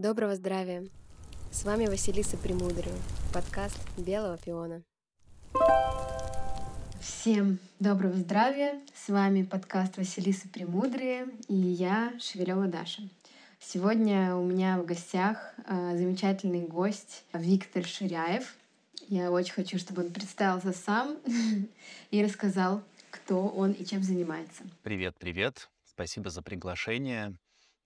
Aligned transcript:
Доброго 0.00 0.34
здравия! 0.34 0.86
С 1.50 1.64
вами 1.64 1.84
Василиса 1.84 2.38
Премудрая, 2.38 2.96
подкаст 3.34 3.78
«Белого 3.98 4.38
пиона». 4.38 4.82
Всем 7.02 7.58
доброго 7.80 8.14
здравия! 8.14 8.80
С 8.94 9.10
вами 9.10 9.42
подкаст 9.42 9.98
Василиса 9.98 10.48
Премудрые 10.48 11.28
и 11.48 11.54
я, 11.54 12.14
Шевелева 12.18 12.66
Даша. 12.66 13.02
Сегодня 13.58 14.36
у 14.36 14.42
меня 14.42 14.78
в 14.78 14.86
гостях 14.86 15.52
э, 15.66 15.98
замечательный 15.98 16.66
гость 16.66 17.24
Виктор 17.34 17.84
Ширяев. 17.84 18.56
Я 19.08 19.30
очень 19.30 19.52
хочу, 19.52 19.78
чтобы 19.78 20.02
он 20.02 20.14
представился 20.14 20.72
сам 20.72 21.18
и 22.10 22.24
рассказал, 22.24 22.82
кто 23.10 23.48
он 23.48 23.72
и 23.72 23.84
чем 23.84 24.02
занимается. 24.02 24.62
Привет, 24.82 25.14
привет. 25.18 25.68
Спасибо 25.84 26.30
за 26.30 26.40
приглашение. 26.40 27.36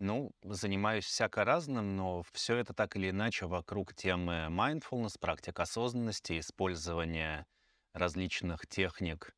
Ну, 0.05 0.33
занимаюсь 0.43 1.07
всяко 1.07 1.45
разным, 1.47 1.97
но 1.97 2.25
все 2.35 2.57
это 2.59 2.75
так 2.75 2.95
или 2.95 3.09
иначе 3.09 3.47
вокруг 3.47 3.95
темы 3.95 4.49
mindfulness, 4.51 5.19
практик 5.19 5.59
осознанности, 5.59 6.41
использования 6.41 7.47
различных 7.95 8.67
техник 8.67 9.35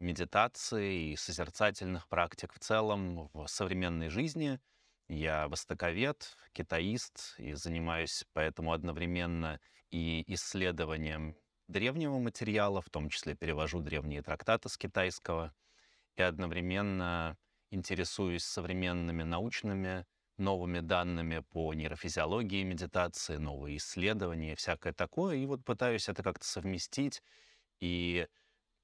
медитации 0.00 1.10
и 1.12 1.16
созерцательных 1.16 2.08
практик 2.08 2.54
в 2.54 2.58
целом 2.58 3.28
в 3.34 3.48
современной 3.48 4.08
жизни. 4.08 4.60
Я 5.08 5.46
востоковед, 5.46 6.38
китаист 6.52 7.34
и 7.36 7.52
занимаюсь 7.52 8.24
поэтому 8.32 8.72
одновременно 8.72 9.60
и 9.90 10.24
исследованием 10.32 11.36
древнего 11.68 12.18
материала, 12.18 12.80
в 12.80 12.88
том 12.88 13.10
числе 13.10 13.34
перевожу 13.34 13.80
древние 13.82 14.22
трактаты 14.22 14.70
с 14.70 14.78
китайского, 14.78 15.52
и 16.16 16.22
одновременно 16.22 17.36
интересуюсь 17.70 18.44
современными 18.44 19.22
научными 19.22 20.06
новыми 20.38 20.80
данными 20.80 21.40
по 21.50 21.74
нейрофизиологии 21.74 22.62
медитации, 22.62 23.36
новые 23.36 23.78
исследования, 23.78 24.54
всякое 24.54 24.92
такое. 24.92 25.36
И 25.36 25.46
вот 25.46 25.64
пытаюсь 25.64 26.08
это 26.08 26.22
как-то 26.22 26.46
совместить. 26.46 27.22
И 27.80 28.26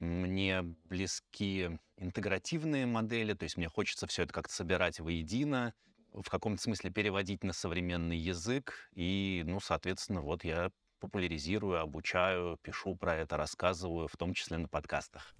мне 0.00 0.62
близки 0.62 1.78
интегративные 1.96 2.86
модели, 2.86 3.34
то 3.34 3.44
есть 3.44 3.56
мне 3.56 3.68
хочется 3.68 4.06
все 4.06 4.24
это 4.24 4.32
как-то 4.32 4.52
собирать 4.52 5.00
воедино, 5.00 5.74
в 6.12 6.28
каком-то 6.28 6.62
смысле 6.62 6.90
переводить 6.90 7.42
на 7.44 7.52
современный 7.52 8.18
язык. 8.18 8.88
И, 8.94 9.42
ну, 9.46 9.60
соответственно, 9.60 10.20
вот 10.20 10.44
я 10.44 10.70
популяризирую, 11.00 11.80
обучаю, 11.80 12.58
пишу 12.62 12.96
про 12.96 13.16
это, 13.16 13.36
рассказываю, 13.36 14.08
в 14.08 14.16
том 14.16 14.34
числе 14.34 14.58
на 14.58 14.68
подкастах. 14.68 15.34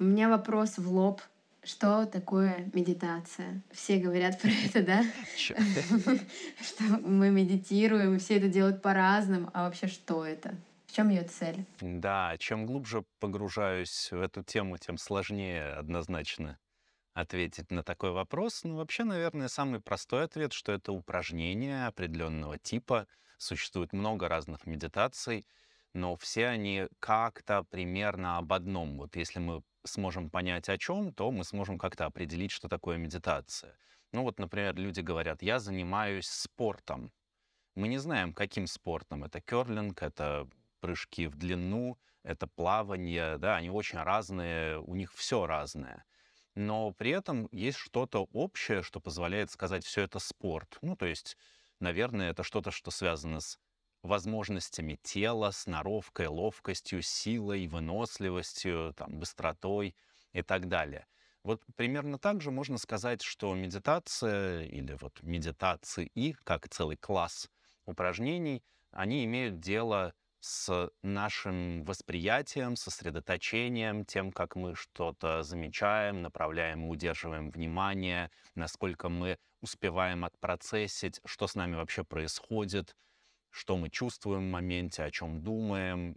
У 0.00 0.04
меня 0.04 0.28
вопрос 0.28 0.78
в 0.78 0.92
лоб. 0.92 1.20
Что 1.64 2.06
такое 2.06 2.70
медитация? 2.72 3.62
Все 3.72 3.98
говорят 3.98 4.40
про 4.40 4.48
это, 4.48 4.82
да? 4.82 5.02
Что 5.36 6.84
мы 7.02 7.30
медитируем, 7.30 8.20
все 8.20 8.36
это 8.36 8.48
делают 8.48 8.80
по-разному. 8.80 9.50
А 9.52 9.64
вообще 9.64 9.88
что 9.88 10.24
это? 10.24 10.54
В 10.86 10.92
чем 10.92 11.08
ее 11.08 11.24
цель? 11.24 11.66
Да, 11.80 12.36
чем 12.38 12.64
глубже 12.64 13.04
погружаюсь 13.18 14.10
в 14.12 14.20
эту 14.20 14.44
тему, 14.44 14.78
тем 14.78 14.98
сложнее 14.98 15.72
однозначно 15.72 16.58
ответить 17.12 17.72
на 17.72 17.82
такой 17.82 18.12
вопрос. 18.12 18.62
Ну, 18.62 18.76
вообще, 18.76 19.02
наверное, 19.02 19.48
самый 19.48 19.80
простой 19.80 20.24
ответ, 20.24 20.52
что 20.52 20.70
это 20.70 20.92
упражнение 20.92 21.86
определенного 21.86 22.56
типа. 22.56 23.08
Существует 23.36 23.92
много 23.92 24.28
разных 24.28 24.64
медитаций, 24.64 25.44
но 25.92 26.16
все 26.16 26.46
они 26.46 26.86
как-то 27.00 27.64
примерно 27.64 28.38
об 28.38 28.52
одном. 28.52 28.96
Вот 28.98 29.16
если 29.16 29.40
мы 29.40 29.62
сможем 29.84 30.30
понять 30.30 30.68
о 30.68 30.78
чем, 30.78 31.12
то 31.12 31.30
мы 31.30 31.44
сможем 31.44 31.78
как-то 31.78 32.06
определить, 32.06 32.50
что 32.50 32.68
такое 32.68 32.96
медитация. 32.98 33.78
Ну 34.12 34.22
вот, 34.22 34.38
например, 34.38 34.76
люди 34.76 35.00
говорят, 35.00 35.42
я 35.42 35.58
занимаюсь 35.58 36.28
спортом. 36.28 37.12
Мы 37.74 37.88
не 37.88 37.98
знаем, 37.98 38.32
каким 38.34 38.66
спортом. 38.66 39.24
Это 39.24 39.40
керлинг, 39.40 40.02
это 40.02 40.48
прыжки 40.80 41.26
в 41.26 41.36
длину, 41.36 41.98
это 42.22 42.46
плавание, 42.46 43.38
да, 43.38 43.56
они 43.56 43.70
очень 43.70 43.98
разные, 43.98 44.80
у 44.80 44.94
них 44.94 45.12
все 45.14 45.46
разное. 45.46 46.04
Но 46.54 46.92
при 46.92 47.10
этом 47.12 47.48
есть 47.52 47.78
что-то 47.78 48.24
общее, 48.32 48.82
что 48.82 49.00
позволяет 49.00 49.50
сказать, 49.50 49.84
все 49.84 50.02
это 50.02 50.18
спорт. 50.18 50.78
Ну, 50.82 50.96
то 50.96 51.06
есть, 51.06 51.36
наверное, 51.80 52.30
это 52.30 52.42
что-то, 52.42 52.70
что 52.70 52.90
связано 52.90 53.40
с 53.40 53.58
возможностями 54.02 54.98
тела, 55.02 55.50
сноровкой, 55.50 56.28
ловкостью, 56.28 57.02
силой, 57.02 57.66
выносливостью, 57.66 58.94
там, 58.96 59.18
быстротой 59.18 59.96
и 60.32 60.42
так 60.42 60.68
далее. 60.68 61.06
Вот 61.44 61.62
примерно 61.76 62.18
так 62.18 62.40
же 62.40 62.50
можно 62.50 62.78
сказать, 62.78 63.22
что 63.22 63.54
медитация 63.54 64.62
или 64.64 64.96
вот 65.00 65.22
медитации, 65.22 66.10
как 66.44 66.68
целый 66.68 66.96
класс 66.96 67.48
упражнений, 67.86 68.62
они 68.90 69.24
имеют 69.24 69.60
дело 69.60 70.14
с 70.40 70.90
нашим 71.02 71.84
восприятием, 71.84 72.76
сосредоточением, 72.76 74.04
тем, 74.04 74.30
как 74.30 74.54
мы 74.56 74.74
что-то 74.74 75.42
замечаем, 75.42 76.22
направляем 76.22 76.84
и 76.86 76.88
удерживаем 76.88 77.50
внимание, 77.50 78.30
насколько 78.54 79.08
мы 79.08 79.38
успеваем 79.60 80.24
отпроцессить, 80.24 81.20
что 81.24 81.48
с 81.48 81.54
нами 81.54 81.74
вообще 81.74 82.04
происходит— 82.04 82.94
что 83.50 83.76
мы 83.76 83.90
чувствуем 83.90 84.48
в 84.48 84.52
моменте, 84.52 85.02
о 85.04 85.10
чем 85.10 85.42
думаем. 85.42 86.16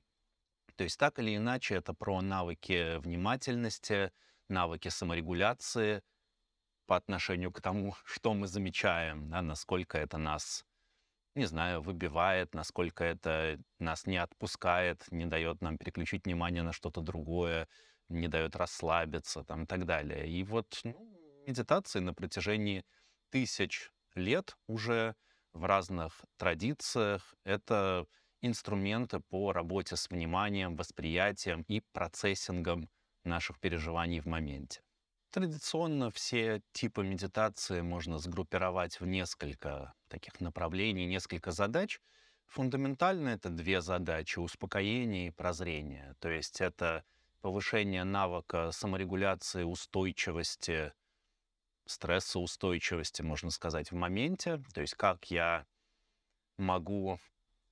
То 0.75 0.83
есть 0.83 0.97
так 0.97 1.19
или 1.19 1.35
иначе 1.35 1.75
это 1.75 1.93
про 1.93 2.21
навыки 2.21 2.97
внимательности, 2.97 4.11
навыки 4.47 4.89
саморегуляции 4.89 6.01
по 6.85 6.95
отношению 6.95 7.51
к 7.51 7.61
тому, 7.61 7.95
что 8.05 8.33
мы 8.33 8.47
замечаем, 8.47 9.29
да, 9.29 9.41
насколько 9.41 9.97
это 9.97 10.17
нас, 10.17 10.65
не 11.35 11.45
знаю, 11.45 11.81
выбивает, 11.81 12.53
насколько 12.53 13.03
это 13.03 13.59
нас 13.79 14.05
не 14.05 14.17
отпускает, 14.17 15.05
не 15.11 15.25
дает 15.25 15.61
нам 15.61 15.77
переключить 15.77 16.25
внимание 16.25 16.63
на 16.63 16.73
что-то 16.73 17.01
другое, 17.01 17.67
не 18.09 18.27
дает 18.27 18.55
расслабиться 18.55 19.43
там, 19.43 19.63
и 19.63 19.65
так 19.65 19.85
далее. 19.85 20.29
И 20.29 20.43
вот 20.43 20.81
ну, 20.83 21.43
медитации 21.47 21.99
на 21.99 22.13
протяжении 22.13 22.83
тысяч 23.29 23.91
лет 24.15 24.57
уже 24.67 25.15
в 25.53 25.65
разных 25.65 26.21
традициях. 26.37 27.35
Это 27.43 28.05
инструменты 28.41 29.19
по 29.19 29.53
работе 29.53 29.95
с 29.95 30.09
вниманием, 30.09 30.75
восприятием 30.75 31.63
и 31.67 31.81
процессингом 31.93 32.89
наших 33.23 33.59
переживаний 33.59 34.19
в 34.19 34.25
моменте. 34.25 34.81
Традиционно 35.31 36.11
все 36.11 36.61
типы 36.73 37.03
медитации 37.03 37.81
можно 37.81 38.17
сгруппировать 38.17 38.99
в 38.99 39.05
несколько 39.05 39.93
таких 40.09 40.41
направлений, 40.41 41.05
несколько 41.05 41.51
задач. 41.51 42.01
Фундаментально 42.47 43.29
это 43.29 43.49
две 43.49 43.79
задачи— 43.81 44.39
успокоение 44.39 45.27
и 45.27 45.31
прозрение. 45.31 46.15
То 46.19 46.29
есть 46.29 46.59
это 46.59 47.05
повышение 47.39 48.03
навыка 48.03 48.71
саморегуляции, 48.71 49.63
устойчивости 49.63 50.91
стрессоустойчивости, 51.85 53.21
можно 53.21 53.51
сказать, 53.51 53.91
в 53.91 53.95
моменте. 53.95 54.63
То 54.73 54.81
есть 54.81 54.95
как 54.95 55.29
я 55.31 55.65
могу 56.57 57.19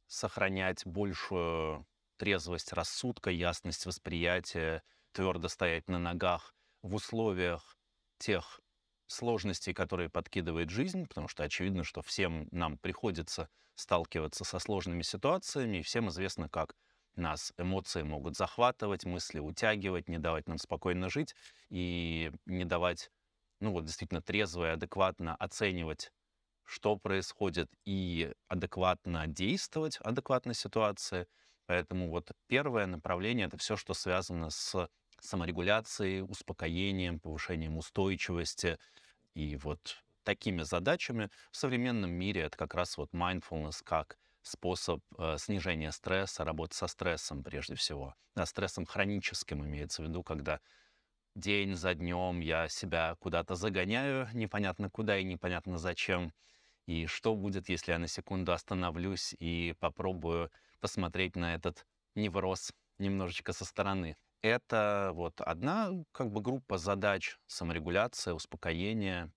сохранять 0.07 0.85
большую 0.85 1.85
трезвость 2.17 2.73
рассудка, 2.73 3.29
ясность 3.29 3.85
восприятия, 3.85 4.83
твердо 5.11 5.47
стоять 5.47 5.87
на 5.87 5.99
ногах 5.99 6.53
в 6.81 6.95
условиях 6.95 7.77
тех 8.17 8.59
сложностей, 9.07 9.73
которые 9.73 10.09
подкидывает 10.09 10.69
жизнь, 10.69 11.07
потому 11.07 11.27
что 11.27 11.43
очевидно, 11.43 11.83
что 11.83 12.01
всем 12.01 12.47
нам 12.51 12.77
приходится 12.77 13.49
сталкиваться 13.75 14.43
со 14.43 14.59
сложными 14.59 15.01
ситуациями, 15.01 15.77
и 15.77 15.81
всем 15.81 16.09
известно, 16.09 16.49
как 16.49 16.75
нас 17.15 17.53
эмоции 17.57 18.03
могут 18.03 18.35
захватывать, 18.35 19.05
мысли 19.05 19.39
утягивать, 19.39 20.07
не 20.09 20.19
давать 20.19 20.47
нам 20.47 20.57
спокойно 20.57 21.09
жить 21.09 21.35
и 21.69 22.31
не 22.45 22.65
давать 22.65 23.09
ну 23.59 23.71
вот 23.71 23.85
действительно 23.85 24.21
трезво 24.21 24.65
и 24.69 24.73
адекватно 24.73 25.35
оценивать, 25.35 26.11
что 26.65 26.97
происходит, 26.97 27.69
и 27.85 28.31
адекватно 28.47 29.27
действовать, 29.27 29.97
адекватной 30.01 30.55
ситуации. 30.55 31.27
Поэтому 31.65 32.09
вот 32.09 32.31
первое 32.47 32.85
направление— 32.87 33.47
это 33.47 33.57
все, 33.57 33.75
что 33.75 33.93
связано 33.93 34.49
с 34.49 34.87
саморегуляцией, 35.21 36.23
успокоением, 36.23 37.19
повышением 37.19 37.77
устойчивости. 37.77 38.77
И 39.35 39.55
вот 39.57 40.03
такими 40.23 40.63
задачами 40.63 41.29
в 41.51 41.57
современном 41.57 42.11
мире 42.11 42.41
это 42.41 42.57
как 42.57 42.73
раз 42.75 42.97
вот 42.97 43.11
mindfulness 43.13 43.81
как 43.83 44.17
способ 44.41 45.01
э, 45.17 45.37
снижения 45.37 45.91
стресса, 45.91 46.45
работы 46.45 46.75
со 46.75 46.87
стрессом 46.87 47.43
прежде 47.43 47.75
всего. 47.75 48.15
Да, 48.35 48.45
стрессом 48.45 48.85
хроническим 48.85 49.65
имеется 49.65 50.03
в 50.03 50.05
виду, 50.07 50.23
когда 50.23 50.59
день 51.39 51.75
за 51.75 51.95
днем 51.95 52.39
я 52.41 52.67
себя 52.67 53.15
куда-то 53.19 53.55
загоняю, 53.55 54.27
непонятно 54.33 54.89
куда 54.89 55.17
и 55.17 55.23
непонятно 55.23 55.77
зачем. 55.77 56.33
И 56.85 57.05
что 57.05 57.35
будет, 57.35 57.69
если 57.69 57.91
я 57.91 57.99
на 57.99 58.07
секунду 58.07 58.51
остановлюсь 58.51 59.35
и 59.39 59.75
попробую 59.79 60.51
посмотреть 60.79 61.35
на 61.35 61.55
этот 61.55 61.85
невроз 62.15 62.73
немножечко 62.97 63.53
со 63.53 63.65
стороны. 63.65 64.15
Это 64.41 65.11
вот 65.13 65.41
одна 65.41 65.91
как 66.11 66.31
бы 66.31 66.41
группа 66.41 66.77
задач 66.77 67.37
саморегуляция, 67.47 68.33
успокоение, 68.33 69.31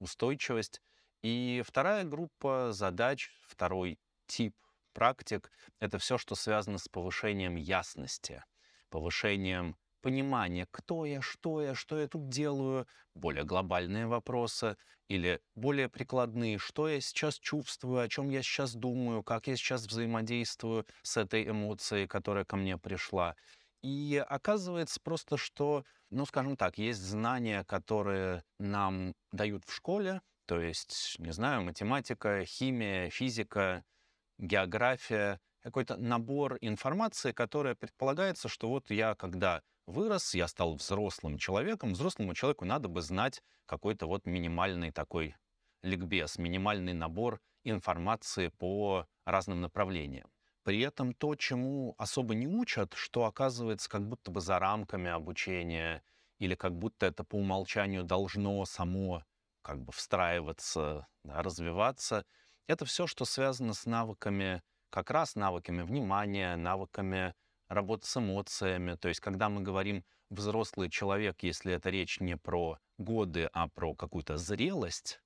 устойчивость. 0.00 0.80
И 1.22 1.62
вторая 1.66 2.04
группа 2.04 2.72
задач, 2.72 3.30
второй 3.46 3.98
тип 4.26 4.54
практик— 4.92 5.50
это 5.80 5.98
все, 5.98 6.18
что 6.18 6.34
связано 6.34 6.78
с 6.78 6.88
повышением 6.88 7.56
ясности, 7.56 8.44
повышением 8.90 9.76
понимания, 10.00 10.66
кто 10.70 11.04
я, 11.04 11.20
что 11.22 11.62
я, 11.62 11.74
что 11.74 11.98
я 11.98 12.08
тут 12.08 12.28
делаю, 12.28 12.86
более 13.14 13.44
глобальные 13.44 14.06
вопросы 14.06 14.76
или 15.08 15.40
более 15.54 15.88
прикладные, 15.88 16.58
что 16.58 16.88
я 16.88 17.00
сейчас 17.00 17.38
чувствую, 17.38 18.00
о 18.02 18.08
чем 18.08 18.28
я 18.30 18.42
сейчас 18.42 18.74
думаю, 18.74 19.22
как 19.22 19.46
я 19.46 19.56
сейчас 19.56 19.86
взаимодействую 19.86 20.86
с 21.02 21.16
этой 21.16 21.48
эмоцией, 21.48 22.06
которая 22.06 22.44
ко 22.44 22.56
мне 22.56 22.78
пришла. 22.78 23.36
И 23.82 24.22
оказывается 24.28 25.00
просто, 25.02 25.36
что, 25.36 25.84
ну, 26.10 26.26
скажем 26.26 26.56
так, 26.56 26.78
есть 26.78 27.00
знания, 27.00 27.64
которые 27.64 28.42
нам 28.58 29.14
дают 29.32 29.64
в 29.64 29.72
школе, 29.74 30.20
то 30.46 30.60
есть, 30.60 31.16
не 31.18 31.30
знаю, 31.32 31.62
математика, 31.62 32.44
химия, 32.44 33.10
физика, 33.10 33.84
география, 34.38 35.40
какой-то 35.62 35.96
набор 35.96 36.58
информации, 36.60 37.32
которая 37.32 37.74
предполагается, 37.74 38.48
что 38.48 38.68
вот 38.68 38.90
я, 38.90 39.14
когда 39.14 39.62
вырос, 39.88 40.34
я 40.34 40.46
стал 40.46 40.74
взрослым 40.74 41.38
человеком, 41.38 41.92
взрослому 41.92 42.34
человеку 42.34 42.64
надо 42.64 42.88
бы 42.88 43.02
знать 43.02 43.42
какой-то 43.66 44.06
вот 44.06 44.26
минимальный 44.26 44.92
такой 44.92 45.34
ликбез, 45.82 46.38
минимальный 46.38 46.92
набор 46.92 47.40
информации 47.64 48.48
по 48.48 49.06
разным 49.24 49.60
направлениям. 49.60 50.30
При 50.62 50.80
этом 50.80 51.14
то, 51.14 51.34
чему 51.34 51.94
особо 51.98 52.34
не 52.34 52.46
учат, 52.46 52.92
что 52.94 53.24
оказывается 53.24 53.88
как 53.88 54.06
будто 54.06 54.30
бы 54.30 54.40
за 54.40 54.58
рамками 54.58 55.10
обучения, 55.10 56.02
или 56.38 56.54
как 56.54 56.76
будто 56.76 57.06
это 57.06 57.24
по 57.24 57.36
умолчанию 57.36 58.04
должно 58.04 58.64
само 58.64 59.24
как 59.62 59.82
бы 59.82 59.92
встраиваться, 59.92 61.06
да, 61.24 61.42
развиваться, 61.42 62.24
это 62.66 62.84
все, 62.84 63.06
что 63.06 63.24
связано 63.24 63.72
с 63.72 63.86
навыками, 63.86 64.62
как 64.90 65.10
раз 65.10 65.34
навыками 65.34 65.82
внимания, 65.82 66.54
навыками 66.56 67.34
работы 67.68 68.06
с 68.06 68.16
эмоциями. 68.16 68.94
То 68.96 69.08
есть, 69.08 69.20
когда 69.20 69.48
мы 69.48 69.62
говорим 69.62 70.04
взрослый 70.30 70.90
человек, 70.90 71.42
если 71.42 71.72
это 71.72 71.90
речь 71.90 72.20
не 72.20 72.36
про 72.36 72.78
годы, 72.98 73.48
а 73.52 73.68
про 73.68 73.94
какую-то 73.94 74.36
зрелость, 74.36 75.20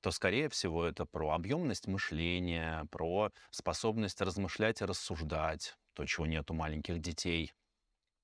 то, 0.00 0.10
скорее 0.10 0.48
всего, 0.48 0.84
это 0.84 1.06
про 1.06 1.30
объемность 1.32 1.86
мышления, 1.86 2.86
про 2.90 3.32
способность 3.50 4.20
размышлять 4.20 4.80
и 4.80 4.84
рассуждать, 4.84 5.76
то, 5.94 6.06
чего 6.06 6.26
нет 6.26 6.50
у 6.50 6.54
маленьких 6.54 7.00
детей, 7.00 7.52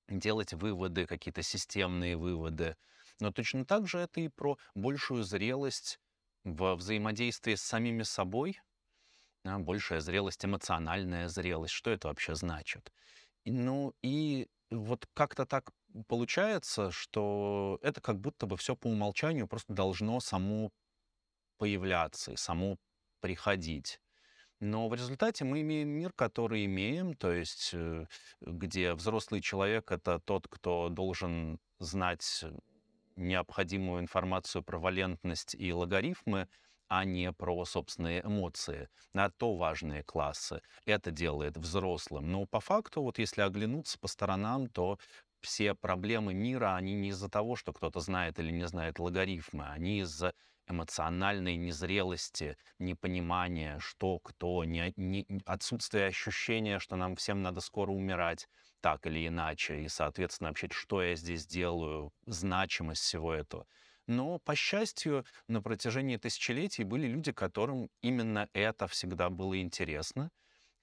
делать 0.09 0.53
выводы, 0.53 1.05
какие-то 1.05 1.41
системные 1.43 2.17
выводы. 2.17 2.77
Но 3.19 3.31
точно 3.31 3.65
так 3.65 3.87
же 3.87 3.99
это 3.99 4.21
и 4.21 4.27
про 4.29 4.57
большую 4.75 5.23
зрелость 5.23 5.99
в 6.43 6.75
взаимодействии 6.75 7.55
с 7.55 7.63
самими 7.63 8.03
собой, 8.03 8.59
да, 9.43 9.57
большая 9.59 9.99
зрелость, 10.01 10.45
эмоциональная 10.45 11.27
зрелость. 11.27 11.73
Что 11.73 11.91
это 11.91 12.07
вообще 12.09 12.35
значит? 12.35 12.91
Ну 13.51 13.93
и 14.01 14.47
вот 14.69 15.07
как-то 15.13 15.45
так 15.45 15.71
получается, 16.07 16.91
что 16.91 17.79
это 17.81 18.01
как 18.01 18.19
будто 18.19 18.45
бы 18.45 18.57
все 18.57 18.75
по 18.75 18.87
умолчанию 18.87 19.47
просто 19.47 19.73
должно 19.73 20.19
само 20.19 20.71
появляться 21.57 22.33
и 22.33 22.35
само 22.35 22.77
приходить. 23.21 23.99
Но 24.59 24.89
в 24.89 24.93
результате 24.93 25.45
мы 25.45 25.61
имеем 25.61 25.89
мир, 25.89 26.11
который 26.13 26.65
имеем, 26.65 27.13
то 27.13 27.31
есть 27.31 27.71
э, 27.73 28.07
где 28.41 28.93
взрослый 28.93 29.39
человек— 29.39 29.91
это 29.93 30.19
тот, 30.19 30.47
кто 30.47 30.89
должен 30.89 31.59
знать 31.79 32.43
необходимую 33.15 34.01
информацию 34.01 34.63
про 34.63 34.79
валентность 34.79 35.55
и 35.55 35.71
логарифмы, 35.71 36.47
а 36.87 37.05
не 37.05 37.31
про 37.33 37.65
собственные 37.65 38.21
эмоции. 38.25 38.89
На 39.13 39.29
то 39.29 39.55
важные 39.55 40.03
классы. 40.03 40.61
Это 40.85 41.11
делает 41.11 41.57
взрослым. 41.57 42.31
Но 42.31 42.45
по 42.45 42.59
факту, 42.59 43.01
вот 43.01 43.19
если 43.19 43.41
оглянуться 43.41 43.97
по 43.99 44.07
сторонам, 44.07 44.67
то 44.69 44.97
все 45.41 45.75
проблемы 45.75 46.33
мира, 46.33 46.75
они 46.75 46.93
не 46.93 47.09
из-за 47.09 47.29
того, 47.29 47.55
что 47.55 47.73
кто-то 47.73 47.99
знает 47.99 48.39
или 48.39 48.51
не 48.51 48.67
знает 48.67 48.99
логарифмы, 48.99 49.65
они 49.67 49.99
из-за 50.01 50.33
эмоциональной 50.67 51.55
незрелости, 51.55 52.57
непонимания, 52.79 53.79
что, 53.79 54.19
кто, 54.19 54.63
не, 54.65 54.91
не, 54.97 55.25
отсутствие 55.45 56.07
ощущения, 56.07 56.79
что 56.79 56.95
нам 56.97 57.15
всем 57.15 57.41
надо 57.41 57.61
скоро 57.61 57.91
умирать 57.91 58.47
так 58.81 59.05
или 59.07 59.27
иначе, 59.27 59.81
и, 59.81 59.87
соответственно, 59.87 60.49
вообще, 60.49 60.67
что 60.71 61.01
я 61.01 61.15
здесь 61.15 61.45
делаю, 61.47 62.11
значимость 62.25 63.01
всего 63.01 63.33
этого. 63.33 63.65
Но, 64.07 64.39
по 64.39 64.55
счастью, 64.55 65.25
на 65.47 65.61
протяжении 65.61 66.17
тысячелетий 66.17 66.83
были 66.85 67.07
люди, 67.07 67.31
которым 67.33 67.89
именно 68.01 68.49
это 68.53 68.87
всегда 68.87 69.29
было 69.29 69.59
интересно, 69.61 70.31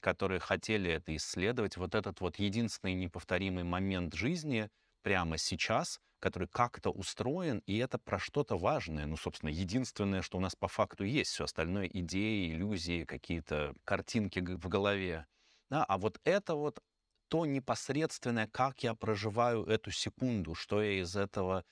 которые 0.01 0.41
хотели 0.41 0.91
это 0.91 1.17
исследовать. 1.17 1.77
Вот 1.79 1.95
этот 1.95 2.21
вот 2.21 2.39
единственный 2.39 2.95
неповторимый 2.95 3.65
момент 3.65 4.15
жизни 4.15 4.71
прямо 5.03 5.39
сейчас, 5.39 6.01
который 6.21 6.49
как-то 6.49 6.91
устроен, 6.91 7.63
и 7.67 7.79
это 7.79 7.99
про 7.99 8.19
что-то 8.19 8.59
важное. 8.59 9.07
Ну, 9.07 9.17
собственно, 9.17 9.51
единственное, 9.51 10.23
что 10.23 10.39
у 10.39 10.41
нас 10.41 10.55
по 10.55 10.69
факту 10.69 11.05
есть. 11.05 11.31
Все 11.33 11.45
остальное— 11.45 11.87
идеи, 11.93 12.53
иллюзии, 12.53 13.05
какие-то 13.05 13.75
картинки 13.85 14.41
в 14.41 14.69
голове. 14.69 15.27
Да, 15.71 15.85
а 15.85 15.99
вот 15.99 16.21
это 16.25 16.55
вот 16.55 16.81
то 17.29 17.47
непосредственное, 17.47 18.47
как 18.49 18.83
я 18.83 18.95
проживаю 18.95 19.65
эту 19.65 19.91
секунду, 19.91 20.55
что 20.55 20.83
я 20.83 21.01
из 21.01 21.17
этого 21.17 21.65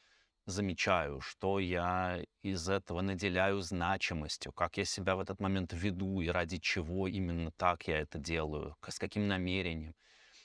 замечаю, 0.47 1.21
что 1.21 1.59
я 1.59 2.23
из 2.43 2.69
этого 2.69 3.01
наделяю 3.01 3.61
значимостью, 3.61 4.53
как 4.53 4.77
я 4.77 4.85
себя 4.85 5.17
в 5.17 5.21
этот 5.21 5.41
момент 5.41 5.73
веду 5.73 6.21
и 6.21 6.29
ради 6.29 6.59
чего 6.59 7.07
именно 7.09 7.53
так 7.53 7.87
я 7.89 8.01
это 8.01 8.19
делаю, 8.19 8.77
с 8.87 8.99
каким 8.99 9.29
намерением. 9.29 9.95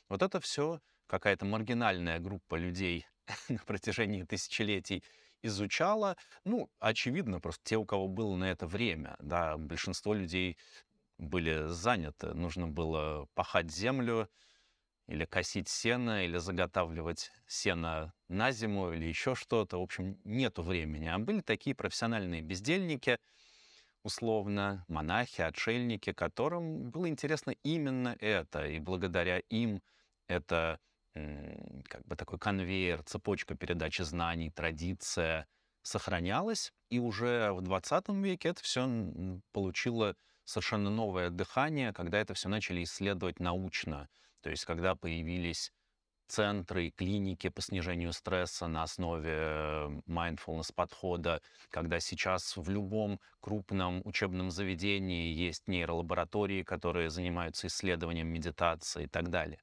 Вот 0.09 0.21
это 0.21 0.39
все 0.39 0.79
какая-то 1.07 1.45
маргинальная 1.45 2.19
группа 2.19 2.55
людей 2.55 3.05
на 3.49 3.59
протяжении 3.59 4.23
тысячелетий 4.23 5.03
изучала. 5.41 6.17
Ну, 6.45 6.69
очевидно, 6.79 7.39
просто 7.39 7.61
те, 7.63 7.77
у 7.77 7.85
кого 7.85 8.07
было 8.07 8.35
на 8.35 8.45
это 8.45 8.67
время. 8.67 9.15
Да, 9.19 9.57
большинство 9.57 10.13
людей 10.13 10.57
были 11.17 11.67
заняты. 11.67 12.33
Нужно 12.33 12.67
было 12.67 13.27
пахать 13.33 13.71
землю, 13.71 14.29
или 15.07 15.25
косить 15.25 15.69
сено, 15.69 16.25
или 16.25 16.37
заготавливать 16.37 17.31
сено 17.47 18.13
на 18.27 18.51
зиму, 18.51 18.91
или 18.91 19.05
еще 19.05 19.35
что-то. 19.35 19.79
В 19.79 19.81
общем, 19.81 20.19
нету 20.23 20.63
времени. 20.63 21.07
А 21.07 21.17
были 21.17 21.41
такие 21.41 21.75
профессиональные 21.75 22.41
бездельники, 22.41 23.17
условно, 24.03 24.85
монахи, 24.87 25.41
отшельники, 25.41 26.11
которым 26.11 26.91
было 26.91 27.07
интересно 27.07 27.51
именно 27.63 28.15
это. 28.19 28.67
И 28.67 28.79
благодаря 28.79 29.39
им 29.49 29.81
это 30.27 30.79
как 31.13 32.05
бы 32.05 32.15
такой 32.15 32.37
конвейер, 32.37 33.01
цепочка 33.03 33.55
передачи 33.55 34.03
знаний, 34.03 34.51
традиция 34.51 35.47
сохранялась. 35.81 36.73
И 36.89 36.99
уже 36.99 37.51
в 37.53 37.61
20 37.61 38.09
веке 38.09 38.49
это 38.49 38.61
все 38.61 38.87
получило 39.51 40.15
совершенно 40.43 40.89
новое 40.89 41.29
дыхание, 41.29 41.91
когда 41.93 42.19
это 42.19 42.33
все 42.33 42.49
начали 42.49 42.83
исследовать 42.83 43.39
научно. 43.39 44.09
То 44.41 44.49
есть 44.49 44.65
когда 44.65 44.95
появились 44.95 45.71
центры, 46.27 46.91
клиники 46.91 47.49
по 47.49 47.61
снижению 47.61 48.13
стресса 48.13 48.67
на 48.67 48.83
основе 48.83 50.01
mindfulness 50.07 50.71
подхода, 50.75 51.41
когда 51.69 51.99
сейчас 51.99 52.57
в 52.57 52.69
любом 52.69 53.19
крупном 53.39 54.01
учебном 54.05 54.51
заведении 54.51 55.33
есть 55.33 55.67
нейролаборатории, 55.67 56.63
которые 56.63 57.09
занимаются 57.09 57.67
исследованием 57.67 58.27
медитации 58.27 59.05
и 59.05 59.07
так 59.07 59.29
далее. 59.29 59.59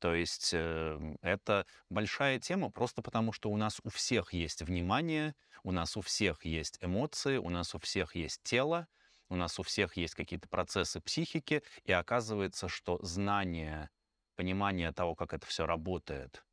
То 0.00 0.14
есть 0.14 0.50
э, 0.52 1.16
это 1.22 1.66
большая 1.90 2.38
тема 2.38 2.70
просто 2.70 3.02
потому, 3.02 3.32
что 3.32 3.50
у 3.50 3.56
нас 3.56 3.80
у 3.82 3.90
всех 3.90 4.32
есть 4.32 4.62
внимание, 4.62 5.34
у 5.64 5.72
нас 5.72 5.96
у 5.96 6.02
всех 6.02 6.44
есть 6.44 6.78
эмоции, 6.80 7.36
у 7.38 7.48
нас 7.50 7.74
у 7.74 7.78
всех 7.78 8.14
есть 8.14 8.40
тело, 8.44 8.86
у 9.28 9.36
нас 9.36 9.58
у 9.58 9.62
всех 9.62 9.96
есть 9.96 10.14
какие-то 10.14 10.48
процессы 10.48 11.00
психики, 11.00 11.62
и 11.84 11.92
оказывается, 11.92 12.68
что 12.68 12.98
знание 13.02 13.90
понимание 14.38 14.92
того, 14.94 15.16
как 15.16 15.34
это 15.34 15.46
все 15.46 15.66
работает, 15.66 16.44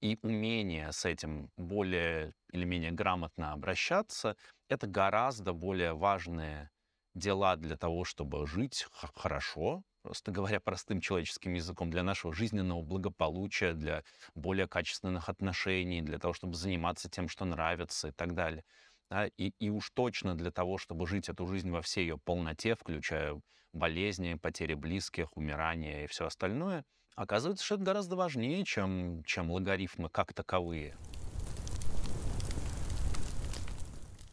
и 0.00 0.18
умение 0.22 0.92
с 0.92 1.04
этим 1.04 1.50
более 1.56 2.34
или 2.52 2.64
менее 2.64 2.90
грамотно 2.90 3.52
обращаться, 3.52 4.36
это 4.68 4.86
гораздо 4.86 5.52
более 5.52 5.92
важные 5.94 6.70
дела 7.14 7.56
для 7.56 7.76
того, 7.76 8.04
чтобы 8.04 8.46
жить 8.46 8.86
хорошо, 8.92 9.82
просто 10.02 10.32
говоря 10.32 10.60
простым 10.60 11.00
человеческим 11.00 11.54
языком, 11.54 11.90
для 11.90 12.02
нашего 12.02 12.32
жизненного 12.32 12.82
благополучия, 12.82 13.74
для 13.74 14.04
более 14.34 14.68
качественных 14.68 15.28
отношений, 15.28 16.00
для 16.02 16.18
того, 16.18 16.32
чтобы 16.34 16.54
заниматься 16.54 17.10
тем, 17.10 17.28
что 17.28 17.44
нравится 17.44 18.08
и 18.08 18.12
так 18.12 18.34
далее. 18.34 18.64
Да, 19.10 19.26
и, 19.26 19.52
и 19.58 19.70
уж 19.70 19.90
точно 19.90 20.34
для 20.36 20.50
того, 20.52 20.78
чтобы 20.78 21.06
жить 21.06 21.28
эту 21.28 21.46
жизнь 21.46 21.70
во 21.70 21.82
всей 21.82 22.02
ее 22.02 22.16
полноте, 22.18 22.74
включая 22.74 23.40
болезни, 23.72 24.34
потери 24.34 24.74
близких, 24.74 25.36
умирание 25.36 26.04
и 26.04 26.06
все 26.06 26.26
остальное— 26.26 26.84
Оказывается, 27.14 27.64
что 27.64 27.74
это 27.74 27.84
гораздо 27.84 28.16
важнее, 28.16 28.64
чем, 28.64 29.22
чем 29.24 29.50
логарифмы 29.50 30.08
как 30.08 30.32
таковые. 30.32 30.96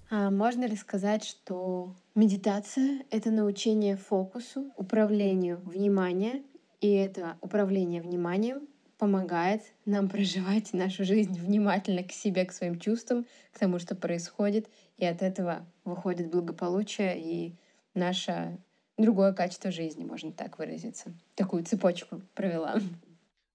А 0.09 0.31
можно 0.31 0.65
ли 0.65 0.75
сказать, 0.75 1.25
что 1.25 1.93
медитация— 2.15 3.03
это 3.11 3.29
научение 3.29 3.97
фокусу, 3.97 4.71
управлению 4.77 5.57
внимания, 5.65 6.43
и 6.79 6.89
это 6.91 7.37
управление 7.41 8.01
вниманием 8.01 8.67
помогает 8.97 9.63
нам 9.85 10.07
проживать 10.09 10.73
нашу 10.73 11.03
жизнь 11.03 11.37
внимательно 11.39 12.03
к 12.03 12.11
себе, 12.11 12.45
к 12.45 12.53
своим 12.53 12.79
чувствам, 12.79 13.25
к 13.51 13.59
тому, 13.59 13.79
что 13.79 13.95
происходит, 13.95 14.69
и 14.97 15.05
от 15.05 15.21
этого 15.21 15.65
выходит 15.83 16.31
благополучие 16.31 17.19
и 17.19 17.55
наше 17.93 18.57
другое 18.97 19.33
качество 19.33 19.71
жизни, 19.71 20.03
можно 20.05 20.31
так 20.31 20.57
выразиться. 20.59 21.13
Такую 21.35 21.63
цепочку 21.65 22.21
провела. 22.35 22.75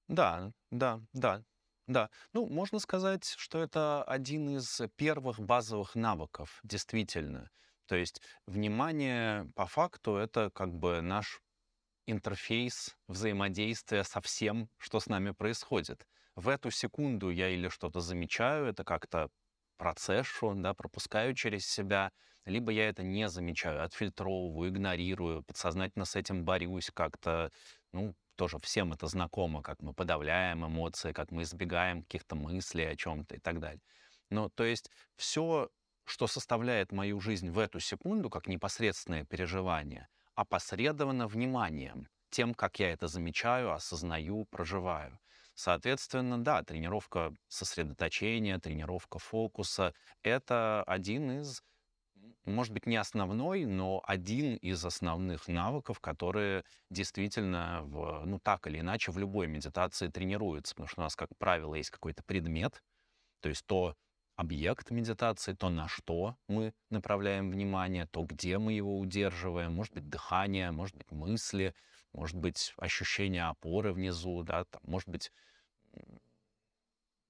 Да, 0.09 0.53
да, 0.71 1.01
да, 1.13 1.45
да. 1.87 2.11
Ну, 2.33 2.47
можно 2.49 2.79
сказать, 2.79 3.25
что 3.39 3.63
это 3.63 4.03
один 4.05 4.57
из 4.57 4.81
первых 4.97 5.41
базовых 5.41 5.95
навыков, 5.95 6.61
действительно. 6.65 7.51
То 7.87 7.97
есть 7.97 8.21
внимание 8.47 9.51
по 9.55 9.67
факту 9.67 10.17
это 10.17 10.51
как 10.51 10.75
бы 10.75 11.01
наш 11.01 11.43
интерфейс 12.07 12.97
взаимодействия 13.09 14.05
со 14.05 14.21
всем, 14.21 14.71
что 14.79 15.01
с 15.01 15.09
нами 15.09 15.33
происходит. 15.33 16.07
В 16.37 16.49
эту 16.49 16.71
секунду 16.71 17.31
я 17.31 17.51
или 17.51 17.69
что-то 17.69 18.01
замечаю, 18.01 18.67
это 18.67 18.85
как-то 18.85 19.31
процесшу, 19.83 20.55
да, 20.55 20.75
пропускаю 20.75 21.35
через 21.35 21.67
себя, 21.67 22.13
либо 22.45 22.71
я 22.71 22.89
это 22.89 23.03
не 23.03 23.29
замечаю, 23.29 23.83
отфильтровываю, 23.85 24.71
игнорирую, 24.71 25.43
подсознательно 25.43 26.05
с 26.05 26.15
этим 26.15 26.45
борюсь 26.45 26.91
как-то, 26.95 27.51
ну, 27.93 28.15
тоже 28.37 28.59
всем 28.61 28.93
это 28.93 29.09
знакомо, 29.09 29.61
как 29.61 29.83
мы 29.83 29.93
подавляем 29.93 30.65
эмоции, 30.65 31.13
как 31.13 31.33
мы 31.33 31.43
избегаем 31.43 32.03
каких-то 32.05 32.37
мыслей 32.37 32.85
о 32.85 32.97
чем-то 32.97 33.35
и 33.35 33.41
так 33.41 33.59
далее. 33.59 33.83
Ну, 34.31 34.51
то 34.51 34.63
есть 34.63 34.89
все, 35.17 35.69
что 36.05 36.29
составляет 36.29 36.93
мою 36.93 37.21
жизнь 37.21 37.51
в 37.51 37.59
эту 37.59 37.81
секунду, 37.81 38.31
как 38.31 38.47
непосредственное 38.47 39.25
переживание, 39.25 40.07
опосредовано 40.37 41.27
вниманием, 41.27 42.07
тем, 42.31 42.55
как 42.55 42.79
я 42.79 42.93
это 42.93 43.09
замечаю, 43.09 43.73
осознаю, 43.73 44.47
проживаю. 44.49 45.19
Соответственно, 45.55 46.43
да, 46.43 46.63
тренировка 46.63 47.35
сосредоточения, 47.49 48.59
тренировка 48.59 49.19
фокуса— 49.19 49.95
это 50.23 50.83
один 50.85 51.31
из 51.41 51.63
может 52.45 52.73
быть, 52.73 52.87
не 52.87 52.97
основной, 52.97 53.65
но 53.65 54.03
один 54.07 54.57
из 54.57 54.85
основных 54.85 55.49
навыков, 55.49 56.01
которые 56.01 56.65
действительно, 56.91 57.83
в, 57.85 58.25
ну 58.27 58.39
так 58.41 58.67
или 58.67 58.81
иначе, 58.81 59.13
в 59.13 59.19
любой 59.19 59.47
медитации 59.47 60.09
тренируются, 60.09 60.75
потому 60.75 60.89
что 60.89 61.01
у 61.01 61.05
нас, 61.05 61.17
как 61.17 61.31
правило, 61.39 61.75
есть 61.75 61.91
какой-то 61.91 62.23
предмет, 62.25 62.83
то 63.41 63.49
есть 63.49 63.67
то 63.67 63.97
объект 64.37 64.91
медитации, 64.91 65.53
то, 65.55 65.69
на 65.71 65.89
что 65.89 66.37
мы 66.49 66.75
направляем 66.91 67.51
внимание, 67.51 68.07
то, 68.07 68.25
где 68.25 68.59
мы 68.59 68.73
его 68.73 68.99
удерживаем, 68.99 69.75
может 69.75 69.95
быть, 69.95 70.09
дыхание, 70.09 70.73
может 70.73 70.97
быть, 70.97 71.11
мысли, 71.11 71.75
может 72.13 72.37
быть, 72.37 72.75
ощущение 72.77 73.45
опоры 73.45 73.93
внизу, 73.93 74.43
да, 74.43 74.65
там, 74.65 74.81
может 74.85 75.09
быть, 75.09 75.33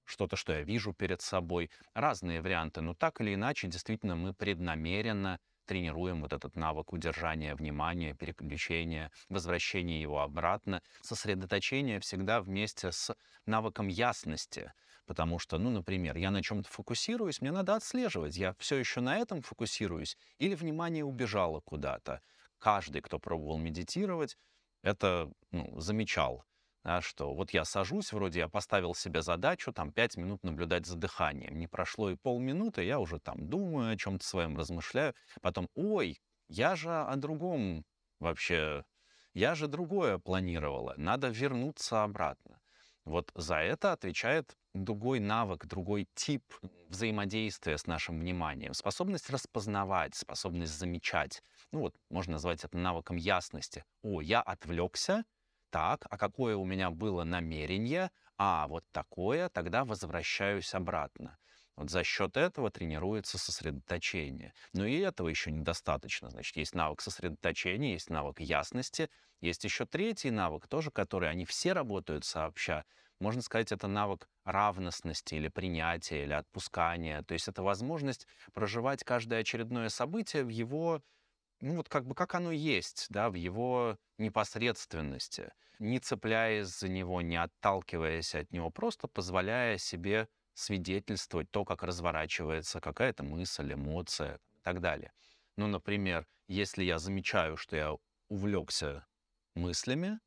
что-то, 0.05 0.35
что 0.35 0.53
я 0.53 0.63
вижу 0.63 0.93
перед 0.93 1.21
собой. 1.21 1.69
Разные 1.93 2.41
варианты, 2.41 2.81
но 2.81 2.93
так 2.93 3.21
или 3.21 3.33
иначе, 3.33 3.67
действительно, 3.67 4.15
мы 4.15 4.33
преднамеренно 4.33 5.39
тренируем 5.65 6.21
вот 6.21 6.33
этот 6.33 6.55
навык 6.57 6.91
удержания 6.91 7.55
внимания, 7.55 8.13
переключения, 8.13 9.11
возвращения 9.29 10.01
его 10.01 10.21
обратно. 10.21 10.81
Сосредоточение 11.01 11.99
всегда 12.01 12.41
вместе 12.41 12.91
с 12.91 13.15
навыком 13.45 13.87
ясности. 13.87 14.73
Потому 15.05 15.39
что, 15.39 15.57
ну, 15.57 15.69
например, 15.69 16.17
я 16.17 16.31
на 16.31 16.41
чем-то 16.41 16.69
фокусируюсь, 16.69 17.41
мне 17.41 17.51
надо 17.51 17.75
отслеживать, 17.75 18.37
я 18.37 18.53
все 18.57 18.77
еще 18.77 19.01
на 19.01 19.17
этом 19.17 19.41
фокусируюсь 19.41 20.17
или 20.37 20.55
внимание 20.55 21.03
убежало 21.03 21.61
куда-то. 21.61 22.21
Каждый, 22.59 23.01
кто 23.01 23.19
пробовал 23.19 23.57
медитировать, 23.57 24.37
это 24.83 25.31
ну, 25.51 25.79
замечал 25.79 26.45
да, 26.83 27.01
что 27.01 27.33
вот 27.33 27.51
я 27.51 27.63
сажусь, 27.65 28.11
вроде 28.11 28.39
я 28.39 28.49
поставил 28.49 28.93
себе 28.93 29.21
задачу, 29.21 29.71
там, 29.71 29.91
пять 29.93 30.17
минут 30.17 30.43
наблюдать 30.43 30.85
за 30.85 30.97
дыханием. 30.97 31.57
Не 31.57 31.67
прошло 31.67 32.09
и 32.09 32.15
полминуты, 32.15 32.83
я 32.83 32.99
уже 32.99 33.19
там 33.19 33.47
думаю 33.47 33.93
о 33.93 33.97
чем-то 33.97 34.25
своем, 34.25 34.57
размышляю. 34.57 35.13
Потом, 35.41 35.69
ой, 35.75 36.19
я 36.49 36.75
же 36.75 36.89
о 36.91 37.15
другом 37.15 37.85
вообще, 38.19 38.83
я 39.33 39.55
же 39.55 39.67
другое 39.67 40.17
планировала, 40.19 40.93
надо 40.97 41.29
вернуться 41.29 42.03
обратно. 42.03 42.59
Вот 43.05 43.31
за 43.35 43.57
это 43.57 43.93
отвечает 43.93 44.55
другой 44.73 45.19
навык, 45.19 45.65
другой 45.65 46.07
тип 46.15 46.43
взаимодействия 46.87 47.77
с 47.77 47.85
нашим 47.85 48.19
вниманием. 48.19 48.73
Способность 48.73 49.29
распознавать, 49.29 50.15
способность 50.15 50.77
замечать. 50.77 51.43
Ну 51.73 51.79
вот, 51.79 51.95
можно 52.09 52.33
назвать 52.33 52.63
это 52.63 52.77
навыком 52.77 53.15
ясности. 53.17 53.83
О, 54.03 54.21
я 54.21 54.41
отвлекся, 54.41 55.25
так, 55.71 56.05
а 56.07 56.19
какое 56.19 56.55
у 56.55 56.65
меня 56.65 56.91
было 56.91 57.23
намерение, 57.23 58.11
а 58.37 58.67
вот 58.67 58.85
такое, 58.91 59.49
тогда 59.49 59.83
возвращаюсь 59.83 60.75
обратно. 60.75 61.39
Вот 61.75 61.89
за 61.89 62.03
счет 62.03 62.37
этого 62.37 62.69
тренируется 62.69 63.39
сосредоточение. 63.39 64.53
Но 64.73 64.85
и 64.85 64.99
этого 64.99 65.29
еще 65.29 65.49
недостаточно. 65.51 66.29
Значит, 66.29 66.55
есть 66.57 66.75
навык 66.75 67.01
сосредоточения, 67.01 67.93
есть 67.93 68.11
навык 68.11 68.39
ясности, 68.39 69.09
есть 69.41 69.63
еще 69.63 69.87
третий 69.87 70.29
навык, 70.29 70.67
тоже 70.67 70.91
который 70.91 71.31
они 71.31 71.45
все 71.45 71.73
работают 71.73 72.23
сообща. 72.25 72.85
Можно 73.19 73.41
сказать, 73.41 73.71
это 73.71 73.87
навык 73.87 74.29
равностности 74.45 75.33
или 75.33 75.47
принятия, 75.47 76.23
или 76.23 76.33
отпускания. 76.33 77.23
То 77.23 77.33
есть 77.33 77.47
это 77.47 77.63
возможность 77.63 78.27
проживать 78.53 79.03
каждое 79.03 79.39
очередное 79.39 79.89
событие 79.89 80.43
в 80.43 80.49
его 80.49 81.01
ну 81.63 81.77
вот 81.77 81.87
как 81.87 82.05
бы 82.05 82.13
как 82.13 82.35
оно 82.35 82.51
есть, 82.51 83.07
да, 83.09 83.29
в 83.29 83.35
его 83.35 83.97
непосредственности, 84.17 85.51
не 85.79 85.99
цепляясь 85.99 86.67
за 86.67 86.89
него, 86.89 87.21
не 87.21 87.37
отталкиваясь 87.37 88.35
от 88.35 88.51
него, 88.51 88.69
просто 88.69 89.07
позволяя 89.07 89.77
себе 89.77 90.27
свидетельствовать 90.53 91.49
то, 91.51 91.63
как 91.63 91.83
разворачивается 91.83 92.81
какая-то 92.81 93.23
мысль, 93.23 93.73
эмоция 93.73 94.35
и 94.35 94.59
так 94.61 94.81
далее. 94.81 95.13
Ну, 95.55 95.67
например, 95.67 96.27
если 96.47 96.83
я 96.83 96.99
замечаю, 96.99 97.55
что 97.55 97.77
я 97.77 97.95
увлекся 98.27 99.07
мыслями, 99.55 100.19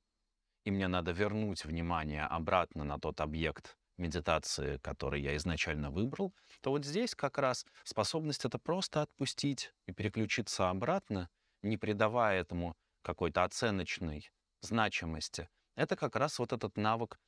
и 0.65 0.71
мне 0.71 0.89
надо 0.89 1.13
вернуть 1.13 1.65
внимание 1.67 2.25
обратно 2.25 2.83
на 2.85 2.99
тот 2.99 3.21
объект, 3.21 3.77
медитации, 3.99 4.79
который 4.79 5.21
я 5.21 5.37
изначально 5.37 5.91
выбрал, 5.91 6.35
то 6.61 6.71
вот 6.71 6.85
здесь 6.85 7.15
как 7.15 7.39
раз 7.39 7.65
способность 7.85 8.45
это 8.45 8.59
просто 8.59 9.03
отпустить 9.03 9.73
и 9.87 9.93
переключиться 9.93 10.71
обратно, 10.71 11.29
не 11.63 11.77
придавая 11.77 12.41
этому 12.41 12.77
какой-то 13.03 13.45
оценочной 13.45 14.31
значимости. 14.61 15.49
Это 15.77 15.97
как 15.97 16.17
раз 16.17 16.39
вот 16.39 16.53
этот 16.53 16.77
навык 16.77 17.19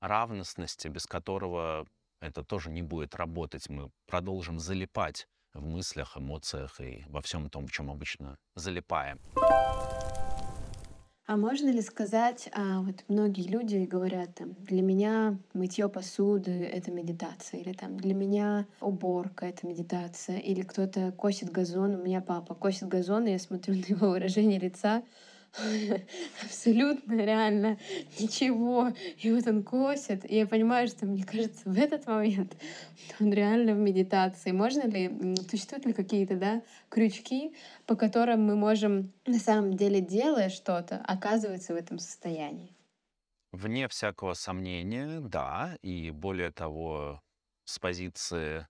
равностности, 0.00 0.88
без 0.88 1.06
которого 1.06 1.86
это 2.20 2.44
тоже 2.44 2.70
не 2.70 2.82
будет 2.82 3.14
работать. 3.14 3.68
Мы 3.68 3.90
продолжим 4.06 4.58
залипать 4.58 5.26
в 5.54 5.64
мыслях, 5.64 6.16
эмоциях 6.16 6.80
и 6.80 7.04
во 7.08 7.20
всем 7.20 7.48
том, 7.50 7.66
в 7.66 7.72
чем 7.72 7.90
обычно 7.90 8.38
залипаем. 8.54 9.18
А 11.28 11.36
можно 11.36 11.68
ли 11.68 11.82
сказать, 11.82 12.48
а, 12.54 12.80
вот 12.80 13.04
многие 13.08 13.46
люди 13.46 13.84
говорят, 13.84 14.34
там, 14.36 14.54
для 14.60 14.80
меня 14.80 15.36
мытье 15.52 15.90
посуды— 15.90 16.50
это 16.72 16.90
медитация, 16.90 17.60
или 17.60 17.74
там 17.74 17.98
для 17.98 18.14
меня 18.14 18.64
уборка— 18.80 19.44
это 19.46 19.66
медитация, 19.66 20.38
или 20.38 20.62
кто-то 20.62 21.12
косит 21.12 21.52
газон, 21.52 21.96
у 21.96 22.02
меня 22.02 22.22
папа 22.22 22.54
косит 22.54 22.88
газон, 22.88 23.26
и 23.26 23.32
я 23.32 23.38
смотрю 23.38 23.74
на 23.74 23.84
его 23.84 24.08
выражение 24.08 24.58
лица, 24.58 25.02
абсолютно 26.42 27.14
реально 27.14 27.78
ничего. 28.18 28.92
И 29.18 29.32
вот 29.32 29.46
он 29.46 29.62
косит, 29.62 30.30
и 30.30 30.36
я 30.36 30.46
понимаю, 30.46 30.88
что 30.88 31.06
мне 31.06 31.24
кажется, 31.24 31.68
в 31.68 31.78
этот 31.78 32.06
момент 32.06 32.56
он 33.20 33.32
реально 33.32 33.74
в 33.74 33.78
медитации. 33.78 34.52
Можно 34.52 34.86
ли, 34.86 35.36
существуют 35.50 35.86
ли 35.86 35.92
какие-то 35.92 36.36
да, 36.36 36.62
крючки, 36.88 37.54
по 37.86 37.96
которым 37.96 38.44
мы 38.44 38.56
можем 38.56 39.12
на 39.26 39.38
самом 39.38 39.76
деле, 39.76 40.00
делая 40.00 40.48
что-то, 40.48 40.96
оказываться 40.96 41.74
в 41.74 41.76
этом 41.76 41.98
состоянии? 41.98 42.74
Вне 43.52 43.88
всякого 43.88 44.34
сомнения, 44.34 45.20
да. 45.20 45.76
И 45.82 46.10
более 46.10 46.52
того, 46.52 47.22
с 47.64 47.78
позиции 47.78 48.66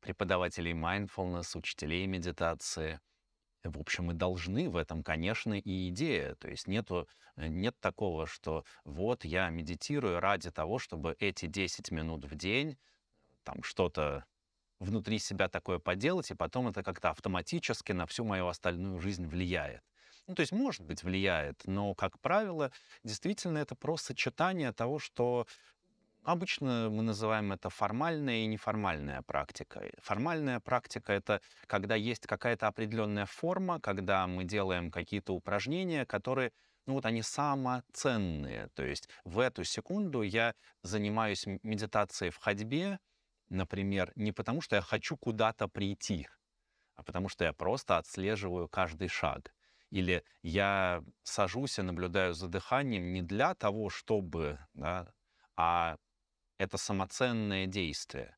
преподавателей 0.00 0.72
mindfulness, 0.72 1.56
учителей 1.56 2.06
медитации— 2.06 3.00
в 3.68 3.78
общем, 3.78 4.10
и 4.10 4.14
должны 4.14 4.68
в 4.68 4.76
этом, 4.76 5.02
конечно, 5.02 5.54
и 5.54 5.88
идея. 5.88 6.34
То 6.36 6.48
есть 6.48 6.66
нету, 6.66 7.08
э, 7.36 7.48
нет 7.48 7.78
такого, 7.80 8.26
что 8.26 8.64
вот 8.84 9.24
я 9.24 9.48
медитирую 9.50 10.20
ради 10.20 10.50
того, 10.50 10.78
чтобы 10.78 11.16
эти 11.18 11.46
10 11.46 11.90
минут 11.90 12.24
в 12.24 12.34
день 12.34 12.78
там 13.44 13.62
что-то 13.62 14.26
внутри 14.80 15.18
себя 15.18 15.48
такое 15.48 15.78
поделать, 15.78 16.30
и 16.30 16.34
потом 16.34 16.68
это 16.68 16.82
как-то 16.82 17.10
автоматически 17.10 17.92
на 17.92 18.06
всю 18.06 18.24
мою 18.24 18.48
остальную 18.48 18.98
жизнь 19.00 19.26
влияет. 19.26 19.82
Ну, 20.26 20.34
то 20.34 20.40
есть, 20.40 20.52
может 20.52 20.82
быть, 20.82 21.02
влияет, 21.02 21.62
но, 21.66 21.94
как 21.94 22.20
правило, 22.20 22.72
действительно 23.04 23.58
это 23.58 23.74
просто 23.74 24.08
сочетание 24.08 24.72
того, 24.72 24.98
что 24.98 25.46
Обычно 26.24 26.88
мы 26.88 27.02
называем 27.02 27.50
это 27.52 27.68
формальная 27.68 28.44
и 28.44 28.46
неформальная 28.46 29.22
практика. 29.22 29.90
Формальная 30.00 30.60
практика— 30.60 31.12
это 31.14 31.40
когда 31.66 31.96
есть 31.96 32.28
какая-то 32.28 32.68
определенная 32.68 33.26
форма, 33.26 33.80
когда 33.80 34.28
мы 34.28 34.44
делаем 34.44 34.92
какие-то 34.92 35.32
упражнения, 35.34 36.06
которые 36.06 36.52
ну 36.86 36.94
вот 36.94 37.06
они 37.06 37.22
самоценные. 37.22 38.68
То 38.74 38.84
есть 38.84 39.08
в 39.24 39.40
эту 39.40 39.64
секунду 39.64 40.22
я 40.22 40.54
занимаюсь 40.82 41.44
медитацией 41.46 42.30
в 42.30 42.36
ходьбе, 42.36 43.00
например, 43.48 44.12
не 44.14 44.30
потому 44.30 44.60
что 44.60 44.76
я 44.76 44.82
хочу 44.82 45.16
куда-то 45.16 45.66
прийти, 45.66 46.28
а 46.94 47.02
потому 47.02 47.28
что 47.28 47.44
я 47.44 47.52
просто 47.52 47.98
отслеживаю 47.98 48.68
каждый 48.68 49.08
шаг. 49.08 49.52
Или 49.90 50.24
я 50.42 51.02
сажусь 51.22 51.78
и 51.78 51.82
наблюдаю 51.82 52.32
за 52.32 52.48
дыханием 52.48 53.12
не 53.12 53.22
для 53.22 53.54
того, 53.54 53.90
чтобы, 53.90 54.58
да, 54.72 55.12
а 55.56 55.96
это 56.62 56.78
самоценное 56.78 57.66
действие. 57.66 58.36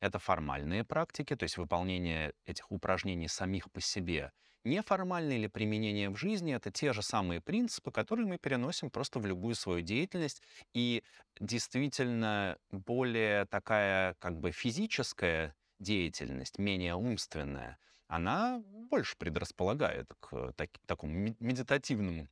Это 0.00 0.18
формальные 0.18 0.84
практики, 0.84 1.34
то 1.34 1.42
есть 1.42 1.56
выполнение 1.56 2.32
этих 2.46 2.70
упражнений 2.70 3.26
самих 3.26 3.70
по 3.72 3.80
себе. 3.80 4.32
Неформальное 4.62 5.36
или 5.36 5.48
применение 5.48 6.08
в 6.08 6.16
жизни— 6.16 6.54
это 6.54 6.70
те 6.70 6.92
же 6.92 7.02
самые 7.02 7.40
принципы, 7.40 7.90
которые 7.90 8.26
мы 8.26 8.38
переносим 8.38 8.90
просто 8.90 9.18
в 9.18 9.26
любую 9.26 9.56
свою 9.56 9.80
деятельность. 9.80 10.40
И 10.72 11.02
действительно 11.40 12.58
более 12.70 13.44
такая 13.46 14.14
как 14.20 14.38
бы 14.38 14.52
физическая 14.52 15.56
деятельность, 15.80 16.58
менее 16.58 16.94
умственная, 16.94 17.78
она 18.06 18.62
больше 18.90 19.16
предрасполагает 19.18 20.06
к 20.20 20.52
так, 20.52 20.70
такому 20.86 21.34
медитативному 21.40 22.28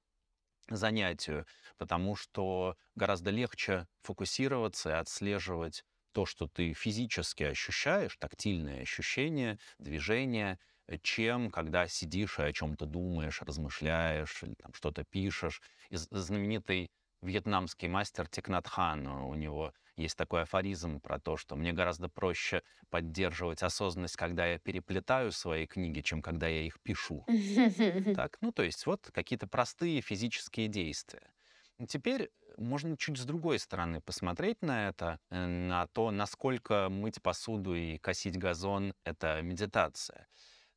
занятию, 0.76 1.46
потому 1.78 2.16
что 2.16 2.76
гораздо 2.94 3.30
легче 3.30 3.86
фокусироваться 4.02 4.90
и 4.90 4.94
отслеживать 4.94 5.84
то, 6.12 6.26
что 6.26 6.46
ты 6.46 6.72
физически 6.74 7.44
ощущаешь, 7.44 8.16
тактильные 8.18 8.82
ощущения, 8.82 9.58
движения, 9.78 10.58
э, 10.86 10.98
чем 10.98 11.50
когда 11.50 11.88
сидишь 11.88 12.38
и 12.38 12.42
о 12.42 12.52
чем-то 12.52 12.86
думаешь, 12.86 13.42
размышляешь 13.42 14.42
или 14.42 14.54
там 14.54 14.72
что-то 14.74 15.04
пишешь. 15.04 15.62
И 15.90 15.96
знаменитый 15.96 16.90
вьетнамский 17.22 17.88
мастер 17.88 18.28
Тикнат 18.28 18.68
Хан, 18.68 19.06
у 19.06 19.34
него 19.34 19.72
есть 19.96 20.16
такой 20.16 20.42
афоризм 20.42 21.00
про 21.00 21.18
то, 21.20 21.37
что 21.37 21.56
мне 21.56 21.72
гораздо 21.72 22.08
проще 22.08 22.62
поддерживать 22.90 23.62
осознанность, 23.62 24.16
когда 24.16 24.46
я 24.46 24.58
переплетаю 24.58 25.32
свои 25.32 25.66
книги, 25.66 26.00
чем 26.00 26.22
когда 26.22 26.49
я 26.49 26.62
их 26.62 26.80
пишу. 26.82 27.26
Так, 28.12 28.38
ну 28.40 28.52
то 28.52 28.62
есть 28.62 28.87
вот 28.87 29.11
какие-то 29.12 29.46
простые 29.46 30.00
физические 30.02 30.68
действия. 30.68 31.32
Теперь 31.88 32.30
можно 32.58 32.96
чуть 32.96 33.18
с 33.18 33.25
другой 33.25 33.58
стороны 33.58 34.00
посмотреть 34.02 34.62
на 34.62 34.88
это, 34.88 35.18
э, 35.30 35.46
на 35.46 35.87
то, 35.88 36.11
насколько 36.11 36.88
мыть 36.90 37.22
посуду 37.22 37.75
и 37.75 37.99
косить 37.99 38.37
газон— 38.38 38.94
это 39.04 39.40
медитация. 39.42 40.28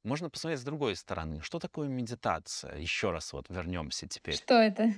Можно 0.04 0.30
посмотреть 0.30 0.62
с 0.62 0.64
другой 0.66 0.96
стороны, 0.96 1.42
что 1.42 1.60
такое 1.60 1.90
медитация. 1.90 2.78
Еще 2.78 3.12
раз 3.12 3.34
вот 3.34 3.50
вернемся 3.50 4.08
теперь. 4.08 4.36
Что 4.38 4.56
это? 4.56 4.92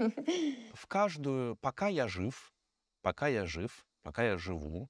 В 0.72 0.88
каждую, 0.88 1.56
пока 1.58 1.88
я 1.88 2.08
жив, 2.08 2.54
пока 3.02 3.28
я 3.28 3.46
жив, 3.46 3.87
пока 4.08 4.24
я 4.24 4.38
живу, 4.38 4.90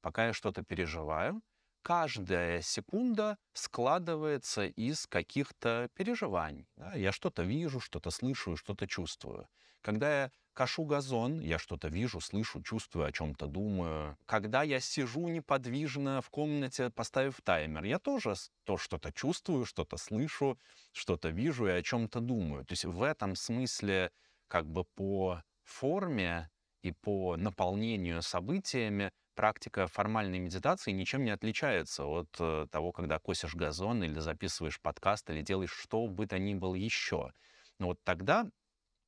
пока 0.00 0.28
я 0.28 0.32
что-то 0.32 0.62
переживаю, 0.62 1.42
каждая 1.82 2.62
секунда 2.62 3.36
складывается 3.52 4.64
из 4.64 5.06
каких-то 5.06 5.90
переживаний. 5.92 6.66
Да? 6.76 6.94
Я 6.94 7.12
что-то 7.12 7.42
вижу, 7.42 7.78
что-то 7.78 8.10
слышу, 8.10 8.56
что-то 8.56 8.86
чувствую. 8.86 9.48
Когда 9.82 10.22
я 10.22 10.30
кашу 10.54 10.84
газон, 10.84 11.40
я 11.40 11.58
что-то 11.58 11.88
вижу, 11.88 12.20
слышу, 12.20 12.62
чувствую, 12.62 13.04
о 13.04 13.12
чем-то 13.12 13.48
думаю. 13.48 14.16
Когда 14.24 14.62
я 14.62 14.80
сижу 14.80 15.28
неподвижно 15.28 16.22
в 16.22 16.30
комнате, 16.30 16.88
поставив 16.88 17.42
таймер, 17.42 17.84
я 17.84 17.98
тоже 17.98 18.32
то 18.64 18.78
что-то 18.78 19.12
чувствую, 19.12 19.66
что-то 19.66 19.98
слышу, 19.98 20.58
что-то 20.92 21.28
вижу 21.28 21.66
и 21.66 21.70
о 21.70 21.82
чем-то 21.82 22.20
думаю. 22.20 22.64
То 22.64 22.72
есть 22.72 22.86
в 22.86 23.02
этом 23.02 23.36
смысле 23.36 24.10
как 24.48 24.66
бы 24.66 24.84
по 24.84 25.42
форме 25.64 26.48
и 26.84 26.92
по 26.92 27.36
наполнению 27.36 28.20
событиями 28.20 29.10
практика 29.34 29.86
формальной 29.86 30.38
медитации 30.38 30.92
ничем 30.92 31.24
не 31.24 31.30
отличается 31.30 32.04
от 32.04 32.28
э, 32.38 32.66
того, 32.70 32.92
когда 32.92 33.18
косишь 33.18 33.54
газон 33.54 34.04
или 34.04 34.20
записываешь 34.20 34.80
подкаст 34.80 35.30
или 35.30 35.40
делаешь 35.40 35.72
что 35.72 36.06
бы 36.06 36.26
то 36.26 36.38
ни 36.38 36.54
было 36.54 36.74
еще. 36.74 37.32
Но 37.78 37.86
вот 37.86 37.98
тогда 38.04 38.46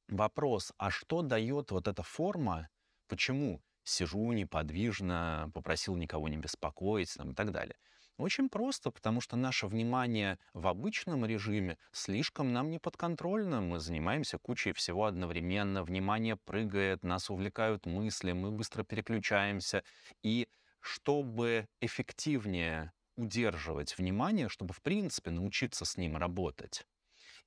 вопрос, 0.08 0.72
а 0.78 0.90
что 0.90 1.20
дает 1.20 1.70
вот 1.70 1.86
эта 1.86 2.02
форма, 2.02 2.70
почему 3.08 3.62
сижу 3.84 4.32
неподвижно, 4.32 5.50
попросил 5.52 5.96
никого 5.96 6.28
не 6.28 6.38
беспокоить 6.38 7.12
там, 7.14 7.32
и 7.32 7.34
так 7.34 7.52
далее. 7.52 7.76
Очень 8.18 8.48
просто, 8.48 8.90
потому 8.90 9.20
что 9.20 9.37
наше 9.37 9.66
внимание 9.66 10.38
в 10.55 10.66
обычном 10.68 11.26
режиме 11.26 11.76
слишком 11.92 12.52
нам 12.52 12.70
не 12.70 12.79
подконтрольно. 12.79 13.61
Мы 13.61 13.79
занимаемся 13.79 14.38
кучей 14.38 14.72
всего 14.72 15.05
одновременно, 15.05 15.83
внимание 15.83 16.37
прыгает, 16.37 17.02
нас 17.05 17.29
увлекают 17.29 17.85
мысли, 17.85 18.33
мы 18.33 18.50
быстро 18.52 18.85
переключаемся. 18.85 19.85
И 20.22 20.48
чтобы 20.81 21.68
эффективнее 21.81 22.92
удерживать 23.16 23.96
внимание, 23.98 24.48
чтобы 24.48 24.72
в 24.72 24.81
принципе 24.81 25.31
научиться 25.31 25.85
с 25.85 25.98
ним 25.98 26.16
работать, 26.16 26.87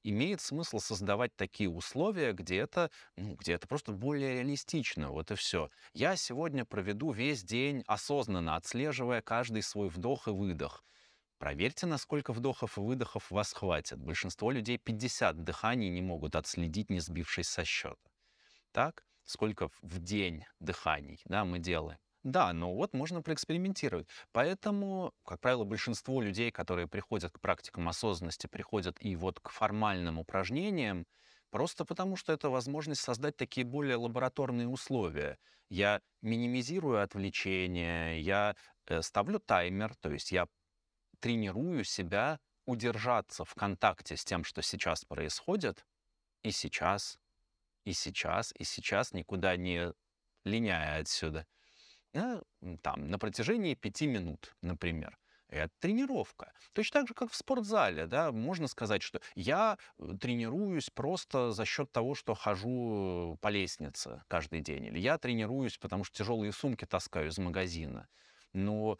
имеет 0.03 0.41
смысл 0.41 0.79
создавать 0.79 1.35
такие 1.35 1.69
условия, 1.69 2.33
где 2.33 2.57
это, 2.57 2.91
ну, 3.15 3.35
где 3.35 3.53
это 3.53 3.67
просто 3.67 3.91
более 3.91 4.35
реалистично. 4.35 5.11
Вот 5.11 5.31
и 5.31 5.35
все. 5.35 5.69
Я 5.93 6.15
сегодня 6.15 6.65
проведу 6.65 7.11
весь 7.11 7.43
день 7.43 7.83
осознанно, 7.87 8.55
отслеживая 8.55 9.21
каждый 9.21 9.61
свой 9.61 9.89
вдох 9.89 10.27
и 10.27 10.31
выдох. 10.31 10.83
Проверьте, 11.37 11.85
насколько 11.85 12.33
вдохов 12.33 12.77
и 12.77 12.81
выдохов 12.81 13.31
вас 13.31 13.53
хватит. 13.53 13.97
Большинство 13.99 14.51
людей 14.51 14.77
50 14.77 15.43
дыханий 15.43 15.89
не 15.89 16.01
могут 16.01 16.35
отследить, 16.35 16.89
не 16.89 16.99
сбившись 16.99 17.47
со 17.47 17.63
счета. 17.63 17.95
Так? 18.71 19.05
Сколько 19.23 19.69
в 19.81 19.99
день 19.99 20.43
дыханий 20.59 21.21
да, 21.25 21.45
мы 21.45 21.59
делаем? 21.59 21.99
Да, 22.23 22.51
но 22.53 22.73
вот 22.75 22.93
можно 22.93 23.21
проэкспериментировать. 23.21 24.07
Поэтому, 24.33 25.13
как 25.25 25.39
правило, 25.39 25.63
большинство 25.63 26.21
людей, 26.21 26.51
которые 26.51 26.87
приходят 26.87 27.31
к 27.31 27.39
практикам 27.39 27.87
осознанности, 27.87 28.47
приходят 28.47 28.97
и 28.99 29.15
вот 29.15 29.39
к 29.39 29.49
формальным 29.49 30.19
упражнениям, 30.19 31.05
просто 31.49 31.85
потому 31.85 32.17
что 32.17 32.33
это 32.33 32.49
возможность 32.49 33.01
создать 33.01 33.37
такие 33.37 33.65
более 33.65 33.95
лабораторные 33.95 34.67
условия. 34.67 35.37
Я 35.69 36.01
минимизирую 36.21 37.01
отвлечения, 37.01 38.17
я 38.19 38.55
э, 38.87 39.01
ставлю 39.01 39.39
таймер, 39.39 39.95
то 39.95 40.11
есть 40.11 40.31
я 40.31 40.47
тренирую 41.19 41.83
себя 41.83 42.39
удержаться 42.65 43.45
в 43.45 43.55
контакте 43.55 44.17
с 44.17 44.25
тем, 44.25 44.43
что 44.43 44.61
сейчас 44.61 45.05
происходит, 45.05 45.85
и 46.43 46.51
сейчас, 46.51 47.19
и 47.85 47.93
сейчас, 47.93 48.53
и 48.57 48.63
сейчас, 48.63 49.13
никуда 49.13 49.57
не 49.57 49.93
линяя 50.45 50.99
отсюда— 50.99 51.47
да, 51.57 51.58
там, 52.81 53.07
на 53.09 53.19
протяжении 53.19 53.75
пяти 53.75 54.07
минут, 54.07 54.55
например. 54.61 55.17
Это 55.47 55.73
тренировка. 55.79 56.53
Точно 56.73 56.99
так 57.01 57.07
же, 57.07 57.13
как 57.15 57.31
в 57.31 57.35
спортзале, 57.35 58.05
да, 58.05 58.31
можно 58.31 58.67
сказать, 58.67 59.01
что 59.01 59.19
я 59.33 59.79
э, 59.97 60.13
тренируюсь 60.21 60.91
просто 60.91 61.51
за 61.51 61.65
счет 61.65 61.91
того, 61.91 62.13
что 62.13 62.35
хожу 62.35 63.35
по 63.41 63.47
лестнице 63.47 64.21
каждый 64.27 64.61
день, 64.61 64.85
или 64.85 64.99
я 64.99 65.17
тренируюсь, 65.17 65.77
потому 65.79 66.03
что 66.03 66.17
тяжелые 66.17 66.51
сумки 66.51 66.85
таскаю 66.85 67.29
из 67.29 67.39
магазина. 67.39 68.07
Но 68.53 68.99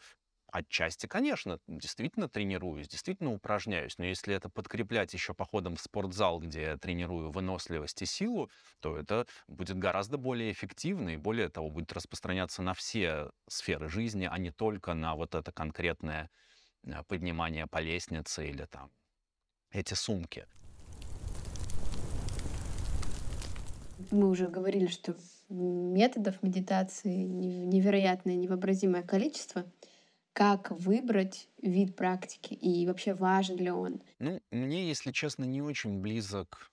Отчасти, 0.52 1.06
конечно, 1.06 1.60
действительно 1.68 2.28
тренируюсь, 2.28 2.88
действительно 2.88 3.32
упражняюсь, 3.32 3.98
но 3.98 4.04
если 4.04 4.34
это 4.34 4.48
подкреплять 4.48 5.14
еще 5.14 5.32
походом 5.32 5.76
в 5.76 5.80
спортзал, 5.80 6.40
где 6.40 6.62
я 6.62 6.76
тренирую 6.76 7.30
выносливость 7.30 8.02
и 8.02 8.06
силу, 8.06 8.50
то 8.80 8.96
это 8.96 9.26
будет 9.46 9.78
гораздо 9.78 10.18
более 10.18 10.50
эффективно 10.50 11.10
и 11.10 11.16
более 11.16 11.50
того 11.50 11.70
будет 11.70 11.92
распространяться 11.92 12.62
на 12.62 12.74
все 12.74 13.30
сферы 13.48 13.88
жизни, 13.88 14.28
а 14.28 14.38
не 14.38 14.50
только 14.50 14.94
на 14.94 15.14
вот 15.14 15.36
это 15.36 15.52
конкретное 15.52 16.30
э, 16.82 17.02
поднимание 17.06 17.68
по 17.68 17.78
лестнице 17.78 18.48
или 18.48 18.64
там 18.64 18.90
эти 19.70 19.94
сумки. 19.94 20.46
Мы 24.10 24.28
уже 24.28 24.48
говорили, 24.48 24.88
что 24.88 25.14
методов 25.48 26.42
медитации 26.42 27.22
невероятное, 27.22 28.34
невообразимое 28.34 29.04
количество— 29.04 29.64
как 30.32 30.70
выбрать 30.70 31.48
вид 31.62 31.96
практики 31.96 32.54
и 32.54 32.86
вообще 32.86 33.14
важен 33.14 33.56
ли 33.56 33.70
он? 33.70 34.02
Ну, 34.18 34.40
мне, 34.50 34.86
если 34.88 35.12
честно, 35.12 35.44
не 35.44 35.62
очень 35.62 36.00
близок 36.00 36.70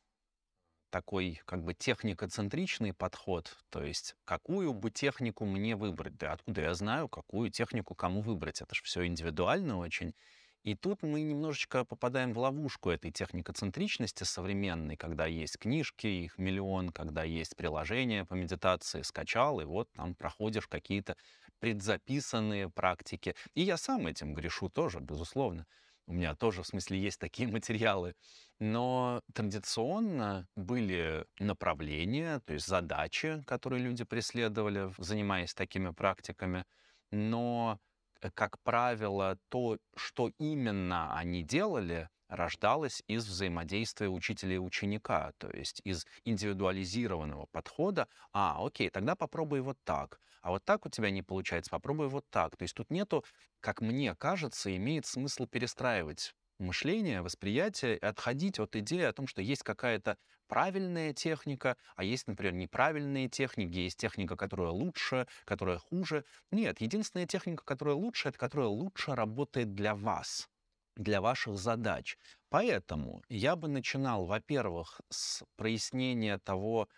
такой 0.90 1.42
как 1.46 1.64
бы 1.64 1.74
техникоцентричный 1.74 2.94
подход, 2.94 3.58
то 3.70 3.84
есть 3.84 4.16
какую 4.26 4.74
бы 4.74 4.92
технику 4.92 5.46
мне 5.46 5.76
выбрать, 5.76 6.18
да 6.18 6.34
откуда 6.34 6.62
я 6.62 6.74
знаю, 6.76 7.10
какую 7.10 7.52
технику 7.52 7.96
кому 7.96 8.22
выбрать, 8.22 8.62
это 8.62 8.76
же 8.76 8.84
все 8.84 9.06
индивидуально 9.06 9.78
очень. 9.80 10.16
И 10.64 10.76
тут 10.76 11.04
мы 11.04 11.22
немножечко 11.22 11.86
попадаем 11.86 12.34
в 12.34 12.40
ловушку 12.40 12.90
этой 12.90 13.12
техникоцентричности 13.12 14.24
современной, 14.26 14.98
когда 14.98 15.26
есть 15.26 15.58
книжки, 15.60 16.08
их 16.08 16.38
миллион, 16.38 16.90
когда 16.92 17.24
есть 17.24 17.56
приложения 17.56 18.26
по 18.26 18.34
медитации, 18.34 19.02
скачал, 19.04 19.62
и 19.62 19.66
вот 19.66 19.90
там 19.94 20.16
проходишь 20.16 20.68
какие-то 20.68 21.18
предзаписанные 21.60 22.70
практики. 22.70 23.36
И 23.54 23.62
я 23.62 23.78
сам 23.78 24.08
этим 24.08 24.34
грешу 24.34 24.70
тоже, 24.70 25.00
безусловно. 25.00 25.66
У 26.08 26.14
меня 26.14 26.36
тоже, 26.36 26.64
в 26.64 26.68
смысле, 26.68 27.00
есть 27.00 27.20
такие 27.20 27.48
материалы. 27.52 28.16
Но 28.60 29.22
традиционно 29.34 30.48
были 30.56 31.26
направления, 31.40 32.40
то 32.46 32.54
есть 32.54 32.66
задачи, 32.68 33.44
которые 33.46 33.84
люди 33.84 34.04
преследовали, 34.04 34.92
занимаясь 34.98 35.54
такими 35.54 35.92
практиками. 35.92 36.66
Но, 37.12 37.80
э, 38.22 38.32
как 38.34 38.60
правило, 38.64 39.38
то, 39.50 39.78
что 39.96 40.32
именно 40.40 41.16
они 41.16 41.44
делали, 41.44 42.10
рождалось 42.28 43.04
из 43.08 43.26
взаимодействия 43.28 44.10
учителя 44.10 44.56
и 44.56 44.60
ученика, 44.60 45.32
то 45.38 45.50
есть 45.50 45.82
из 45.84 46.06
индивидуализированного 46.26 47.46
подхода. 47.48 48.08
А, 48.34 48.58
окей, 48.66 48.90
тогда 48.90 49.16
попробуй 49.16 49.62
вот 49.62 49.78
так. 49.84 50.20
А 50.42 50.52
вот 50.52 50.64
так 50.66 50.86
у 50.86 50.90
тебя 50.90 51.10
не 51.10 51.24
получается, 51.24 51.72
попробуй 51.72 52.08
вот 52.10 52.26
так. 52.30 52.56
То 52.58 52.64
есть 52.64 52.76
тут 52.76 52.90
нету, 52.92 53.24
как 53.60 53.82
мне 53.82 54.16
кажется, 54.16 54.76
имеет 54.76 55.06
смысл 55.06 55.46
перестраивать 55.46 56.34
мышление, 56.60 57.22
восприятие, 57.22 57.98
отходить 57.98 58.60
от 58.60 58.76
идеи 58.76 59.04
о 59.04 59.14
том, 59.14 59.28
что 59.28 59.42
есть 59.42 59.64
какая-то 59.64 60.18
правильная 60.48 61.14
техника, 61.14 61.78
а 61.96 62.04
есть, 62.04 62.28
например, 62.28 62.54
неправильные 62.54 63.30
техники, 63.30 63.76
есть 63.78 63.98
техника, 64.00 64.36
которая 64.36 64.70
лучше, 64.70 65.28
которая 65.46 65.78
хуже. 65.78 66.26
Нет, 66.52 66.82
единственная 66.82 67.28
техника, 67.28 67.64
которая 67.64 67.96
лучше, 67.96 68.30
это 68.30 68.38
которая 68.38 68.68
лучше 68.70 69.14
работает 69.16 69.74
для 69.76 69.94
вас 69.96 70.50
для 70.98 71.22
ваших 71.22 71.58
задач. 71.58 72.18
Поэтому 72.50 73.24
я 73.30 73.56
бы 73.56 73.68
начинал, 73.68 74.26
во-первых, 74.26 75.02
с 75.10 75.44
прояснения 75.56 76.38
того, 76.40 76.90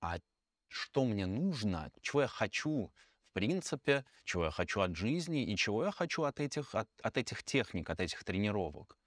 а 0.00 0.18
что 0.68 1.04
мне 1.04 1.26
нужно, 1.26 1.90
чего 2.00 2.22
я 2.22 2.28
хочу 2.28 2.90
в 3.30 3.32
принципе, 3.32 4.04
чего 4.24 4.46
я 4.46 4.50
хочу 4.50 4.80
от 4.80 4.96
жизни 4.96 5.44
и 5.44 5.56
чего 5.56 5.84
я 5.84 5.92
хочу 5.92 6.24
от 6.24 6.40
этих, 6.40 6.74
от, 6.74 6.88
от 7.00 7.16
этих 7.16 7.44
техник, 7.44 7.88
от 7.88 8.00
этих 8.00 8.24
тренировок. 8.24 8.98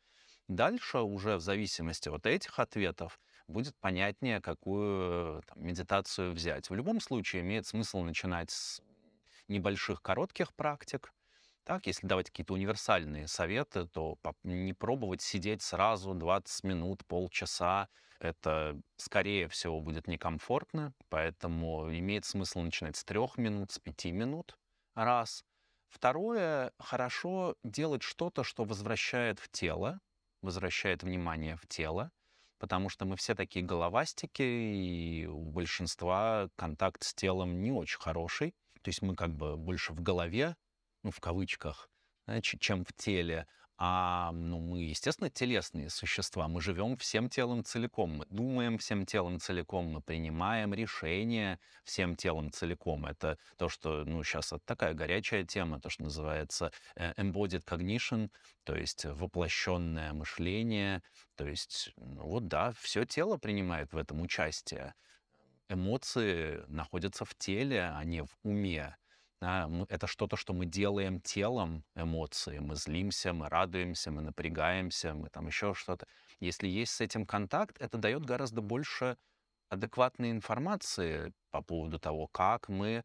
Дальше 0.48 1.00
уже 1.00 1.36
в 1.36 1.42
зависимости 1.42 2.08
от 2.08 2.26
этих 2.26 2.58
ответов 2.58 3.20
будет 3.48 3.76
понятнее, 3.80 4.40
какую 4.40 5.42
там, 5.44 5.62
медитацию 5.62 6.32
взять. 6.32 6.70
В 6.70 6.76
любом 6.76 7.02
случае 7.02 7.42
имеет 7.42 7.68
смысл 7.68 8.02
начинать 8.02 8.50
с 8.52 8.82
небольших 9.50 10.02
коротких 10.02 10.54
практик, 10.54 11.12
так, 11.64 11.88
если 11.88 12.08
давать 12.08 12.30
какие-то 12.30 12.54
универсальные 12.54 13.28
советы, 13.28 13.88
то 13.88 14.18
не 14.44 14.74
пробовать 14.74 15.22
сидеть 15.22 15.62
сразу 15.62 16.14
20 16.14 16.64
минут, 16.64 17.06
полчаса. 17.06 17.90
Это, 18.20 18.80
скорее 18.96 19.48
всего, 19.50 19.82
будет 19.82 20.08
некомфортно, 20.08 20.94
поэтому 21.10 21.90
имеет 21.94 22.26
смысл 22.26 22.62
начинать 22.62 22.96
с 22.96 23.04
трех 23.04 23.38
минут, 23.38 23.72
с 23.72 23.80
пяти 23.80 24.12
минут 24.12 24.58
раз. 24.96 25.44
Второе, 25.90 26.72
хорошо 26.80 27.56
делать 27.64 28.02
что-то, 28.02 28.44
что 28.44 28.64
возвращает 28.64 29.40
в 29.40 29.50
тело, 29.50 30.00
возвращает 30.42 31.04
внимание 31.04 31.56
в 31.56 31.68
тело, 31.68 32.12
потому 32.60 32.90
что 32.90 33.06
мы 33.06 33.16
все 33.16 33.36
такие 33.36 33.64
головастики, 33.66 34.42
и 34.42 35.26
у 35.28 35.52
большинства 35.52 36.50
контакт 36.56 37.04
с 37.04 37.14
телом 37.14 37.62
не 37.62 37.72
очень 37.72 38.00
хороший. 38.00 38.56
То 38.82 38.90
есть 38.90 39.02
мы 39.02 39.16
как 39.16 39.36
бы 39.36 39.56
больше 39.58 39.94
в 39.94 40.02
голове, 40.02 40.56
ну, 41.04 41.12
в 41.12 41.20
кавычках, 41.20 41.90
значит, 42.26 42.62
чем 42.62 42.86
в 42.86 42.94
теле. 42.94 43.48
А 43.78 44.32
ну, 44.32 44.60
мы, 44.60 44.84
естественно, 44.84 45.30
телесные 45.30 45.90
существа. 45.90 46.48
Мы 46.48 46.62
живем 46.62 46.96
всем 46.96 47.28
телом 47.28 47.64
целиком. 47.66 48.18
Мы 48.18 48.26
думаем 48.30 48.78
всем 48.78 49.06
телом 49.06 49.40
целиком. 49.40 49.88
Мы 49.88 50.02
принимаем 50.02 50.74
решения 50.74 51.60
всем 51.84 52.16
телом 52.16 52.52
целиком. 52.52 53.06
Это 53.06 53.38
то, 53.58 53.70
что 53.70 54.06
ну, 54.06 54.24
сейчас 54.24 54.54
это 54.54 54.62
такая 54.66 54.94
горячая 54.94 55.44
тема, 55.44 55.82
то, 55.82 55.90
что 55.90 56.04
называется 56.04 56.72
э, 56.96 57.14
embodied 57.14 57.66
cognition, 57.66 58.30
то 58.64 58.76
есть 58.76 59.06
воплощенное 59.06 60.14
мышление. 60.14 61.02
То 61.36 61.48
есть, 61.48 61.92
ну, 61.98 62.28
вот 62.28 62.48
да, 62.48 62.74
все 62.80 63.06
тело 63.06 63.38
принимает 63.38 63.92
в 63.92 63.98
этом 63.98 64.22
участие. 64.22 64.94
Эмоции 65.68 66.64
находятся 66.68 67.26
в 67.26 67.36
теле, 67.36 67.92
а 67.94 68.04
не 68.04 68.22
в 68.24 68.30
уме. 68.44 68.96
Это 69.90 70.08
что-то, 70.08 70.38
что 70.38 70.54
мы 70.54 70.66
делаем 70.66 71.20
телом, 71.20 71.84
эмоции. 71.96 72.60
Мы 72.60 72.76
злимся, 72.76 73.34
мы 73.34 73.50
радуемся, 73.50 74.12
мы 74.12 74.22
напрягаемся, 74.22 75.14
мы 75.14 75.30
там 75.30 75.48
еще 75.48 75.74
что-то. 75.74 76.08
Если 76.40 76.68
есть 76.68 76.94
с 76.94 77.02
этим 77.02 77.26
контакт, 77.26 77.78
это 77.80 77.98
дает 77.98 78.26
гораздо 78.26 78.62
больше 78.62 79.18
адекватной 79.70 80.32
информации 80.32 81.34
по 81.52 81.62
поводу 81.62 82.00
того, 82.00 82.28
как 82.28 82.70
мы 82.70 83.04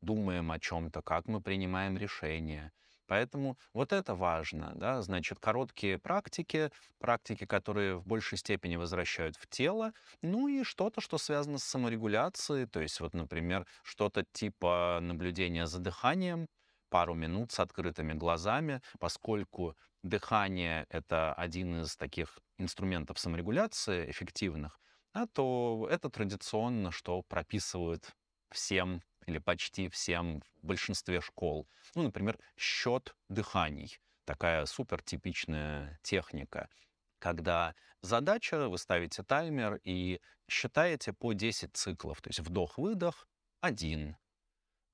думаем 0.00 0.50
о 0.50 0.58
чем-то, 0.58 1.02
как 1.02 1.26
мы 1.26 1.40
принимаем 1.40 1.96
решения. 1.96 2.72
Поэтому 3.06 3.58
вот 3.74 3.92
это 3.92 4.14
важно, 4.14 4.72
да, 4.74 5.02
значит, 5.02 5.38
короткие 5.40 5.98
практики, 5.98 6.70
практики, 6.98 7.44
которые 7.46 7.96
в 7.96 8.06
большей 8.06 8.38
степени 8.38 8.76
возвращают 8.76 9.36
в 9.36 9.46
тело, 9.48 9.92
ну 10.22 10.48
и 10.48 10.64
что-то, 10.64 11.00
что 11.00 11.18
связано 11.18 11.58
с 11.58 11.64
саморегуляцией, 11.64 12.66
то 12.66 12.80
есть 12.80 13.00
вот, 13.00 13.14
например, 13.14 13.66
что-то 13.82 14.24
типа 14.32 14.98
наблюдения 15.02 15.66
за 15.66 15.78
дыханием, 15.80 16.48
пару 16.88 17.14
минут 17.14 17.52
с 17.52 17.60
открытыми 17.60 18.12
глазами, 18.12 18.80
поскольку 18.98 19.76
дыхание— 20.02 20.86
это 20.90 21.32
один 21.32 21.82
из 21.82 21.96
таких 21.96 22.38
инструментов 22.58 23.18
саморегуляции 23.18 24.10
эффективных, 24.10 24.78
а 25.12 25.26
то 25.26 25.88
это 25.90 26.10
традиционно, 26.10 26.90
что 26.90 27.22
прописывают 27.22 28.10
всем 28.50 29.02
или 29.26 29.38
почти 29.38 29.88
всем 29.88 30.40
в 30.40 30.66
большинстве 30.66 31.20
школ. 31.20 31.68
Ну, 31.94 32.02
например, 32.02 32.38
счет 32.56 33.14
дыханий. 33.28 33.98
Такая 34.24 34.66
супертипичная 34.66 35.98
техника, 36.02 36.68
когда 37.18 37.74
задача, 38.02 38.68
вы 38.68 38.78
ставите 38.78 39.22
таймер 39.22 39.80
и 39.84 40.20
считаете 40.48 41.12
по 41.12 41.32
10 41.32 41.74
циклов. 41.74 42.20
То 42.20 42.30
есть 42.30 42.40
вдох-выдох— 42.40 43.26
один, 43.60 44.16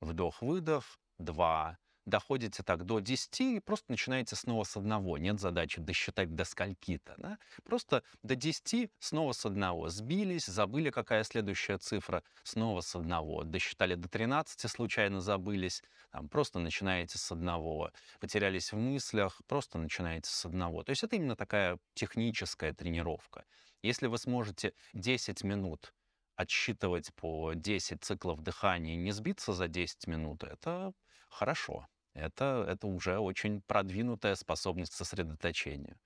вдох-выдох— 0.01 0.99
два, 1.19 1.79
доходите 2.09 2.63
так 2.63 2.85
до 2.85 3.01
10 3.01 3.41
и 3.41 3.61
просто 3.61 3.93
начинаете 3.93 4.37
снова 4.37 4.65
с 4.65 4.77
одного. 4.77 5.19
Нет 5.19 5.41
задачи 5.41 5.81
досчитать 5.81 6.35
до 6.35 6.45
скольки-то. 6.45 7.15
Да? 7.19 7.39
Просто 7.65 8.03
до 8.23 8.35
10 8.35 8.91
снова 8.99 9.33
с 9.33 9.45
одного. 9.45 9.89
Сбились, 9.89 10.47
забыли, 10.47 10.91
какая 10.91 11.23
следующая 11.25 11.79
цифра, 11.79 12.23
снова 12.43 12.81
с 12.81 12.95
одного. 12.97 13.45
Досчитали 13.45 13.95
до 13.95 14.09
13, 14.09 14.71
случайно 14.71 15.21
забылись, 15.21 15.83
там, 16.11 16.29
просто 16.29 16.59
начинаете 16.59 17.19
с 17.19 17.31
одного. 17.31 17.91
Потерялись 18.21 18.73
в 18.73 18.77
мыслях, 18.77 19.41
просто 19.47 19.79
начинаете 19.79 20.31
с 20.31 20.47
одного. 20.47 20.83
То 20.83 20.91
есть 20.91 21.05
это 21.05 21.17
именно 21.17 21.37
такая 21.37 21.79
техническая 21.95 22.73
тренировка. 22.73 23.45
Если 23.83 24.07
вы 24.07 24.19
сможете 24.19 24.73
10 24.95 25.45
минут 25.45 25.93
отсчитывать 26.35 27.13
по 27.15 27.53
10 27.55 28.03
циклов 28.03 28.43
дыхания 28.43 28.95
и 28.95 28.97
не 28.97 29.13
сбиться 29.13 29.53
за 29.53 29.69
10 29.69 30.07
минут, 30.07 30.45
это 30.45 30.93
хорошо 31.29 31.87
это, 32.19 32.65
это 32.69 32.87
уже 32.87 33.19
очень 33.19 33.63
продвинутая 33.63 34.35
способность 34.35 34.93
к 34.93 34.97
сосредоточению. 34.97 35.97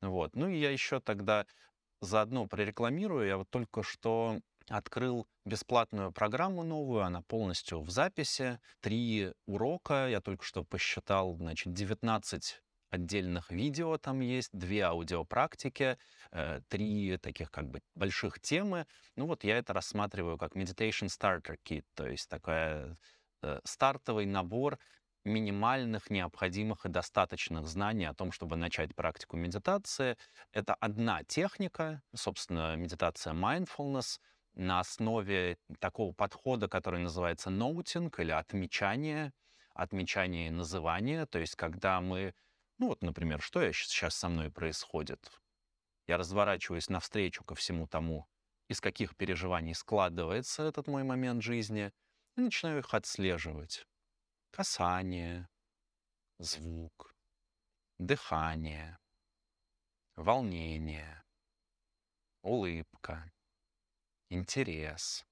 Вот. 0.00 0.34
Ну 0.34 0.48
и 0.48 0.58
я 0.58 0.70
еще 0.70 1.00
тогда 1.00 1.46
заодно 2.00 2.46
прорекламирую. 2.46 3.26
Я 3.26 3.36
вот 3.36 3.50
только 3.50 3.82
что 3.82 4.38
открыл 4.68 5.26
бесплатную 5.44 6.12
программу 6.12 6.62
новую, 6.62 7.02
она 7.02 7.22
полностью 7.22 7.80
в 7.80 7.90
записи. 7.90 8.58
Три 8.80 9.32
урока, 9.46 10.08
я 10.08 10.20
только 10.20 10.44
что 10.44 10.64
посчитал, 10.64 11.36
значит, 11.36 11.72
19 11.72 12.62
отдельных 12.92 13.50
видео 13.50 13.96
там 13.96 14.20
есть, 14.20 14.50
две 14.52 14.82
аудиопрактики, 14.82 15.96
э, 16.30 16.60
три 16.68 17.16
таких 17.16 17.50
как 17.50 17.68
бы 17.68 17.80
больших 17.94 18.38
темы. 18.38 18.86
Ну 19.16 19.26
вот 19.26 19.44
я 19.44 19.56
это 19.56 19.72
рассматриваю 19.72 20.36
как 20.36 20.54
Meditation 20.54 21.08
Starter 21.08 21.56
Kit, 21.64 21.84
то 21.94 22.06
есть 22.06 22.28
такой 22.28 22.96
э, 23.42 23.60
стартовый 23.64 24.26
набор 24.26 24.78
минимальных, 25.24 26.10
необходимых 26.10 26.84
и 26.86 26.88
достаточных 26.88 27.66
знаний 27.66 28.06
о 28.06 28.14
том, 28.14 28.32
чтобы 28.32 28.56
начать 28.56 28.94
практику 28.94 29.36
медитации. 29.36 30.16
Это 30.52 30.74
одна 30.74 31.22
техника, 31.24 32.02
собственно, 32.14 32.76
медитация 32.76 33.32
mindfulness, 33.34 34.18
на 34.54 34.80
основе 34.80 35.58
такого 35.78 36.12
подхода, 36.12 36.68
который 36.68 37.00
называется 37.00 37.50
noting 37.50 38.12
или 38.18 38.30
отмечание, 38.30 39.32
отмечание 39.74 40.48
и 40.48 40.50
называние, 40.50 41.26
то 41.26 41.38
есть 41.38 41.56
когда 41.56 42.00
мы, 42.00 42.34
ну 42.78 42.88
вот, 42.88 43.02
например, 43.02 43.40
что 43.40 43.62
я 43.62 43.72
сейчас 43.72 44.14
со 44.14 44.28
мной 44.28 44.50
происходит? 44.50 45.40
Я 46.06 46.18
разворачиваюсь 46.18 46.88
навстречу 46.90 47.44
ко 47.44 47.54
всему 47.54 47.86
тому, 47.86 48.26
из 48.68 48.80
каких 48.80 49.16
переживаний 49.16 49.74
складывается 49.74 50.64
этот 50.64 50.86
мой 50.86 51.04
момент 51.04 51.42
жизни, 51.42 51.92
и 52.36 52.40
начинаю 52.40 52.80
их 52.80 52.92
отслеживать 52.94 53.86
касание, 54.52 55.48
звук, 56.38 57.16
дыхание, 57.98 58.98
волнение, 60.14 61.24
улыбка, 62.42 63.32
интерес, 64.28 65.26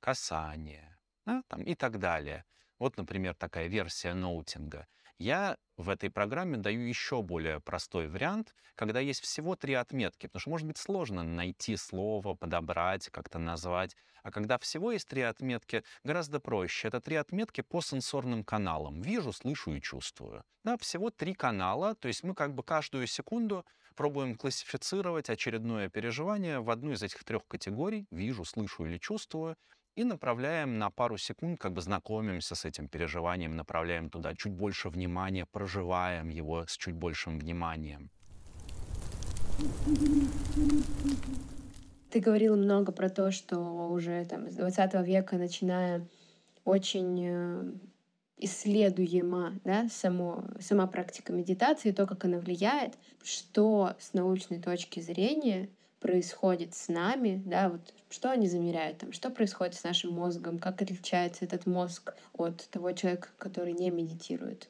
касание 0.00 0.98
да, 1.24 1.42
там, 1.48 1.62
и 1.62 1.74
так 1.74 1.98
далее. 1.98 2.44
Вот, 2.78 2.98
например, 2.98 3.34
такая 3.34 3.66
версия 3.68 4.12
ноутинга. 4.14 4.86
Я 5.18 5.56
в 5.76 5.88
этой 5.88 6.10
программе 6.10 6.58
даю 6.58 6.80
еще 6.82 7.22
более 7.22 7.60
простой 7.60 8.06
вариант, 8.06 8.54
когда 8.76 9.00
есть 9.00 9.20
всего 9.20 9.56
три 9.56 9.74
отметки, 9.74 10.26
потому 10.28 10.40
что 10.40 10.50
может 10.50 10.66
быть 10.68 10.78
сложно 10.78 11.24
найти 11.24 11.76
слово, 11.76 12.34
подобрать, 12.34 13.08
как-то 13.08 13.40
назвать. 13.40 13.96
А 14.22 14.30
когда 14.30 14.58
всего 14.58 14.92
есть 14.92 15.08
три 15.08 15.22
отметки, 15.22 15.82
гораздо 16.04 16.38
проще. 16.38 16.86
Это 16.86 17.00
три 17.00 17.16
отметки 17.16 17.62
по 17.62 17.80
сенсорным 17.80 18.44
каналам. 18.44 19.00
Вижу, 19.00 19.32
слышу 19.32 19.74
и 19.74 19.80
чувствую. 19.80 20.44
Да, 20.62 20.76
всего 20.76 21.10
три 21.10 21.34
канала, 21.34 21.96
то 21.96 22.06
есть 22.06 22.22
мы 22.22 22.34
как 22.34 22.54
бы 22.54 22.62
каждую 22.62 23.08
секунду 23.08 23.64
пробуем 23.96 24.36
классифицировать 24.36 25.30
очередное 25.30 25.88
переживание 25.88 26.60
в 26.60 26.70
одну 26.70 26.92
из 26.92 27.02
этих 27.02 27.24
трех 27.24 27.44
категорий. 27.48 28.06
Вижу, 28.12 28.44
слышу 28.44 28.86
или 28.86 28.98
чувствую 28.98 29.56
и 29.98 30.04
направляем 30.04 30.78
на 30.78 30.90
пару 30.90 31.18
секунд, 31.18 31.58
как 31.60 31.72
бы 31.72 31.80
знакомимся 31.80 32.54
с 32.54 32.64
этим 32.64 32.86
переживанием, 32.86 33.56
направляем 33.56 34.10
туда 34.10 34.32
чуть 34.36 34.52
больше 34.52 34.90
внимания, 34.90 35.44
проживаем 35.44 36.28
его 36.28 36.64
с 36.68 36.76
чуть 36.76 36.94
большим 36.94 37.40
вниманием. 37.40 38.08
Ты 42.10 42.20
говорил 42.20 42.56
много 42.56 42.92
про 42.92 43.08
то, 43.08 43.32
что 43.32 43.58
уже 43.90 44.24
там 44.24 44.48
с 44.48 44.54
20 44.54 44.94
века, 45.04 45.36
начиная, 45.36 46.06
очень 46.64 47.24
э, 47.26 47.72
исследуема 48.36 49.58
да, 49.64 49.88
само, 49.88 50.44
сама 50.60 50.86
практика 50.86 51.32
медитации, 51.32 51.90
то, 51.90 52.06
как 52.06 52.24
она 52.24 52.38
влияет, 52.38 52.96
что 53.24 53.96
с 53.98 54.14
научной 54.14 54.60
точки 54.60 55.00
зрения 55.00 55.68
происходит 56.00 56.74
с 56.74 56.88
нами, 56.88 57.42
да, 57.44 57.68
вот 57.70 57.94
что 58.08 58.30
они 58.30 58.48
замеряют, 58.48 58.98
там, 58.98 59.12
что 59.12 59.30
происходит 59.30 59.74
с 59.74 59.84
нашим 59.84 60.12
мозгом, 60.12 60.58
как 60.58 60.80
отличается 60.82 61.44
этот 61.44 61.66
мозг 61.66 62.14
от 62.32 62.68
того 62.70 62.92
человека, 62.92 63.30
который 63.38 63.72
не 63.72 63.90
медитирует? 63.90 64.68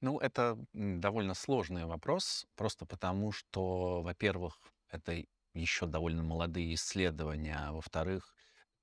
Ну, 0.00 0.18
это 0.18 0.58
довольно 0.72 1.34
сложный 1.34 1.84
вопрос, 1.84 2.46
просто 2.56 2.86
потому 2.86 3.32
что, 3.32 4.02
во-первых, 4.02 4.58
это 4.88 5.22
еще 5.54 5.86
довольно 5.86 6.22
молодые 6.22 6.74
исследования, 6.74 7.56
а 7.58 7.72
во-вторых, 7.72 8.34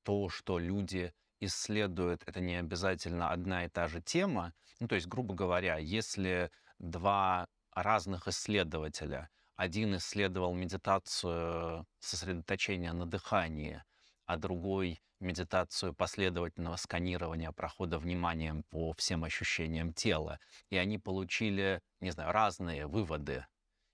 то, 0.04 0.30
что 0.30 0.60
люди 0.60 1.14
исследуют, 1.40 2.24
это 2.28 2.40
не 2.40 2.56
обязательно 2.56 3.32
одна 3.32 3.66
и 3.66 3.70
та 3.70 3.88
же 3.88 4.02
тема. 4.02 4.54
Ну, 4.80 4.88
то 4.88 4.96
есть, 4.96 5.08
грубо 5.08 5.34
говоря, 5.34 5.78
если 5.78 6.52
два 6.80 7.48
разных 7.74 8.28
исследователя 8.28 9.30
один 9.58 9.98
исследовал 9.98 10.54
медитацию 10.54 11.86
сосредоточения 12.00 12.94
на 12.94 13.06
дыхании, 13.06 13.84
а 14.26 14.38
другой 14.38 15.02
медитацию 15.20 15.94
последовательного 15.94 16.76
сканирования 16.76 17.52
прохода 17.52 17.98
вниманием 17.98 18.64
по 18.70 18.94
всем 18.94 19.24
ощущениям 19.24 19.94
тела. 19.94 20.40
И 20.70 20.78
они 20.78 21.00
получили, 21.00 21.82
не 22.00 22.12
знаю, 22.12 22.32
разные 22.32 22.88
выводы. 22.88 23.46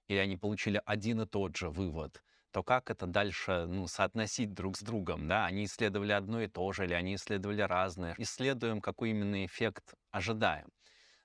Или 0.09 0.17
они 0.17 0.37
получили 0.37 0.81
один 0.85 1.21
и 1.21 1.25
тот 1.25 1.55
же 1.55 1.69
вывод 1.69 2.21
то 2.53 2.61
как 2.61 2.91
это 2.91 3.07
дальше 3.07 3.65
ну, 3.67 3.87
соотносить 3.87 4.53
друг 4.53 4.77
с 4.77 4.81
другом? 4.81 5.27
Да? 5.27 5.45
Они 5.45 5.65
исследовали 5.65 6.11
одно 6.11 6.39
и 6.39 6.47
то 6.47 6.71
же, 6.71 6.85
или 6.85 6.93
они 6.93 7.15
исследовали 7.15 7.61
разное. 7.61 8.13
Исследуем, 8.19 8.79
какой 8.79 9.09
именно 9.09 9.43
эффект 9.43 9.95
ожидаем. 10.11 10.67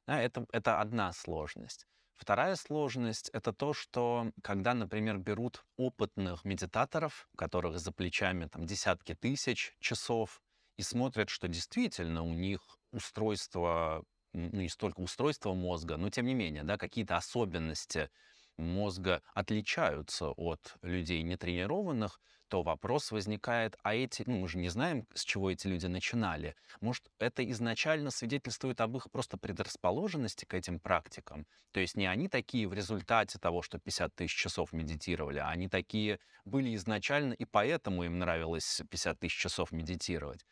Да, 0.07 0.22
это, 0.22 0.46
это 0.53 0.81
одна 0.81 1.12
сложность. 1.12 1.87
Вторая 2.18 2.57
сложность— 2.57 3.31
это 3.33 3.52
то, 3.52 3.72
что 3.72 4.33
когда, 4.42 4.74
например, 4.74 5.18
берут 5.18 5.64
опытных 5.76 6.44
медитаторов, 6.44 7.28
у 7.33 7.37
которых 7.37 7.78
за 7.78 7.92
плечами 7.92 8.46
там, 8.46 8.66
десятки 8.66 9.14
тысяч 9.14 9.76
часов, 9.78 10.42
и 10.76 10.83
смотрят, 10.83 11.28
что 11.31 11.46
действительно 11.46 12.24
у 12.24 12.35
них 12.35 12.61
устройство, 12.90 14.04
ну, 14.33 14.61
не 14.61 14.68
столько 14.68 15.00
устройство 15.00 15.54
мозга, 15.54 15.96
но 15.96 16.11
тем 16.11 16.26
не 16.26 16.35
менее, 16.35 16.64
да, 16.64 16.76
какие-то 16.76 17.16
особенности 17.16 18.11
мозга 18.59 19.23
отличаются 19.35 20.31
от 20.31 20.77
людей 20.83 21.23
нетренированных, 21.23 22.21
то 22.49 22.62
вопрос 22.62 23.12
возникает, 23.12 23.77
а 23.83 23.94
эти, 23.94 24.25
ну 24.27 24.38
мы 24.38 24.49
же 24.49 24.59
не 24.59 24.68
знаем, 24.71 25.07
с 25.14 25.25
чего 25.25 25.51
эти 25.51 25.66
люди 25.66 25.87
начинали. 25.87 26.57
Может, 26.81 27.11
это 27.18 27.49
изначально 27.51 28.11
свидетельствует 28.11 28.81
об 28.81 28.97
их 28.97 29.11
просто 29.11 29.37
предрасположенности 29.37 30.44
к 30.44 30.55
этим 30.55 30.81
практикам? 30.81 31.47
То 31.73 31.81
есть 31.81 31.97
не 31.97 32.07
они 32.07 32.29
такие 32.29 32.66
в 32.66 32.73
результате 32.73 33.38
того, 33.38 33.62
что 33.62 33.79
50 33.79 34.14
тысяч 34.14 34.35
часов 34.35 34.73
медитировали, 34.73 35.38
а 35.38 35.49
они 35.49 35.68
такие 35.68 36.18
были 36.44 36.75
изначально, 36.75 37.35
и 37.35 37.44
поэтому 37.44 38.05
им 38.05 38.18
нравилось 38.18 38.83
50 38.90 39.18
тысяч 39.21 39.38
часов 39.38 39.71
медитировать. 39.73 40.47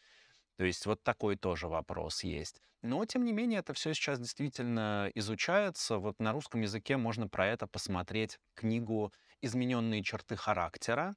То 0.57 0.65
есть 0.65 0.87
вот 0.87 1.03
такой 1.03 1.37
тоже 1.37 1.69
вопрос 1.69 2.25
есть. 2.25 2.61
Но, 2.83 3.05
тем 3.05 3.25
не 3.25 3.33
менее, 3.33 3.61
это 3.61 3.75
все 3.75 3.95
сейчас 3.95 4.19
действительно 4.19 5.11
изучается. 5.15 5.99
Вот 5.99 6.19
на 6.21 6.33
русском 6.33 6.61
языке 6.61 6.97
можно 6.97 7.29
про 7.29 7.47
это 7.47 7.67
посмотреть 7.67 8.39
книгу 8.55 9.13
«Измененные 9.43 10.03
черты 10.03 10.37
характера». 10.37 11.15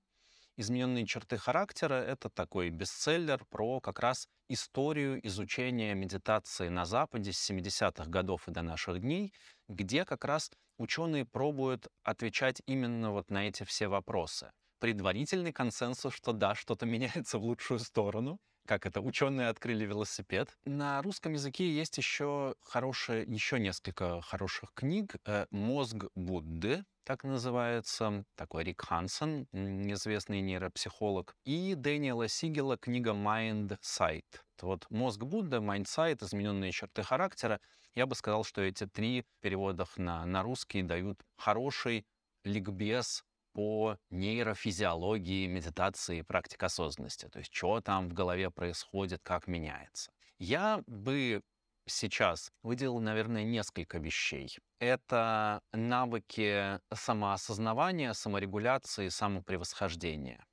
«Измененные 0.57 1.05
черты 1.05 1.37
характера»— 1.37 1.93
это 2.07 2.29
такой 2.29 2.69
бестселлер 2.69 3.45
про 3.49 3.79
как 3.79 3.99
раз 3.99 4.27
историю 4.49 5.25
изучения 5.25 5.93
медитации 5.93 6.67
на 6.67 6.85
Западе 6.85 7.31
с 7.31 7.49
70-х 7.49 8.09
годов 8.09 8.47
и 8.47 8.51
до 8.51 8.61
наших 8.61 8.99
дней, 8.99 9.31
где 9.69 10.03
как 10.03 10.25
раз 10.25 10.51
ученые 10.77 11.25
пробуют 11.25 11.87
отвечать 12.03 12.61
именно 12.65 13.11
вот 13.11 13.29
на 13.29 13.47
эти 13.47 13.63
все 13.63 13.87
вопросы. 13.87 14.51
Предварительный 14.79 15.53
консенсус, 15.53 16.13
что 16.13 16.33
да, 16.33 16.55
что-то 16.55 16.85
меняется 16.87 17.37
в 17.37 17.43
лучшую 17.43 17.79
сторону, 17.79 18.39
как 18.69 18.85
это, 18.85 19.01
ученые 19.01 19.47
открыли 19.47 19.83
велосипед. 19.83 20.55
На 20.63 21.01
русском 21.01 21.33
языке 21.33 21.67
есть 21.67 21.97
еще 21.97 22.53
хорошие, 22.61 23.23
еще 23.23 23.57
несколько 23.59 24.21
хороших 24.21 24.75
книг. 24.75 25.15
Э, 25.25 25.47
«Мозг 25.49 26.05
Будды», 26.13 26.85
так 27.03 27.23
называется, 27.23 28.25
такой 28.35 28.63
Рик 28.65 28.81
Хансен, 28.81 29.47
известный 29.91 30.41
нейропсихолог, 30.41 31.35
и 31.45 31.73
Дэниела 31.73 32.27
Сигела 32.27 32.77
книга 32.77 33.13
«Mind 33.13 33.75
Sight». 33.81 34.27
Вот 34.61 34.85
«Мозг 34.91 35.23
Будды», 35.23 35.57
«Mind 35.57 35.85
Sight», 35.85 36.23
«Измененные 36.23 36.71
черты 36.71 37.01
характера». 37.01 37.59
Я 37.95 38.05
бы 38.05 38.13
сказал, 38.13 38.43
что 38.43 38.61
эти 38.61 38.85
три 38.85 39.25
переводах 39.41 39.97
на, 39.97 40.27
на 40.27 40.43
русский 40.43 40.83
дают 40.83 41.19
хороший 41.37 42.05
ликбез 42.43 43.23
по 43.53 43.97
нейрофизиологии, 44.09 45.47
медитации 45.47 46.19
и 46.19 46.23
практик 46.23 46.63
осознанности. 46.63 47.27
То 47.27 47.39
есть, 47.39 47.53
что 47.53 47.81
там 47.81 48.09
в 48.09 48.13
голове 48.13 48.49
происходит, 48.51 49.21
как 49.23 49.47
меняется. 49.47 50.11
Я 50.37 50.83
бы 50.87 51.41
сейчас 51.85 52.51
выделил, 52.63 52.99
наверное, 52.99 53.43
несколько 53.43 53.97
вещей. 53.97 54.55
Это 54.79 55.61
навыки 55.73 56.79
самоосознавания, 56.93 58.13
саморегуляции, 58.13 59.09
самопревосхождения. 59.09 60.45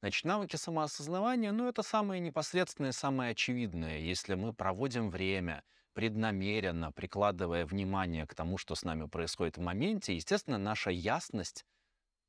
Значит, 0.00 0.24
навыки 0.24 0.56
самоосознавания, 0.56 1.52
ну, 1.52 1.68
это 1.68 1.82
самое 1.82 2.20
непосредственное, 2.20 2.92
самое 2.92 3.32
очевидное. 3.32 3.98
Если 3.98 4.34
мы 4.34 4.52
проводим 4.52 5.10
время, 5.10 5.62
преднамеренно 5.92 6.90
прикладывая 6.92 7.66
внимание 7.66 8.26
к 8.26 8.34
тому, 8.34 8.58
что 8.58 8.74
с 8.74 8.82
нами 8.82 9.06
происходит 9.06 9.58
в 9.58 9.60
моменте, 9.60 10.14
естественно, 10.14 10.58
наша 10.58 10.90
ясность 10.90 11.64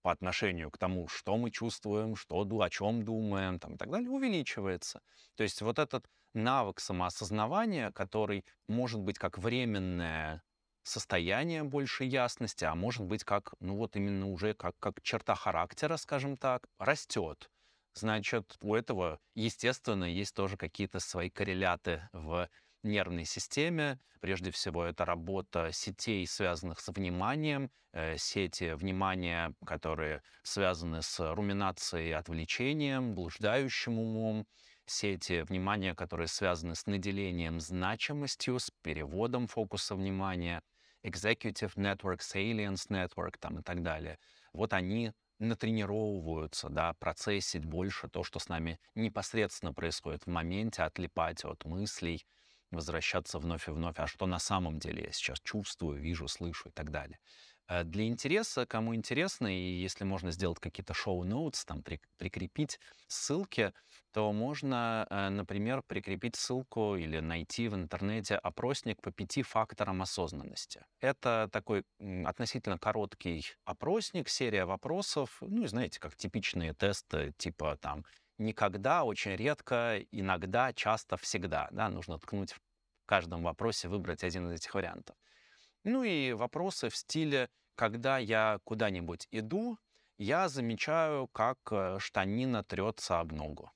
по 0.03 0.11
отношению 0.11 0.69
к 0.71 0.77
тому, 0.77 1.07
что 1.07 1.37
мы 1.37 1.49
чувствуем, 1.51 2.15
что, 2.15 2.45
о 2.61 2.69
чем 2.69 3.03
думаем 3.03 3.59
там, 3.59 3.75
и 3.75 3.77
так 3.77 3.89
далее, 3.89 4.11
увеличивается. 4.11 5.01
То 5.35 5.43
есть 5.43 5.61
вот 5.63 5.79
этот 5.79 6.05
навык 6.35 6.79
самоосознавания, 6.79 7.91
который 7.91 8.45
может 8.67 9.01
быть 9.01 9.17
как 9.17 9.39
временное 9.39 10.43
состояние 10.83 11.63
большей 11.63 12.07
ясности, 12.07 12.65
а 12.65 12.75
может 12.75 13.03
быть 13.05 13.23
как, 13.23 13.53
ну 13.59 13.77
вот 13.77 13.95
именно 13.95 14.29
уже 14.29 14.53
как, 14.53 14.75
как 14.79 15.01
черта 15.01 15.35
характера, 15.35 15.97
скажем 15.97 16.37
так, 16.37 16.67
растет. 16.77 17.49
Значит, 17.95 18.57
у 18.61 18.75
этого, 18.75 19.19
естественно, 19.35 20.05
есть 20.05 20.35
тоже 20.35 20.57
какие-то 20.57 20.99
свои 20.99 21.29
корреляты 21.29 22.09
в 22.11 22.49
нервной 22.83 23.25
системе. 23.25 23.99
Прежде 24.19 24.51
всего, 24.51 24.85
это 24.85 25.05
работа 25.05 25.71
сетей, 25.71 26.25
связанных 26.27 26.79
с 26.79 26.87
вниманием, 26.89 27.71
э, 27.91 28.17
сети 28.17 28.73
внимания, 28.73 29.53
которые 29.65 30.21
связаны 30.43 31.01
с 31.01 31.33
руминацией 31.33 32.13
отвлечением, 32.13 33.15
блуждающим 33.15 33.99
умом, 33.99 34.47
сети 34.85 35.41
внимания, 35.41 35.95
которые 35.95 36.27
связаны 36.27 36.75
с 36.75 36.85
наделением 36.85 37.59
значимостью, 37.59 38.59
с 38.59 38.69
переводом 38.81 39.47
фокуса 39.47 39.95
внимания, 39.95 40.61
Executive 41.03 41.75
Network, 41.75 42.19
Salience 42.19 42.89
Network 42.89 43.35
там, 43.39 43.59
и 43.59 43.61
так 43.61 43.83
далее. 43.83 44.19
Вот 44.53 44.73
они 44.73 45.11
натренировываются, 45.39 46.69
да, 46.69 46.93
процессить 46.93 47.65
больше 47.65 48.07
то, 48.07 48.23
что 48.23 48.39
с 48.39 48.47
нами 48.47 48.79
непосредственно 48.95 49.73
происходит 49.73 50.23
в 50.23 50.29
моменте, 50.29 50.83
отлипать 50.83 51.43
от 51.43 51.65
мыслей, 51.65 52.25
возвращаться 52.73 53.39
вновь 53.39 53.67
и 53.67 53.71
вновь, 53.71 53.99
а 53.99 54.07
что 54.07 54.25
на 54.25 54.39
самом 54.39 54.79
деле 54.79 55.03
я 55.03 55.11
сейчас 55.11 55.39
чувствую, 55.41 55.99
вижу, 55.99 56.27
слышу 56.27 56.69
и 56.69 56.71
так 56.71 56.91
далее. 56.91 57.19
Э, 57.67 57.83
для 57.83 58.07
интереса, 58.07 58.65
кому 58.65 58.95
интересно, 58.95 59.47
и 59.47 59.81
если 59.81 60.03
можно 60.03 60.31
сделать 60.31 60.59
какие-то 60.59 60.93
шоу-ноутс, 60.93 61.65
там 61.65 61.81
при, 61.83 62.01
прикрепить 62.17 62.79
ссылки, 63.07 63.73
то 64.11 64.31
можно, 64.31 65.07
э, 65.09 65.29
например, 65.29 65.81
прикрепить 65.81 66.35
ссылку 66.35 66.95
или 66.95 67.19
найти 67.19 67.67
в 67.67 67.75
интернете 67.75 68.35
опросник 68.35 69.01
по 69.01 69.11
пяти 69.11 69.43
факторам 69.43 70.01
осознанности. 70.01 70.85
Это 70.99 71.49
такой 71.51 71.83
относительно 72.25 72.77
короткий 72.77 73.45
опросник, 73.65 74.29
серия 74.29 74.65
вопросов, 74.65 75.37
ну 75.41 75.63
и 75.63 75.67
знаете, 75.67 75.99
как 75.99 76.15
типичные 76.15 76.73
тесты, 76.73 77.33
типа 77.37 77.77
там 77.77 78.05
никогда, 78.37 79.03
очень 79.03 79.35
редко, 79.35 79.99
иногда, 80.11 80.73
часто, 80.73 81.17
всегда. 81.17 81.67
Да, 81.71 81.89
нужно 81.89 82.17
ткнуть 82.19 82.53
в 82.53 82.61
каждом 83.05 83.43
вопросе, 83.43 83.87
выбрать 83.87 84.23
один 84.23 84.47
из 84.47 84.53
этих 84.53 84.73
вариантов. 84.75 85.15
Ну 85.83 86.03
и 86.03 86.33
вопросы 86.33 86.89
в 86.89 86.95
стиле, 86.95 87.49
когда 87.75 88.17
я 88.17 88.59
куда-нибудь 88.63 89.27
иду, 89.31 89.77
я 90.17 90.47
замечаю, 90.47 91.27
как 91.27 91.57
э, 91.71 91.97
штанина 91.99 92.63
трется 92.63 93.19
об 93.19 93.31
ногу. 93.33 93.71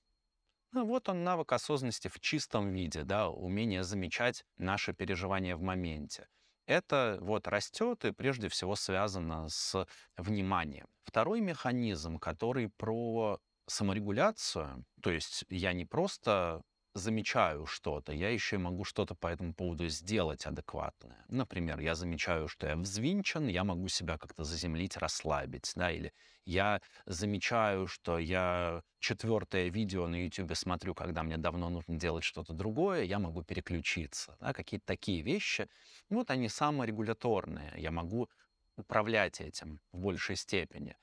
Ну, 0.71 0.85
вот 0.85 1.09
он 1.09 1.23
навык 1.23 1.51
осознанности 1.53 2.07
в 2.07 2.19
чистом 2.19 2.71
виде, 2.71 3.03
да, 3.03 3.29
умение 3.29 3.83
замечать 3.83 4.45
наши 4.57 4.93
переживания 4.93 5.55
в 5.55 5.61
моменте. 5.61 6.27
Это 6.65 7.17
вот 7.21 7.47
растет 7.47 8.05
и 8.05 8.11
прежде 8.11 8.49
всего 8.49 8.75
связано 8.75 9.47
с 9.49 9.87
вниманием. 10.17 10.87
Второй 11.03 11.39
механизм, 11.39 12.19
который 12.19 12.69
про 12.69 13.39
саморегуляцию, 13.67 14.85
то 15.01 15.11
есть 15.11 15.45
я 15.49 15.73
не 15.73 15.85
просто 15.85 16.61
замечаю 16.93 17.65
что-то, 17.67 18.11
я 18.11 18.29
еще 18.29 18.55
и 18.55 18.59
могу 18.59 18.83
что-то 18.83 19.13
по 19.15 19.27
этому 19.27 19.53
поводу 19.53 19.87
сделать 19.87 20.45
адекватное. 20.45 21.23
Например, 21.29 21.79
я 21.79 21.93
замечаю, 21.95 22.47
что 22.47 22.67
я 22.67 22.75
взвинчен, 22.75 23.47
я 23.47 23.63
могу 23.63 23.87
себя 23.87 24.17
как-то 24.17 24.43
заземлить, 24.43 24.97
расслабить, 24.97 25.71
да, 25.75 25.91
или 25.91 26.11
я 26.45 26.81
замечаю, 27.05 27.87
что 27.87 28.17
я 28.17 28.81
четвертое 28.99 29.69
видео 29.69 30.07
на 30.07 30.15
YouTube 30.23 30.55
смотрю, 30.55 30.95
когда 30.95 31.23
мне 31.23 31.37
давно 31.37 31.69
нужно 31.69 31.97
делать 31.99 32.23
что-то 32.23 32.53
другое, 32.53 33.03
я 33.03 33.19
могу 33.19 33.43
переключиться, 33.43 34.35
да, 34.39 34.53
какие-то 34.53 34.85
такие 34.87 35.21
вещи. 35.21 35.67
Вот 36.09 36.31
они 36.31 36.49
саморегуляторные, 36.49 37.73
я 37.77 37.91
могу 37.91 38.29
управлять 38.75 39.41
этим 39.41 39.81
в 39.91 39.99
большей 39.99 40.35
степени. 40.35 40.95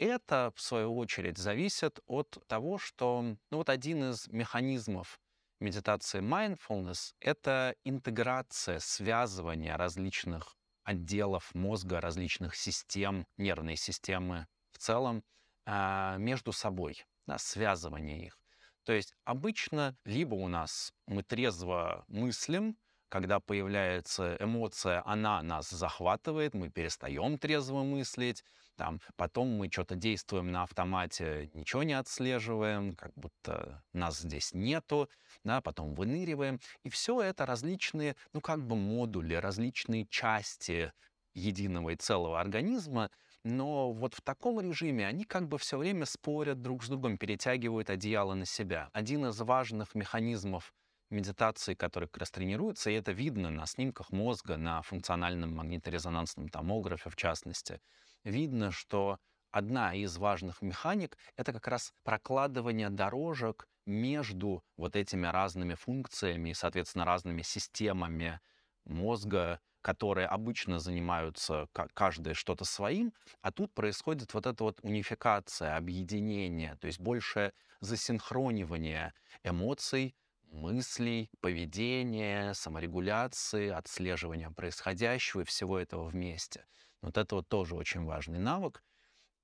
Это, 0.00 0.50
в 0.56 0.62
свою 0.62 0.96
очередь, 0.96 1.36
зависит 1.36 2.00
от 2.06 2.38
того, 2.46 2.78
что 2.78 3.20
ну, 3.20 3.36
вот 3.58 3.68
один 3.68 4.12
из 4.12 4.28
механизмов 4.28 5.20
медитации 5.60 6.22
mindfulness— 6.22 7.12
это 7.20 7.76
интеграция, 7.84 8.78
связывание 8.78 9.76
различных 9.76 10.56
отделов 10.84 11.54
мозга, 11.54 12.00
различных 12.00 12.56
систем, 12.56 13.26
нервной 13.36 13.76
системы 13.76 14.46
в 14.72 14.78
целом 14.78 15.22
а, 15.66 16.16
между 16.16 16.52
собой, 16.52 17.04
да, 17.26 17.36
связывание 17.36 18.24
их. 18.24 18.40
То 18.84 18.94
есть 18.94 19.12
обычно 19.24 19.98
либо 20.06 20.34
у 20.34 20.48
нас 20.48 20.94
мы 21.08 21.22
трезво 21.22 22.06
мыслим, 22.08 22.78
когда 23.10 23.38
появляется 23.38 24.36
эмоция, 24.40 25.02
она 25.04 25.42
нас 25.42 25.68
захватывает, 25.68 26.54
мы 26.54 26.70
перестаем 26.70 27.38
трезво 27.38 27.82
мыслить, 27.82 28.42
там, 28.80 28.98
потом 29.16 29.48
мы 29.58 29.68
что-то 29.70 29.94
действуем 29.94 30.50
на 30.52 30.62
автомате, 30.62 31.50
ничего 31.52 31.82
не 31.82 31.92
отслеживаем, 31.92 32.96
как 32.96 33.12
будто 33.14 33.82
нас 33.92 34.20
здесь 34.20 34.54
нету, 34.54 35.10
да, 35.44 35.60
потом 35.60 35.92
выныриваем. 35.94 36.60
И 36.82 36.88
все 36.88 37.20
это 37.20 37.44
различные, 37.44 38.16
ну, 38.32 38.40
как 38.40 38.66
бы 38.66 38.76
модули, 38.76 39.34
различные 39.34 40.06
части 40.06 40.94
единого 41.34 41.90
и 41.90 41.96
целого 41.96 42.40
организма, 42.40 43.10
но 43.44 43.92
вот 43.92 44.14
в 44.14 44.22
таком 44.22 44.62
режиме 44.62 45.06
они 45.06 45.24
как 45.24 45.46
бы 45.46 45.58
все 45.58 45.76
время 45.76 46.06
спорят 46.06 46.62
друг 46.62 46.82
с 46.82 46.88
другом, 46.88 47.18
перетягивают 47.18 47.90
одеяло 47.90 48.32
на 48.32 48.46
себя. 48.46 48.88
Один 48.94 49.26
из 49.26 49.38
важных 49.42 49.94
механизмов 49.94 50.72
медитации, 51.10 51.74
которые 51.74 52.08
как 52.08 52.20
раз 52.20 52.30
тренируются, 52.30 52.88
и 52.88 52.94
это 52.94 53.12
видно 53.12 53.50
на 53.50 53.66
снимках 53.66 54.10
мозга, 54.10 54.56
на 54.56 54.80
функциональном 54.80 55.54
магниторезонансном 55.54 56.48
томографе 56.48 57.10
в 57.10 57.16
частности. 57.16 57.80
Видно, 58.24 58.70
что 58.70 59.18
одна 59.50 59.94
из 59.94 60.16
важных 60.16 60.62
механик— 60.62 61.16
это 61.36 61.52
как 61.52 61.68
раз 61.68 61.92
прокладывание 62.02 62.90
дорожек 62.90 63.66
между 63.86 64.62
вот 64.76 64.94
этими 64.96 65.26
разными 65.26 65.74
функциями 65.74 66.50
и, 66.50 66.54
соответственно, 66.54 67.04
разными 67.04 67.42
системами 67.42 68.40
мозга, 68.84 69.60
которые 69.82 70.26
обычно 70.26 70.78
занимаются 70.78 71.66
каждое 71.94 72.34
что-то 72.34 72.64
своим, 72.64 73.14
а 73.40 73.50
тут 73.50 73.72
происходит 73.72 74.34
вот 74.34 74.46
эта 74.46 74.62
вот 74.64 74.78
унификация, 74.82 75.76
объединение, 75.76 76.76
то 76.76 76.86
есть 76.86 77.00
большее 77.00 77.52
засинхронивание 77.80 79.14
эмоций, 79.42 80.14
мыслей, 80.52 81.30
поведения, 81.40 82.52
саморегуляции, 82.52 83.70
отслеживания 83.70 84.50
происходящего 84.50 85.40
и 85.40 85.44
всего 85.44 85.78
этого 85.78 86.06
вместе. 86.06 86.66
Вот 87.02 87.16
это 87.18 87.36
вот 87.36 87.48
тоже 87.48 87.74
очень 87.74 88.04
важный 88.04 88.38
навык. 88.38 88.82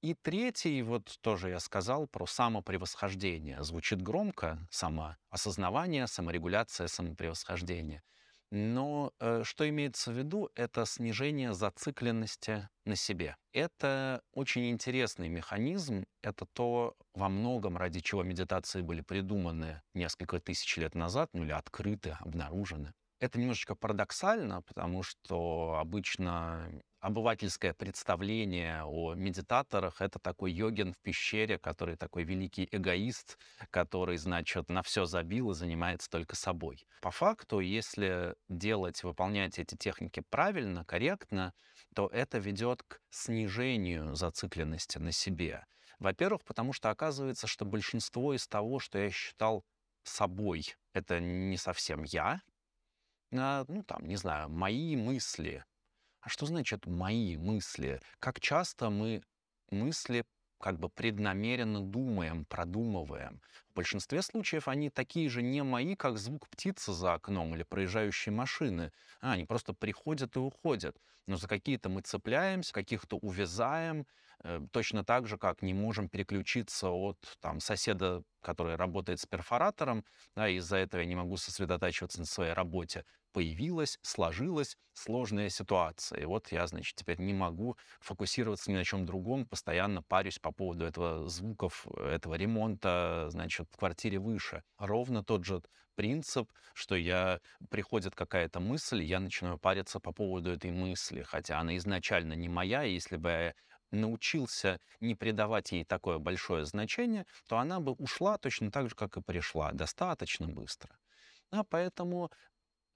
И 0.03 0.15
третий, 0.15 0.83
вот 0.83 1.19
тоже 1.23 1.51
я 1.51 1.61
сказал 1.61 2.07
про 2.07 2.27
самопревосхождение. 2.27 3.63
Звучит 3.65 4.03
громко, 4.03 4.59
самоосознавание, 4.71 6.07
саморегуляция, 6.07 6.89
самопревосхождение— 6.89 8.03
но 8.51 9.13
э, 9.19 9.43
что 9.45 9.69
имеется 9.69 10.13
в 10.13 10.19
виду, 10.19 10.51
это 10.55 10.87
снижение 10.87 11.53
зацикленности 11.53 12.69
на 12.85 12.95
себе. 12.95 13.37
Это 13.53 14.23
очень 14.33 14.71
интересный 14.71 15.29
механизм. 15.29 16.07
Это 16.23 16.47
то, 16.53 16.97
во 17.15 17.29
многом 17.29 17.77
ради 17.77 18.01
чего 18.01 18.23
медитации 18.23 18.83
были 18.83 19.01
придуманы 19.01 19.83
несколько 19.95 20.41
тысяч 20.41 20.77
лет 20.77 20.95
назад, 20.95 21.31
ну 21.33 21.43
или 21.43 21.53
открыты, 21.53 22.17
обнаружены. 22.21 22.95
Это 23.19 23.39
немножечко 23.39 23.75
парадоксально, 23.75 24.61
потому 24.63 25.03
что 25.03 25.77
обычно 25.81 26.71
обывательское 27.01 27.73
представление 27.73 28.83
о 28.85 29.15
медитаторах— 29.15 30.01
это 30.03 30.19
такой 30.19 30.53
йогин 30.53 30.93
в 30.93 30.99
пещере, 31.01 31.59
который 31.59 31.97
такой 31.97 32.25
великий 32.25 32.69
эгоист, 32.71 33.39
который, 33.71 34.19
значит, 34.19 34.69
на 34.69 34.83
все 34.83 35.07
забил 35.07 35.53
и 35.53 35.55
занимается 35.55 36.11
только 36.11 36.37
собой. 36.37 36.85
По 37.01 37.11
факту, 37.11 37.61
если 37.61 38.35
делать, 38.49 39.03
выполнять 39.03 39.59
эти 39.59 39.77
техники 39.77 40.23
правильно, 40.29 40.85
корректно, 40.85 41.55
то 41.95 42.09
это 42.09 42.37
ведет 42.37 42.83
к 42.83 43.01
снижению 43.09 44.15
зацикленности 44.15 44.99
на 44.99 45.13
себе. 45.13 45.65
Во-первых, 45.99 46.45
потому 46.45 46.75
что 46.75 46.91
оказывается, 46.91 47.47
что 47.47 47.65
большинство 47.65 48.35
из 48.35 48.47
того, 48.47 48.79
что 48.79 48.99
я 48.99 49.11
считал 49.11 49.65
собой, 50.03 50.75
это 50.93 51.21
не 51.21 51.57
совсем 51.57 52.03
я, 52.03 52.43
ну 53.31 53.83
там, 53.85 54.07
не 54.07 54.17
знаю, 54.17 54.49
мои 54.49 54.97
мысли. 54.97 55.65
А 56.21 56.29
что 56.29 56.47
значит 56.47 56.87
мои 56.87 57.37
мысли? 57.37 58.01
Как 58.19 58.41
часто 58.41 58.91
мы 58.91 59.23
мысли 59.71 60.25
как 60.59 60.79
бы 60.79 60.89
преднамеренно 60.89 61.81
думаем, 61.81 62.45
продумываем. 62.47 63.41
В 63.71 63.75
большинстве 63.75 64.23
случаев 64.23 64.69
они 64.69 64.91
такие 64.91 65.29
же 65.29 65.43
не 65.43 65.63
мои, 65.63 65.95
как 65.95 66.19
звук 66.19 66.49
птицы 66.49 66.93
за 66.93 67.15
окном 67.15 67.55
или 67.55 67.63
проезжающей 67.63 68.33
машины. 68.33 68.91
А, 69.21 69.33
они 69.33 69.45
просто 69.45 69.75
приходят 69.75 70.35
и 70.37 70.39
уходят. 70.39 70.97
Но 71.27 71.37
за 71.37 71.47
какие-то 71.49 71.89
мы 71.89 72.01
цепляемся, 72.01 72.73
каких-то 72.73 73.17
увязаем, 73.17 74.07
точно 74.73 75.05
так 75.05 75.27
же, 75.27 75.39
как 75.39 75.63
не 75.63 75.75
можем 75.75 76.09
переключиться 76.09 76.91
от 76.91 77.17
там, 77.41 77.61
соседа, 77.61 78.23
который 78.41 78.77
работает 78.77 79.21
с 79.21 79.27
перфоратором, 79.27 80.05
да, 80.35 80.49
из-за 80.49 80.77
этого 80.77 81.01
я 81.01 81.07
не 81.07 81.17
могу 81.17 81.37
сосредотачиваться 81.37 82.21
на 82.21 82.27
своей 82.27 82.53
работе 82.53 83.05
появилась, 83.33 83.99
сложилась 84.01 84.79
сложная 84.95 85.51
ситуация. 85.51 86.21
И 86.21 86.25
вот 86.25 86.53
я, 86.53 86.67
значит, 86.67 86.95
теперь 86.97 87.21
не 87.21 87.35
могу 87.35 87.77
фокусироваться 88.01 88.71
ни 88.71 88.77
на 88.77 88.83
чем 88.83 89.05
другом, 89.05 89.45
постоянно 89.45 90.03
парюсь 90.03 90.39
по 90.39 90.53
поводу 90.53 90.87
этого 90.87 91.29
звуков, 91.29 91.87
этого 91.99 92.35
ремонта, 92.35 93.27
значит, 93.29 93.69
в 93.71 93.77
квартире 93.77 94.19
выше. 94.21 94.63
Ровно 94.79 95.23
тот 95.23 95.45
же 95.45 95.61
принцип, 95.97 96.51
что 96.73 96.95
я 96.95 97.41
приходит 97.71 98.15
какая-то 98.15 98.59
мысль, 98.61 99.03
я 99.03 99.21
начинаю 99.21 99.59
париться 99.59 100.01
по 100.01 100.13
поводу 100.13 100.51
этой 100.51 100.71
мысли, 100.71 101.23
хотя 101.23 101.61
она 101.61 101.77
изначально 101.77 102.33
не 102.35 102.49
моя, 102.49 102.83
если 102.83 103.17
бы 103.17 103.29
я 103.31 103.55
научился 103.91 104.81
не 105.01 105.15
придавать 105.15 105.73
ей 105.73 105.85
такое 105.85 106.19
большое 106.19 106.65
значение, 106.65 107.27
то 107.49 107.59
она 107.59 107.81
бы 107.81 107.93
ушла 107.93 108.39
точно 108.39 108.71
так 108.71 108.89
же, 108.91 108.95
как 108.97 109.17
и 109.17 109.23
пришла, 109.23 109.73
достаточно 109.73 110.49
быстро. 110.49 110.99
А 111.51 111.65
поэтому 111.65 112.31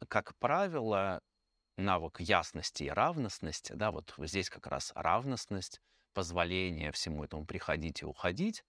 как 0.08 0.36
правило, 0.38 1.20
навык 1.76 2.20
ясности 2.20 2.84
и 2.84 2.90
равностности, 2.90 3.72
да, 3.74 3.90
вот 3.92 4.14
здесь 4.18 4.50
как 4.50 4.66
раз 4.66 4.92
равностность, 4.94 5.80
позволение 6.14 6.92
всему 6.92 7.24
этому 7.24 7.46
приходить 7.46 8.02
и 8.02 8.06
уходить, 8.06 8.64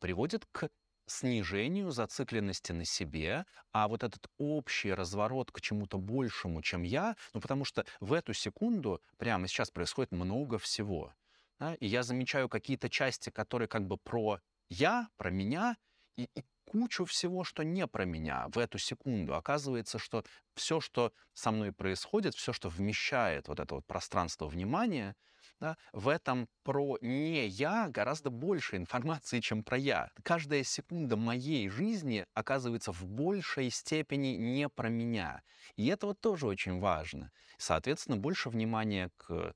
приводит 0.00 0.46
к 0.52 0.70
снижению 1.06 1.90
зацикленности 1.90 2.72
на 2.72 2.84
себе, 2.84 3.46
а 3.72 3.88
вот 3.88 4.04
этот 4.04 4.26
общий 4.38 4.92
разворот 4.92 5.52
к 5.52 5.60
чему-то 5.60 5.98
большему, 5.98 6.62
чем 6.62 6.82
я, 6.82 7.16
ну 7.34 7.40
потому 7.40 7.64
что 7.64 7.86
в 8.00 8.12
эту 8.12 8.34
секунду 8.34 9.02
прямо 9.18 9.48
сейчас 9.48 9.70
происходит 9.70 10.12
много 10.12 10.58
всего. 10.58 11.14
Да? 11.58 11.74
И 11.74 11.86
я 11.86 12.02
замечаю 12.02 12.48
какие-то 12.48 12.88
части, 12.88 13.30
которые 13.30 13.68
как 13.68 13.86
бы 13.86 13.96
про 13.96 14.40
я, 14.68 15.08
про 15.16 15.30
меня, 15.30 15.76
и, 16.16 16.28
и 16.34 16.44
кучу 16.64 17.04
всего, 17.04 17.44
что 17.44 17.62
не 17.62 17.86
про 17.86 18.04
меня 18.04 18.46
в 18.48 18.58
эту 18.58 18.78
секунду. 18.78 19.34
Оказывается, 19.34 19.98
что 19.98 20.24
все, 20.54 20.80
что 20.80 21.12
со 21.32 21.50
мной 21.50 21.72
происходит, 21.72 22.34
все, 22.34 22.52
что 22.52 22.68
вмещает 22.68 23.48
вот 23.48 23.60
это 23.60 23.76
вот 23.76 23.86
пространство 23.86 24.46
внимания, 24.46 25.16
да, 25.60 25.76
в 25.92 26.08
этом 26.08 26.48
про 26.62 26.98
не 27.00 27.46
я 27.46 27.88
гораздо 27.88 28.30
больше 28.30 28.76
информации, 28.76 29.40
чем 29.40 29.64
про 29.64 29.76
я. 29.76 30.10
Каждая 30.22 30.62
секунда 30.62 31.16
моей 31.16 31.68
жизни 31.68 32.26
оказывается 32.34 32.92
в 32.92 33.04
большей 33.06 33.70
степени 33.70 34.36
не 34.36 34.68
про 34.68 34.88
меня. 34.88 35.42
И 35.76 35.86
это 35.86 36.06
вот 36.06 36.20
тоже 36.20 36.46
очень 36.46 36.78
важно. 36.78 37.32
Соответственно, 37.56 38.16
больше 38.16 38.50
внимания 38.50 39.10
к 39.16 39.54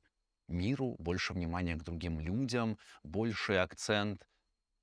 миру, 0.49 0.97
больше 0.99 1.33
внимания 1.33 1.77
к 1.77 1.85
другим 1.85 2.21
людям, 2.21 2.79
больший 3.03 3.61
акцент, 3.61 4.27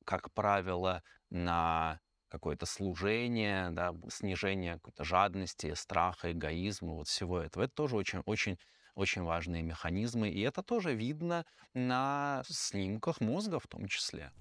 как 0.05 0.33
правило, 0.33 1.03
на 1.29 1.99
какое-то 2.29 2.65
служение, 2.65 3.69
да, 3.71 3.93
снижение 4.09 4.75
какой-то 4.75 5.03
жадности, 5.03 5.73
страха, 5.73 6.31
эгоизма, 6.31 6.93
вот 6.93 7.07
всего 7.07 7.39
этого. 7.39 7.63
Это 7.63 7.73
тоже 7.73 7.95
очень, 7.95 8.19
очень 8.25 8.57
очень 8.95 9.23
важные 9.23 9.63
механизмы, 9.63 10.29
и 10.29 10.41
это 10.41 10.61
тоже 10.61 10.93
видно 10.93 11.45
на 11.73 12.43
снимках 12.47 13.21
мозга 13.21 13.59
в 13.59 13.67
том 13.67 13.87
числе. 13.87 14.31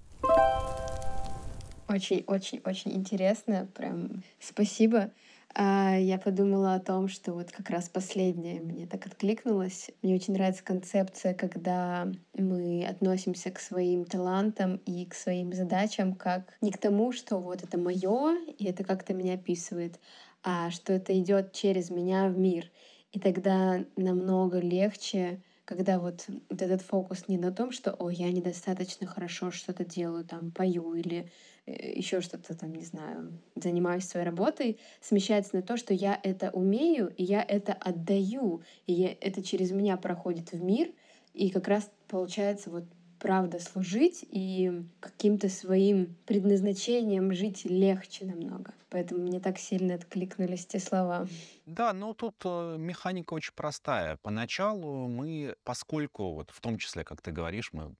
Очень-очень-очень 1.88 2.92
интересно, 2.92 3.66
прям 3.74 4.22
спасибо. 4.40 5.12
А, 5.55 5.96
я 5.96 6.18
подумала 6.18 6.74
о 6.74 6.80
том, 6.80 7.09
что 7.09 7.32
вот 7.32 7.51
как 7.51 7.70
раз 7.70 7.88
последнее 7.88 8.61
мне 8.61 8.86
так 8.86 9.07
откликнулось. 9.07 9.90
Мне 10.03 10.14
очень 10.14 10.34
нравится 10.34 10.62
концепция, 10.62 11.34
когда 11.34 12.11
мы 12.34 12.84
относимся 12.86 13.51
к 13.51 13.59
своим 13.59 14.05
талантам 14.05 14.76
и 14.76 15.07
к 15.07 15.14
своим 15.14 15.53
задачам 15.53 16.14
как 16.14 16.57
не 16.61 16.70
к 16.70 16.78
тому, 16.78 17.12
что 17.12 17.38
вот 17.38 17.62
это 17.64 17.78
мое, 17.78 18.36
и 18.59 18.64
это 18.66 18.84
как-то 18.84 19.14
меня 19.14 19.34
описывает, 19.34 19.99
а 20.42 20.70
что 20.70 20.92
это 20.92 21.18
идет 21.18 21.53
через 21.53 21.90
меня 21.90 22.28
в 22.28 22.38
мир. 22.38 22.70
И 23.11 23.18
тогда 23.18 23.84
намного 23.96 24.59
легче, 24.61 25.42
когда 25.64 25.99
вот, 25.99 26.26
вот 26.51 26.62
этот 26.62 26.82
фокус 26.82 27.26
не 27.26 27.38
на 27.38 27.53
том, 27.53 27.72
что 27.72 27.92
«О, 27.99 28.11
я 28.11 28.30
недостаточно 28.30 29.07
хорошо 29.07 29.51
что-то 29.51 29.84
делаю, 29.84 30.24
там, 30.26 30.53
пою 30.53 30.94
или 30.94 31.30
еще 31.68 32.20
что-то 32.20 32.54
там, 32.54 32.74
не 32.74 32.84
знаю, 32.84 33.32
занимаюсь 33.54 34.04
своей 34.04 34.26
работой, 34.26 34.78
смещается 35.00 35.56
на 35.56 35.62
то, 35.62 35.76
что 35.76 35.94
я 35.94 36.18
это 36.22 36.50
умею, 36.50 37.12
и 37.16 37.24
я 37.24 37.42
это 37.42 37.72
отдаю, 37.72 38.62
и 38.86 38.92
я, 38.92 39.16
это 39.20 39.42
через 39.42 39.70
меня 39.70 39.96
проходит 39.96 40.52
в 40.52 40.62
мир, 40.62 40.90
и 41.34 41.50
как 41.50 41.68
раз 41.68 41.90
получается 42.08 42.70
вот 42.70 42.84
правда 43.18 43.58
служить 43.58 44.24
и 44.30 44.84
каким-то 45.00 45.48
своим 45.48 46.16
предназначением 46.26 47.32
жить 47.34 47.64
легче 47.64 48.24
намного. 48.24 48.72
Поэтому 48.90 49.22
мне 49.22 49.40
так 49.40 49.58
сильно 49.58 49.94
откликнулись 49.94 50.66
те 50.66 50.78
слова. 50.78 51.26
Да, 51.66 51.92
но 51.92 52.14
тут 52.14 52.36
э, 52.44 52.76
механика 52.78 53.34
очень 53.34 53.52
простая. 53.54 54.18
Поначалу 54.22 55.08
мы, 55.08 55.56
поскольку, 55.64 56.32
вот 56.32 56.50
в 56.50 56.60
том 56.60 56.78
числе, 56.78 57.04
как 57.04 57.20
ты 57.20 57.30
говоришь, 57.30 57.72
мы 57.72 57.94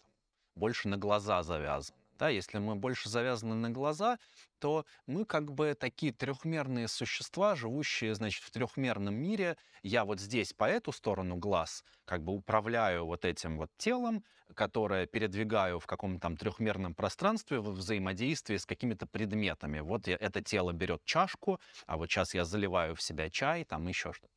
больше 0.54 0.88
на 0.88 0.96
глаза 0.96 1.42
завязаны, 1.42 1.98
да, 2.18 2.28
если 2.28 2.58
мы 2.58 2.74
больше 2.76 3.08
завязаны 3.08 3.54
на 3.54 3.70
глаза, 3.70 4.18
то 4.58 4.84
мы 5.06 5.24
как 5.24 5.52
бы 5.52 5.74
такие 5.74 6.12
трехмерные 6.12 6.88
существа, 6.88 7.54
живущие, 7.54 8.14
значит, 8.14 8.42
в 8.42 8.50
трехмерном 8.50 9.14
мире. 9.14 9.56
Я 9.82 10.04
вот 10.04 10.20
здесь 10.20 10.52
по 10.52 10.64
эту 10.64 10.92
сторону 10.92 11.36
глаз 11.36 11.84
как 12.04 12.22
бы 12.24 12.32
управляю 12.32 13.06
вот 13.06 13.24
этим 13.24 13.56
вот 13.58 13.70
телом, 13.76 14.24
которое 14.54 15.06
передвигаю 15.06 15.78
в 15.78 15.86
каком-то 15.86 16.20
там 16.20 16.36
трехмерном 16.36 16.94
пространстве 16.94 17.60
в 17.60 17.70
взаимодействии 17.70 18.56
с 18.56 18.66
какими-то 18.66 19.06
предметами. 19.06 19.80
Вот 19.80 20.08
я, 20.08 20.16
это 20.16 20.42
тело 20.42 20.72
берет 20.72 21.04
чашку, 21.04 21.60
а 21.86 21.96
вот 21.96 22.10
сейчас 22.10 22.34
я 22.34 22.44
заливаю 22.44 22.94
в 22.96 23.02
себя 23.02 23.30
чай, 23.30 23.64
там 23.64 23.86
еще 23.86 24.12
что-то. 24.12 24.32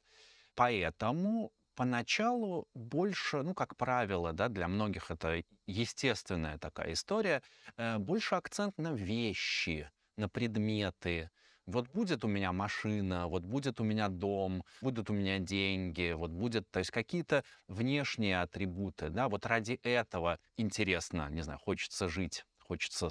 Поэтому 0.55 1.51
поначалу 1.82 2.67
больше, 2.75 3.41
ну, 3.41 3.55
как 3.55 3.75
правило, 3.75 4.34
да, 4.34 4.49
для 4.49 4.67
многих 4.67 5.09
это 5.09 5.41
естественная 5.65 6.59
такая 6.59 6.93
история, 6.93 7.41
э, 7.75 7.97
больше 7.97 8.36
акцент 8.36 8.77
на 8.77 8.93
вещи, 8.93 9.89
на 10.15 10.29
предметы. 10.29 11.32
Вот 11.65 11.89
будет 11.89 12.23
у 12.23 12.27
меня 12.27 12.51
машина, 12.51 13.27
вот 13.27 13.41
будет 13.45 13.79
у 13.82 13.84
меня 13.84 14.09
дом, 14.09 14.63
будут 14.82 15.09
у 15.09 15.13
меня 15.13 15.39
деньги, 15.39 16.11
вот 16.11 16.29
будет, 16.29 16.69
то 16.69 16.77
есть 16.77 16.91
какие-то 16.91 17.43
внешние 17.67 18.41
атрибуты, 18.41 19.09
да, 19.09 19.27
вот 19.27 19.47
ради 19.47 19.79
этого 19.82 20.38
интересно, 20.57 21.29
не 21.32 21.41
знаю, 21.41 21.57
хочется 21.57 22.07
жить, 22.07 22.45
хочется 22.59 23.09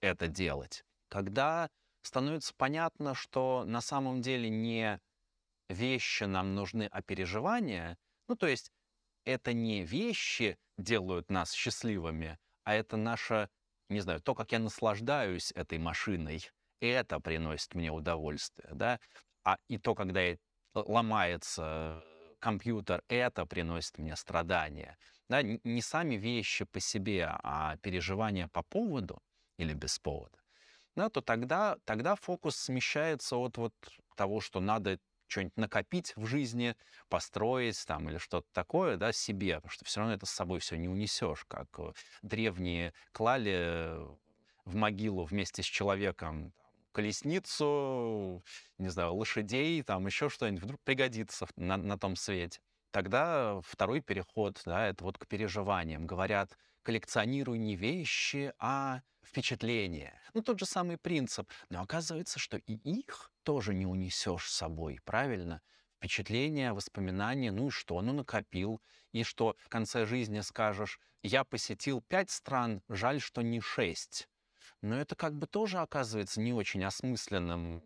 это 0.00 0.26
делать. 0.26 0.84
Когда 1.10 1.68
становится 2.00 2.54
понятно, 2.56 3.14
что 3.14 3.64
на 3.66 3.82
самом 3.82 4.22
деле 4.22 4.48
не 4.48 5.00
вещи 5.68 6.24
нам 6.24 6.54
нужны, 6.54 6.88
а 6.90 7.02
переживания, 7.02 7.98
ну, 8.28 8.36
то 8.36 8.46
есть 8.46 8.72
это 9.24 9.52
не 9.52 9.84
вещи 9.84 10.58
делают 10.78 11.30
нас 11.30 11.52
счастливыми, 11.52 12.38
а 12.64 12.74
это 12.74 12.96
наше, 12.96 13.50
не 13.88 14.00
знаю, 14.00 14.20
то, 14.22 14.34
как 14.34 14.52
я 14.52 14.58
наслаждаюсь 14.58 15.52
этой 15.52 15.78
машиной, 15.78 16.50
это 16.80 17.20
приносит 17.20 17.74
мне 17.74 17.90
удовольствие, 17.90 18.70
да, 18.74 19.00
а 19.44 19.58
и 19.68 19.78
то, 19.78 19.94
когда 19.94 20.20
ломается 20.74 22.04
компьютер, 22.40 23.02
это 23.08 23.46
приносит 23.46 23.98
мне 23.98 24.16
страдания. 24.16 24.98
Да, 25.28 25.42
не 25.42 25.82
сами 25.82 26.16
вещи 26.16 26.64
по 26.64 26.80
себе, 26.80 27.26
а 27.42 27.76
переживания 27.78 28.48
по 28.48 28.62
поводу 28.62 29.20
или 29.58 29.72
без 29.74 29.98
повода, 29.98 30.38
да, 30.96 31.10
то 31.10 31.20
тогда, 31.20 31.76
тогда 31.84 32.16
фокус 32.16 32.56
смещается 32.56 33.36
от 33.36 33.58
вот 33.58 33.74
того, 34.16 34.40
что 34.40 34.60
надо 34.60 34.98
что-нибудь 35.28 35.56
накопить 35.56 36.12
в 36.16 36.26
жизни, 36.26 36.76
построить 37.08 37.84
там 37.86 38.08
или 38.08 38.18
что-то 38.18 38.46
такое, 38.52 38.96
да, 38.96 39.12
себе, 39.12 39.56
потому 39.56 39.70
что 39.70 39.84
все 39.84 40.00
равно 40.00 40.14
это 40.14 40.26
с 40.26 40.30
собой 40.30 40.60
все 40.60 40.76
не 40.76 40.88
унесешь, 40.88 41.44
как 41.46 41.68
э, 41.78 41.92
древние 42.22 42.92
клали 43.12 43.96
в 44.64 44.74
могилу 44.74 45.24
вместе 45.24 45.62
с 45.62 45.66
человеком 45.66 46.52
колесницу, 46.92 48.42
не 48.78 48.88
знаю, 48.88 49.14
лошадей, 49.14 49.82
там 49.82 50.06
еще 50.06 50.28
что-нибудь, 50.28 50.62
вдруг 50.62 50.80
пригодится 50.82 51.46
на, 51.56 51.76
на 51.76 51.98
том 51.98 52.16
свете. 52.16 52.60
Тогда 52.90 53.60
второй 53.62 54.00
переход, 54.00 54.60
да, 54.64 54.88
это 54.88 55.04
вот 55.04 55.18
к 55.18 55.26
переживаниям. 55.26 56.06
Говорят, 56.06 56.56
коллекционируй 56.86 57.58
не 57.58 57.74
вещи, 57.74 58.52
а 58.60 59.02
впечатления. 59.20 60.20
Ну, 60.34 60.42
тот 60.42 60.60
же 60.60 60.66
самый 60.66 60.98
принцип. 60.98 61.50
Но 61.68 61.82
оказывается, 61.82 62.38
что 62.38 62.58
и 62.58 62.74
их 62.74 63.32
тоже 63.42 63.74
не 63.74 63.86
унесешь 63.86 64.48
с 64.48 64.54
собой, 64.54 65.00
правильно? 65.04 65.62
Впечатления, 65.96 66.72
воспоминания, 66.72 67.50
ну 67.50 67.66
и 67.66 67.70
что? 67.70 68.00
Ну, 68.02 68.12
накопил. 68.12 68.80
И 69.10 69.24
что 69.24 69.56
в 69.58 69.68
конце 69.68 70.06
жизни 70.06 70.38
скажешь, 70.42 71.00
я 71.24 71.42
посетил 71.42 72.02
пять 72.02 72.30
стран, 72.30 72.82
жаль, 72.88 73.20
что 73.20 73.42
не 73.42 73.60
шесть. 73.60 74.28
Но 74.80 74.96
это 74.96 75.16
как 75.16 75.34
бы 75.34 75.48
тоже 75.48 75.78
оказывается 75.78 76.40
не 76.40 76.52
очень 76.52 76.84
осмысленным, 76.84 77.82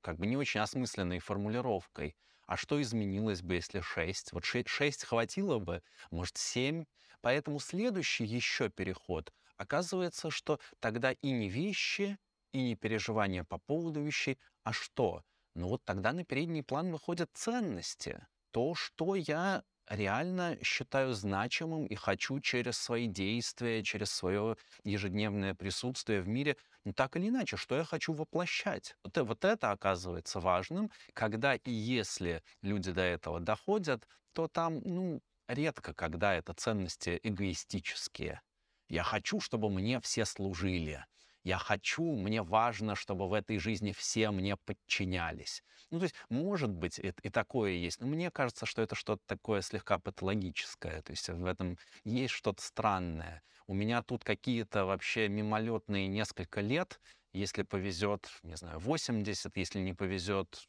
как 0.00 0.16
бы 0.16 0.26
не 0.26 0.38
очень 0.38 0.60
осмысленной 0.60 1.18
формулировкой. 1.18 2.16
А 2.46 2.56
что 2.56 2.80
изменилось 2.80 3.42
бы, 3.42 3.56
если 3.56 3.80
шесть? 3.80 4.32
Вот 4.32 4.46
шесть 4.46 5.04
хватило 5.04 5.58
бы, 5.58 5.82
может, 6.10 6.38
семь? 6.38 6.86
Поэтому 7.22 7.58
следующий 7.60 8.24
еще 8.24 8.68
переход 8.70 9.32
Оказывается, 9.56 10.30
что 10.30 10.58
тогда 10.80 11.12
и 11.12 11.30
не 11.30 11.48
вещи, 11.48 12.18
и 12.52 12.62
не 12.62 12.74
переживания 12.74 13.44
по 13.44 13.58
поводу 13.58 14.02
вещей, 14.02 14.38
а 14.64 14.72
что? 14.72 15.22
Ну 15.54 15.68
вот 15.68 15.84
тогда 15.84 16.12
на 16.12 16.24
передний 16.24 16.62
план 16.64 16.90
выходят 16.90 17.30
ценности. 17.34 18.26
То, 18.50 18.74
что 18.74 19.14
я 19.14 19.62
реально 19.88 20.58
считаю 20.62 21.12
значимым 21.14 21.86
и 21.86 21.94
хочу 21.94 22.40
через 22.40 22.78
свои 22.78 23.06
действия, 23.06 23.82
через 23.82 24.10
свое 24.10 24.56
ежедневное 24.84 25.54
присутствие 25.54 26.22
в 26.22 26.28
мире, 26.28 26.56
ну 26.84 26.92
так 26.92 27.16
или 27.16 27.28
иначе, 27.28 27.56
что 27.56 27.76
я 27.76 27.84
хочу 27.84 28.12
воплощать. 28.12 28.96
Вот, 29.04 29.16
вот 29.18 29.44
это 29.44 29.70
оказывается 29.70 30.40
важным, 30.40 30.90
когда 31.14 31.54
и 31.54 31.70
если 31.70 32.42
люди 32.62 32.92
до 32.92 33.02
этого 33.02 33.40
доходят, 33.40 34.06
то 34.32 34.48
там, 34.48 34.80
ну, 34.84 35.20
редко, 35.52 35.94
когда 35.94 36.34
это 36.34 36.54
ценности 36.54 37.20
эгоистические. 37.22 38.40
Я 38.88 39.02
хочу, 39.02 39.40
чтобы 39.40 39.70
мне 39.70 40.00
все 40.00 40.24
служили. 40.24 41.04
Я 41.44 41.58
хочу, 41.58 42.04
мне 42.04 42.42
важно, 42.42 42.94
чтобы 42.94 43.28
в 43.28 43.32
этой 43.32 43.58
жизни 43.58 43.92
все 43.92 44.30
мне 44.30 44.56
подчинялись. 44.56 45.62
Ну, 45.90 45.98
то 45.98 46.04
есть, 46.04 46.14
может 46.28 46.70
быть, 46.70 46.98
и, 46.98 47.12
и 47.22 47.30
такое 47.30 47.72
есть, 47.72 48.00
но 48.00 48.06
мне 48.06 48.30
кажется, 48.30 48.64
что 48.64 48.82
это 48.82 48.94
что-то 48.94 49.22
такое 49.26 49.60
слегка 49.62 49.98
патологическое. 49.98 51.02
То 51.02 51.10
есть 51.10 51.28
в 51.28 51.44
этом 51.44 51.78
есть 52.04 52.32
что-то 52.32 52.62
странное. 52.62 53.42
У 53.66 53.74
меня 53.74 54.02
тут 54.02 54.24
какие-то 54.24 54.84
вообще 54.84 55.28
мимолетные 55.28 56.06
несколько 56.06 56.60
лет 56.60 57.00
если 57.32 57.62
повезет, 57.62 58.28
не 58.42 58.56
знаю, 58.56 58.78
80, 58.78 59.56
если 59.56 59.80
не 59.80 59.94
повезет 59.94 60.68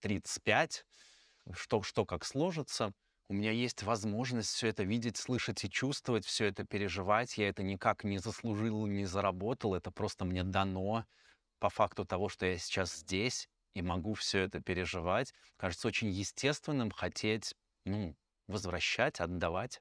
35, 0.00 0.86
что, 1.52 1.82
что 1.82 2.06
как 2.06 2.24
сложится, 2.24 2.92
у 3.28 3.34
меня 3.34 3.50
есть 3.50 3.82
возможность 3.82 4.50
все 4.50 4.68
это 4.68 4.82
видеть, 4.82 5.16
слышать 5.16 5.64
и 5.64 5.70
чувствовать, 5.70 6.26
все 6.26 6.46
это 6.46 6.64
переживать. 6.64 7.38
Я 7.38 7.48
это 7.48 7.62
никак 7.62 8.04
не 8.04 8.18
заслужил, 8.18 8.86
не 8.86 9.06
заработал. 9.06 9.74
Это 9.74 9.90
просто 9.90 10.24
мне 10.24 10.44
дано 10.44 11.06
по 11.58 11.70
факту 11.70 12.04
того, 12.04 12.28
что 12.28 12.46
я 12.46 12.58
сейчас 12.58 12.94
здесь 12.96 13.48
и 13.74 13.82
могу 13.82 14.14
все 14.14 14.40
это 14.40 14.60
переживать. 14.60 15.32
Кажется 15.56 15.88
очень 15.88 16.10
естественным 16.10 16.90
хотеть 16.90 17.54
ну, 17.84 18.14
возвращать, 18.48 19.20
отдавать. 19.20 19.80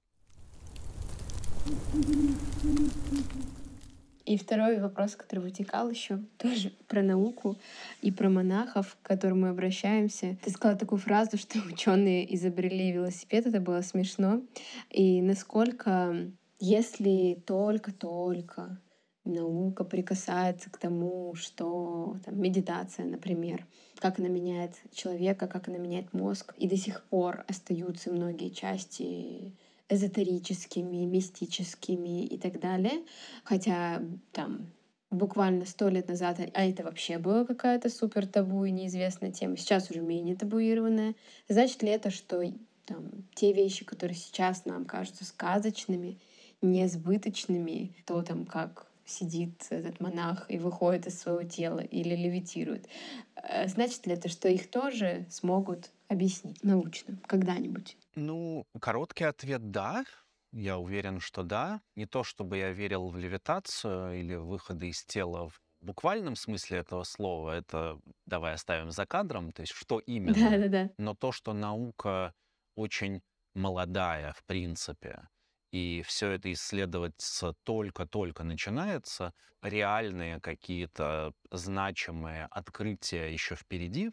И 4.26 4.38
второй 4.38 4.80
вопрос, 4.80 5.15
который 5.15 5.39
вытекал 5.39 5.89
еще, 5.89 6.19
тоже 6.38 6.72
про 6.88 7.01
науку 7.01 7.57
и 8.01 8.11
про 8.11 8.30
монахов, 8.30 8.97
к 9.01 9.07
которым 9.07 9.41
мы 9.41 9.49
обращаемся. 9.49 10.38
Ты 10.43 10.51
сказала 10.51 10.78
такую 10.78 10.99
фразу, 10.99 11.38
что 11.38 11.59
ученые 11.72 12.34
изобрели 12.36 12.91
велосипед, 12.91 13.47
это 13.47 13.59
было 13.59 13.82
смешно. 13.82 14.41
И 14.89 15.22
насколько, 15.22 16.32
если 16.59 17.41
только-только 17.45 18.80
наука 19.24 19.84
прикасается 19.84 20.69
к 20.69 20.78
тому, 20.78 21.36
что 21.36 22.17
там, 22.26 22.41
медитация, 22.41 23.05
например, 23.05 23.65
как 23.99 24.19
она 24.19 24.30
меняет 24.30 24.74
человека, 24.91 25.47
как 25.47 25.67
она 25.67 25.78
меняет 25.78 26.13
мозг, 26.13 26.53
и 26.57 26.67
до 26.67 26.76
сих 26.76 27.03
пор 27.03 27.45
остаются 27.47 28.11
многие 28.11 28.49
части 28.49 29.55
эзотерическими, 29.91 31.05
мистическими 31.05 32.25
и 32.25 32.37
так 32.37 32.59
далее. 32.59 33.03
Хотя 33.43 34.01
там 34.31 34.67
буквально 35.11 35.65
сто 35.65 35.89
лет 35.89 36.07
назад, 36.07 36.39
а 36.53 36.65
это 36.65 36.83
вообще 36.83 37.17
была 37.17 37.45
какая-то 37.45 37.89
супер 37.89 38.25
табу 38.25 38.63
и 38.63 38.71
неизвестная 38.71 39.31
тема, 39.31 39.57
сейчас 39.57 39.91
уже 39.91 39.99
менее 39.99 40.35
табуированная. 40.35 41.15
Значит 41.49 41.83
ли 41.83 41.89
это, 41.89 42.09
что 42.09 42.41
там, 42.85 43.09
те 43.35 43.51
вещи, 43.51 43.83
которые 43.83 44.15
сейчас 44.15 44.65
нам 44.65 44.85
кажутся 44.85 45.25
сказочными, 45.25 46.17
несбыточными, 46.61 47.93
то 48.05 48.21
там 48.21 48.45
как 48.45 48.87
сидит 49.05 49.65
этот 49.69 49.99
монах 49.99 50.45
и 50.47 50.57
выходит 50.57 51.07
из 51.07 51.19
своего 51.19 51.43
тела 51.43 51.79
или 51.79 52.15
левитирует. 52.15 52.87
Э, 53.35 53.67
значит 53.67 54.07
ли 54.07 54.13
это, 54.13 54.29
что 54.29 54.47
их 54.47 54.69
тоже 54.69 55.25
смогут 55.29 55.89
объяснить 56.12 56.64
научно 56.64 57.18
когда-нибудь? 57.28 57.97
Ну, 58.16 58.66
короткий 58.82 59.24
ответ— 59.26 59.72
да. 59.72 60.03
Я 60.51 60.78
уверен, 60.78 61.20
что 61.22 61.43
да. 61.43 61.82
Не 61.95 62.05
то, 62.05 62.24
чтобы 62.24 62.57
я 62.57 62.72
верил 62.72 63.09
в 63.09 63.18
левитацию 63.18 64.20
или 64.20 64.36
выходы 64.36 64.89
из 64.89 65.05
тела 65.05 65.49
в 65.49 65.62
буквальном 65.82 66.36
смысле 66.36 66.80
этого 66.80 67.03
слова, 67.03 67.51
это 67.55 67.99
давай 68.26 68.53
оставим 68.53 68.91
за 68.91 69.05
кадром, 69.05 69.51
то 69.53 69.62
есть 69.62 69.74
что 69.74 69.99
именно. 69.99 70.36
Да, 70.36 70.57
да, 70.57 70.68
да. 70.70 70.89
Но 70.97 71.16
то, 71.16 71.32
что 71.32 71.53
наука 71.53 72.34
очень 72.76 73.22
молодая, 73.55 74.34
в 74.34 74.43
принципе, 74.45 75.30
и 75.72 76.01
все 76.05 76.32
это 76.32 76.51
исследоваться 76.51 77.53
только-только 77.64 78.43
начинается, 78.43 79.34
реальные 79.62 80.41
какие-то 80.41 81.34
значимые 81.49 82.45
открытия 82.51 83.32
еще 83.32 83.55
впереди, 83.55 84.12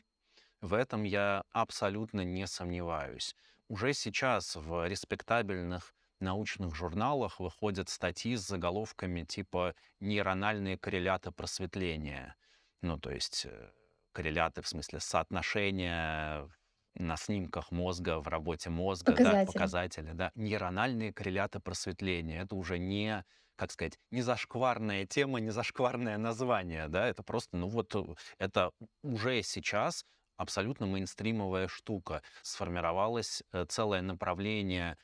в 0.60 0.74
этом 0.74 1.04
я 1.04 1.44
абсолютно 1.52 2.22
не 2.22 2.46
сомневаюсь. 2.46 3.34
Уже 3.68 3.92
сейчас 3.92 4.56
в 4.56 4.86
респектабельных 4.86 5.94
научных 6.20 6.74
журналах 6.74 7.38
выходят 7.40 7.88
статьи 7.88 8.36
с 8.36 8.46
заголовками 8.46 9.24
типа 9.24 9.74
«нейрональные 10.00 10.78
корреляты 10.78 11.30
просветления». 11.30 12.36
Ну, 12.82 12.98
то 12.98 13.10
есть 13.10 13.46
э, 13.46 13.70
корреляты 14.12 14.62
в 14.62 14.68
смысле 14.68 15.00
соотношения 15.00 16.48
на 16.94 17.16
снимках 17.16 17.70
мозга, 17.70 18.20
в 18.20 18.28
работе 18.28 18.70
мозга, 18.70 19.12
показатели. 19.12 19.44
Да, 19.44 19.52
показатели, 19.52 20.12
да, 20.12 20.32
нейрональные 20.34 21.12
корреляты 21.12 21.60
просветления. 21.60 22.42
Это 22.42 22.56
уже 22.56 22.78
не, 22.78 23.24
как 23.56 23.70
сказать, 23.70 23.98
не 24.10 24.22
зашкварная 24.22 25.06
тема, 25.06 25.38
не 25.40 25.50
зашкварное 25.50 26.18
название, 26.18 26.88
да, 26.88 27.06
это 27.06 27.22
просто, 27.22 27.56
ну 27.56 27.68
вот, 27.68 27.94
э, 27.94 28.02
это 28.38 28.72
уже 29.02 29.42
сейчас 29.42 30.04
абсолютно 30.38 30.86
мейнстримовая 30.86 31.68
штука. 31.68 32.22
Сформировалось 32.42 33.42
э, 33.52 33.66
целое 33.68 34.00
направление 34.00 34.96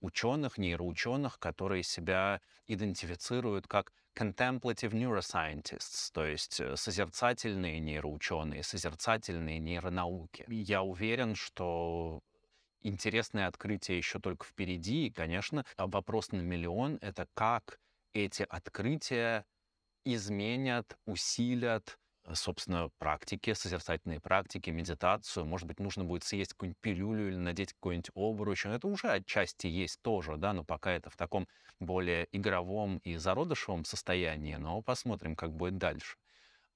ученых, 0.00 0.58
нейроученых, 0.58 1.40
которые 1.40 1.82
себя 1.82 2.40
идентифицируют 2.68 3.66
как 3.66 3.92
contemplative 4.14 4.92
neuroscientists, 4.92 6.10
то 6.12 6.24
есть 6.24 6.60
э, 6.60 6.76
созерцательные 6.76 7.80
нейроученые, 7.80 8.62
созерцательные 8.62 9.58
нейронауки. 9.58 10.44
Я 10.48 10.82
уверен, 10.82 11.34
что 11.34 12.22
интересное 12.82 13.46
открытие 13.46 13.98
еще 13.98 14.20
только 14.20 14.46
впереди, 14.46 15.06
и, 15.06 15.10
конечно, 15.10 15.64
вопрос 15.76 16.30
на 16.32 16.40
миллион— 16.40 16.98
это 17.00 17.26
как 17.34 17.80
эти 18.12 18.42
открытия 18.42 19.46
изменят, 20.04 20.98
усилят 21.06 21.98
собственно, 22.34 22.90
практики, 22.98 23.52
созерцательные 23.52 24.20
практики, 24.20 24.70
медитацию. 24.70 25.44
Может 25.46 25.66
быть, 25.68 25.80
нужно 25.80 26.04
будет 26.04 26.24
съесть 26.24 26.52
какую-нибудь 26.52 26.80
пилюлю 26.80 27.28
или 27.28 27.36
надеть 27.36 27.72
какой-нибудь 27.74 28.10
обруч. 28.14 28.66
Это 28.66 28.86
уже 28.88 29.08
отчасти 29.10 29.66
есть 29.66 30.00
тоже, 30.02 30.36
да, 30.36 30.52
но 30.52 30.64
пока 30.64 30.92
это 30.92 31.10
в 31.10 31.16
таком 31.16 31.48
более 31.80 32.28
игровом 32.32 32.98
и 32.98 33.16
зародышевом 33.16 33.84
состоянии, 33.84 34.54
но 34.56 34.82
посмотрим, 34.82 35.36
как 35.36 35.52
будет 35.54 35.78
дальше. 35.78 36.16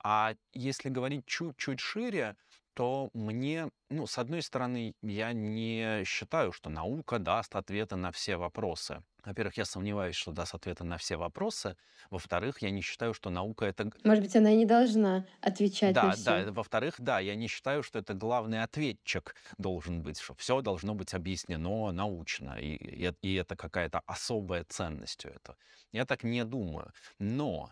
А 0.02 0.34
если 0.52 0.88
говорить 0.90 1.26
чуть-чуть 1.26 1.80
шире, 1.80 2.36
то 2.76 3.08
мне, 3.14 3.70
ну, 3.88 4.06
с 4.06 4.18
одной 4.18 4.42
стороны, 4.42 4.92
я 5.00 5.32
не 5.32 6.04
считаю, 6.04 6.52
что 6.52 6.68
наука 6.68 7.18
даст 7.18 7.56
ответы 7.56 7.96
на 7.96 8.12
все 8.12 8.36
вопросы. 8.36 9.02
Во-первых, 9.24 9.56
я 9.56 9.64
сомневаюсь, 9.64 10.14
что 10.14 10.30
даст 10.30 10.54
ответы 10.54 10.84
на 10.84 10.98
все 10.98 11.16
вопросы. 11.16 11.78
Во-вторых, 12.10 12.60
я 12.60 12.70
не 12.70 12.82
считаю, 12.82 13.14
что 13.14 13.30
наука 13.30 13.64
это... 13.64 13.90
Может 14.04 14.22
быть, 14.22 14.36
она 14.36 14.52
и 14.52 14.56
не 14.56 14.66
должна 14.66 15.24
отвечать 15.40 15.94
да, 15.94 16.04
на 16.04 16.12
все. 16.12 16.44
Да, 16.44 16.52
во-вторых, 16.52 16.96
да, 16.98 17.18
я 17.18 17.34
не 17.34 17.48
считаю, 17.48 17.82
что 17.82 17.98
это 17.98 18.12
главный 18.12 18.62
ответчик 18.62 19.34
должен 19.56 20.02
быть, 20.02 20.20
что 20.20 20.34
все 20.34 20.60
должно 20.60 20.94
быть 20.94 21.14
объяснено 21.14 21.90
научно, 21.92 22.58
и, 22.60 22.74
и, 22.74 23.10
и 23.22 23.34
это 23.36 23.56
какая-то 23.56 24.02
особая 24.06 24.64
ценность 24.68 25.24
у 25.24 25.30
этого. 25.30 25.56
Я 25.92 26.04
так 26.04 26.24
не 26.24 26.44
думаю. 26.44 26.92
Но 27.18 27.70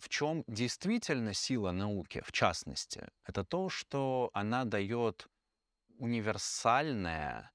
в 0.00 0.08
чем 0.08 0.44
действительно 0.46 1.34
сила 1.34 1.72
науки, 1.72 2.22
в 2.24 2.32
частности, 2.32 3.08
это 3.24 3.44
то, 3.44 3.68
что 3.68 4.30
она 4.32 4.64
дает 4.64 5.28
универсальное, 5.98 7.50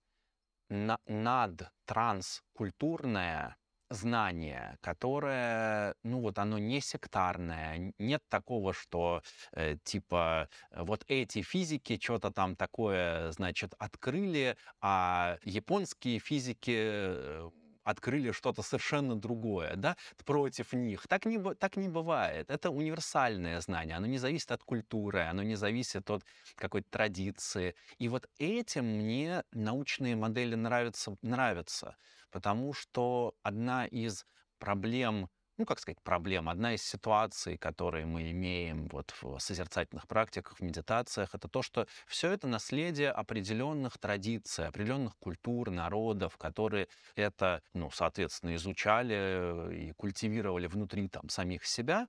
на, 0.70 0.98
над 1.06 1.72
транскультурное 1.86 3.58
знание, 3.90 4.78
которое, 4.82 5.96
ну 6.04 6.22
вот 6.22 6.40
оно 6.40 6.58
не 6.58 6.82
сектарное, 6.82 7.94
нет 8.00 8.24
такого, 8.28 8.74
что 8.74 9.22
э, 9.52 9.78
типа 9.84 10.50
вот 10.72 11.04
эти 11.08 11.42
физики 11.42 12.00
что-то 12.02 12.32
там 12.32 12.56
такое, 12.56 13.32
значит, 13.32 13.74
открыли, 13.78 14.58
а 14.82 15.38
японские 15.44 16.20
физики 16.20 16.76
э, 16.76 17.50
открыли 17.84 18.32
что-то 18.32 18.62
совершенно 18.62 19.16
другое, 19.16 19.76
да, 19.76 19.98
против 20.26 20.74
них. 20.74 21.08
Так 21.08 21.26
не, 21.26 21.40
так 21.56 21.78
не 21.78 21.90
бывает. 21.90 22.50
Это 22.50 22.70
универсальное 22.70 23.60
знание. 23.62 23.98
Оно 23.98 24.08
не 24.08 24.18
зависит 24.18 24.52
от 24.52 24.64
культуры, 24.64 25.22
оно 25.22 25.44
не 25.44 25.56
зависит 25.56 26.10
от 26.10 26.24
какой-то 26.56 26.90
традиции. 26.90 27.76
И 27.98 28.08
вот 28.10 28.28
этим 28.40 28.86
мне 28.86 29.44
научные 29.52 30.16
модели 30.16 30.56
нравятся, 30.56 31.18
нравятся 31.22 31.96
потому 32.34 32.74
что 32.74 33.36
одна 33.44 33.86
из 33.86 34.26
проблем 34.58 35.30
ну, 35.58 35.66
как 35.66 35.80
сказать, 35.80 36.02
проблем. 36.02 36.50
Одна 36.50 36.74
из 36.74 36.84
ситуаций, 36.84 37.58
которые 37.58 38.06
мы 38.06 38.32
имеем 38.32 38.88
вот 38.88 39.14
в 39.22 39.38
созерцательных 39.40 40.08
практиках, 40.08 40.58
в 40.58 40.62
медитациях, 40.62 41.36
это 41.36 41.48
то, 41.48 41.62
что 41.62 41.88
все 42.08 42.32
это 42.32 42.48
наследие 42.48 43.12
определенных 43.12 43.98
традиций, 44.00 44.68
определенных 44.68 45.16
культур, 45.18 45.70
народов, 45.70 46.38
которые 46.38 46.88
это, 47.16 47.62
ну, 47.74 47.92
соответственно, 47.92 48.56
изучали 48.56 49.76
и 49.76 49.92
культивировали 49.94 50.68
внутри 50.68 51.08
там 51.08 51.30
самих 51.30 51.66
себя. 51.66 52.08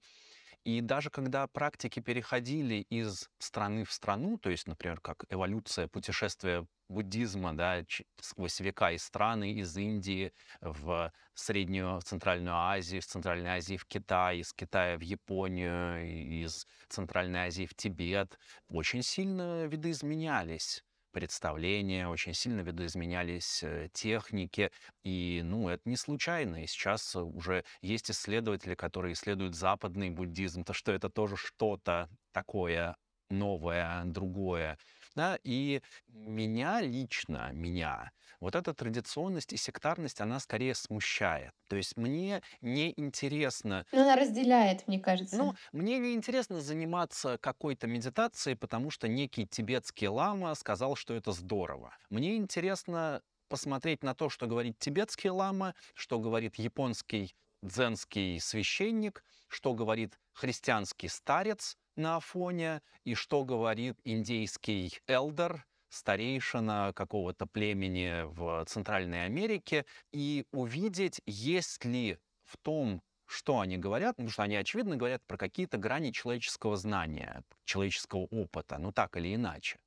И 0.64 0.80
даже 0.80 1.10
когда 1.10 1.46
практики 1.46 2.00
переходили 2.00 2.86
из 2.88 3.28
страны 3.38 3.84
в 3.84 3.92
страну, 3.92 4.38
то 4.38 4.48
есть, 4.48 4.66
например, 4.66 4.98
как 5.00 5.26
эволюция 5.28 5.88
путешествия 5.88 6.66
буддизма 6.88 7.54
да, 7.54 7.84
сквозь 8.20 8.60
века 8.60 8.92
из 8.92 9.04
страны, 9.04 9.52
из 9.52 9.76
Индии 9.76 10.32
в 10.62 11.12
Среднюю, 11.34 12.00
Центральную 12.00 12.56
Азию, 12.56 13.00
из 13.00 13.06
Центральной 13.06 13.50
Азии 13.50 13.76
в 13.76 13.84
Китай, 13.84 14.38
из 14.38 14.54
Китая 14.54 14.96
в 14.96 15.02
Японию, 15.02 16.42
из 16.42 16.66
Центральной 16.88 17.40
Азии 17.48 17.66
в 17.66 17.74
Тибет, 17.74 18.38
очень 18.68 19.02
сильно 19.02 19.66
видоизменялись 19.66 20.82
представления, 21.14 22.08
очень 22.08 22.34
сильно 22.34 22.60
видоизменялись 22.60 23.62
э, 23.62 23.88
техники, 23.94 24.70
и, 25.04 25.40
ну, 25.44 25.68
это 25.70 25.88
не 25.88 25.96
случайно. 25.96 26.62
И 26.64 26.66
сейчас 26.66 27.16
уже 27.16 27.64
есть 27.82 28.10
исследователи, 28.10 28.74
которые 28.74 29.14
исследуют 29.14 29.54
западный 29.54 30.10
буддизм, 30.10 30.64
то 30.64 30.74
что 30.74 30.92
это 30.92 31.08
тоже 31.08 31.36
что-то 31.36 32.10
такое 32.32 32.96
новое, 33.30 34.04
другое. 34.04 34.78
Да, 35.14 35.38
и 35.44 35.80
меня 36.08 36.80
лично, 36.80 37.50
меня, 37.52 38.10
вот 38.40 38.56
эта 38.56 38.74
традиционность 38.74 39.52
и 39.52 39.56
сектарность, 39.56 40.20
она 40.20 40.40
скорее 40.40 40.74
смущает. 40.74 41.52
То 41.68 41.76
есть 41.76 41.96
мне 41.96 42.42
не 42.60 42.92
интересно... 42.96 43.86
Ну, 43.92 44.02
она 44.02 44.16
разделяет, 44.16 44.86
мне 44.88 44.98
кажется. 44.98 45.36
Ну, 45.36 45.54
мне 45.72 45.98
не 45.98 46.14
интересно 46.14 46.60
заниматься 46.60 47.38
какой-то 47.40 47.86
медитацией, 47.86 48.56
потому 48.56 48.90
что 48.90 49.06
некий 49.06 49.46
тибетский 49.46 50.08
лама 50.08 50.54
сказал, 50.54 50.96
что 50.96 51.14
это 51.14 51.32
здорово. 51.32 51.94
Мне 52.10 52.36
интересно 52.36 53.22
посмотреть 53.48 54.02
на 54.02 54.14
то, 54.14 54.28
что 54.28 54.46
говорит 54.46 54.78
тибетский 54.78 55.30
лама, 55.30 55.74
что 55.94 56.18
говорит 56.18 56.56
японский 56.56 57.34
дзенский 57.62 58.40
священник, 58.40 59.24
что 59.48 59.74
говорит 59.74 60.18
христианский 60.32 61.08
старец 61.08 61.76
на 61.96 62.16
Афоне 62.16 62.82
и 63.04 63.14
что 63.14 63.44
говорит 63.44 63.98
индейский 64.04 64.98
элдер, 65.06 65.64
старейшина 65.88 66.92
какого-то 66.94 67.46
племени 67.46 68.24
в 68.24 68.64
Центральной 68.66 69.26
Америке, 69.26 69.86
и 70.12 70.44
увидеть, 70.50 71.20
есть 71.26 71.84
ли 71.84 72.18
в 72.42 72.56
том, 72.58 73.02
что 73.26 73.60
они 73.60 73.78
говорят, 73.78 74.16
потому 74.16 74.30
что 74.30 74.42
они, 74.42 74.56
очевидно, 74.56 74.96
говорят 74.96 75.24
про 75.26 75.36
какие-то 75.36 75.78
грани 75.78 76.10
человеческого 76.10 76.76
знания, 76.76 77.42
человеческого 77.64 78.26
опыта, 78.30 78.78
ну 78.78 78.92
так 78.92 79.16
или 79.16 79.34
иначе. 79.34 79.78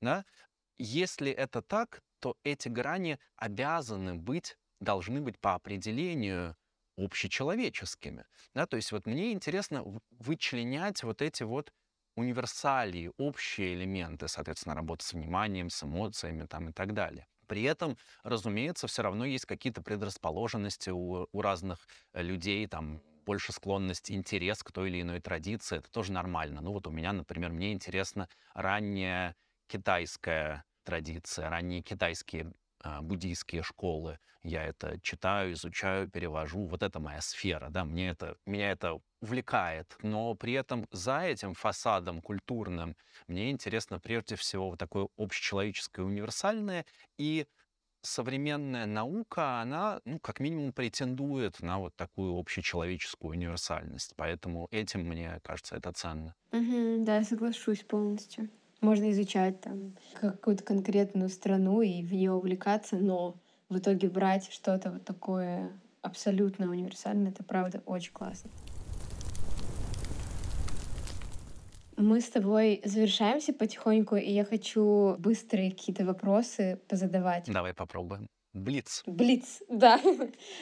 Да? 0.00 0.24
Если 0.78 1.30
это 1.30 1.62
так, 1.62 2.02
то 2.20 2.36
эти 2.44 2.68
грани 2.68 3.18
обязаны 3.36 4.14
быть, 4.14 4.56
должны 4.80 5.20
быть 5.20 5.38
по 5.38 5.54
определению 5.54 6.56
общечеловеческими. 6.96 8.24
Да? 8.54 8.66
То 8.66 8.76
есть 8.76 8.92
вот 8.92 9.06
мне 9.06 9.32
интересно 9.32 9.84
вычленять 10.10 11.02
вот 11.02 11.22
эти 11.22 11.42
вот 11.42 11.72
универсалии, 12.16 13.10
общие 13.16 13.74
элементы, 13.74 14.28
соответственно, 14.28 14.74
работы 14.74 15.04
с 15.04 15.12
вниманием, 15.12 15.70
с 15.70 15.82
эмоциями 15.82 16.46
там, 16.46 16.68
и 16.68 16.72
так 16.72 16.92
далее. 16.94 17.26
При 17.46 17.62
этом, 17.62 17.96
разумеется, 18.22 18.86
все 18.86 19.02
равно 19.02 19.24
есть 19.24 19.46
какие-то 19.46 19.82
предрасположенности 19.82 20.90
у, 20.90 21.26
у 21.30 21.42
разных 21.42 21.86
э, 22.12 22.22
людей, 22.22 22.66
там, 22.66 23.02
больше 23.24 23.52
склонность, 23.52 24.10
интерес 24.10 24.62
к 24.62 24.72
той 24.72 24.88
или 24.88 25.02
иной 25.02 25.20
традиции. 25.20 25.78
Это 25.78 25.90
тоже 25.90 26.12
нормально. 26.12 26.60
Ну 26.60 26.72
вот 26.72 26.86
у 26.86 26.90
меня, 26.90 27.12
например, 27.12 27.52
мне 27.52 27.72
интересна 27.72 28.28
ранняя 28.54 29.36
китайская 29.68 30.64
традиция, 30.84 31.48
ранние 31.48 31.82
китайские 31.82 32.52
буддийские 33.02 33.62
школы. 33.62 34.18
Я 34.42 34.64
это 34.64 35.00
читаю, 35.00 35.52
изучаю, 35.52 36.10
перевожу. 36.10 36.66
Вот 36.66 36.82
это 36.82 36.98
моя 37.00 37.20
сфера, 37.20 37.68
да, 37.70 37.84
мне 37.84 38.08
это, 38.10 38.36
меня 38.46 38.72
это 38.72 38.98
увлекает. 39.20 39.96
Но 40.02 40.34
при 40.34 40.54
этом 40.54 40.86
за 40.90 41.20
этим 41.20 41.54
фасадом 41.54 42.20
культурным 42.20 42.96
мне 43.28 43.50
интересно 43.50 44.00
прежде 44.00 44.34
всего 44.36 44.70
вот 44.70 44.78
такое 44.78 45.08
общечеловеческое 45.16 46.04
универсальное 46.04 46.84
и 47.18 47.46
современная 48.02 48.86
наука, 48.86 49.60
она, 49.60 50.00
ну, 50.04 50.20
как 50.20 50.40
минимум, 50.40 50.72
претендует 50.72 51.60
на 51.60 51.78
вот 51.80 51.96
такую 51.96 52.38
общечеловеческую 52.38 53.32
универсальность. 53.32 54.14
Поэтому 54.16 54.68
этим, 54.70 55.00
мне 55.02 55.40
кажется, 55.42 55.76
это 55.76 55.92
ценно. 55.92 56.34
Угу, 56.52 57.04
да, 57.04 57.22
соглашусь 57.24 57.82
полностью. 57.82 58.48
Можно 58.82 59.12
изучать 59.12 59.60
там 59.60 59.94
какую-то 60.20 60.64
конкретную 60.64 61.28
страну 61.28 61.82
и 61.82 62.02
в 62.02 62.12
нее 62.12 62.32
увлекаться, 62.32 62.96
но 62.96 63.36
в 63.68 63.78
итоге 63.78 64.10
брать 64.10 64.50
что-то 64.52 64.90
вот 64.90 65.04
такое 65.04 65.70
абсолютно 66.02 66.68
универсальное, 66.68 67.30
это 67.30 67.44
правда 67.44 67.80
очень 67.86 68.12
классно. 68.12 68.50
Мы 71.96 72.20
с 72.20 72.28
тобой 72.28 72.82
завершаемся 72.84 73.52
потихоньку, 73.52 74.16
и 74.16 74.32
я 74.32 74.44
хочу 74.44 75.14
быстрые 75.20 75.70
какие-то 75.70 76.04
вопросы 76.04 76.80
позадавать. 76.88 77.44
Давай 77.46 77.74
попробуем. 77.74 78.26
Блиц. 78.52 79.04
Блиц, 79.06 79.62
да. 79.68 79.98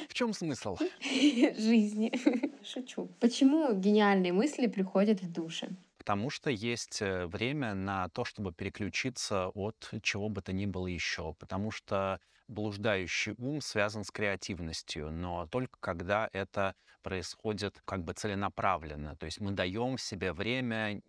В 0.09 0.13
чем 0.13 0.35
смысл? 0.35 0.77
Жизни. 1.03 2.13
Шучу. 2.65 3.09
Почему 3.19 3.73
гениальные 3.73 4.35
мысли 4.35 4.67
приходят 4.67 5.23
в 5.23 5.33
душе? 5.33 5.71
Потому 6.01 6.31
что 6.31 6.49
есть 6.49 7.03
э, 7.03 7.27
время 7.27 7.75
на 7.75 8.09
то, 8.09 8.25
чтобы 8.25 8.55
переключиться 8.55 9.49
от 9.49 9.93
чего 10.03 10.31
бы 10.31 10.41
то 10.41 10.51
ни 10.51 10.65
было 10.65 10.87
еще. 10.87 11.35
Потому 11.35 11.71
что 11.71 12.21
блуждающий 12.49 13.35
ум 13.37 13.61
связан 13.61 14.05
с 14.05 14.11
креативностью, 14.11 15.13
но 15.13 15.47
только 15.49 15.79
когда 15.79 16.31
это 16.33 16.75
происходит 17.03 17.83
как 17.85 18.03
бы 18.03 18.15
целенаправленно. 18.15 19.15
То 19.17 19.27
есть 19.27 19.41
мы 19.41 19.53
даем 19.53 19.99
себе 19.99 20.33
время 20.33 21.03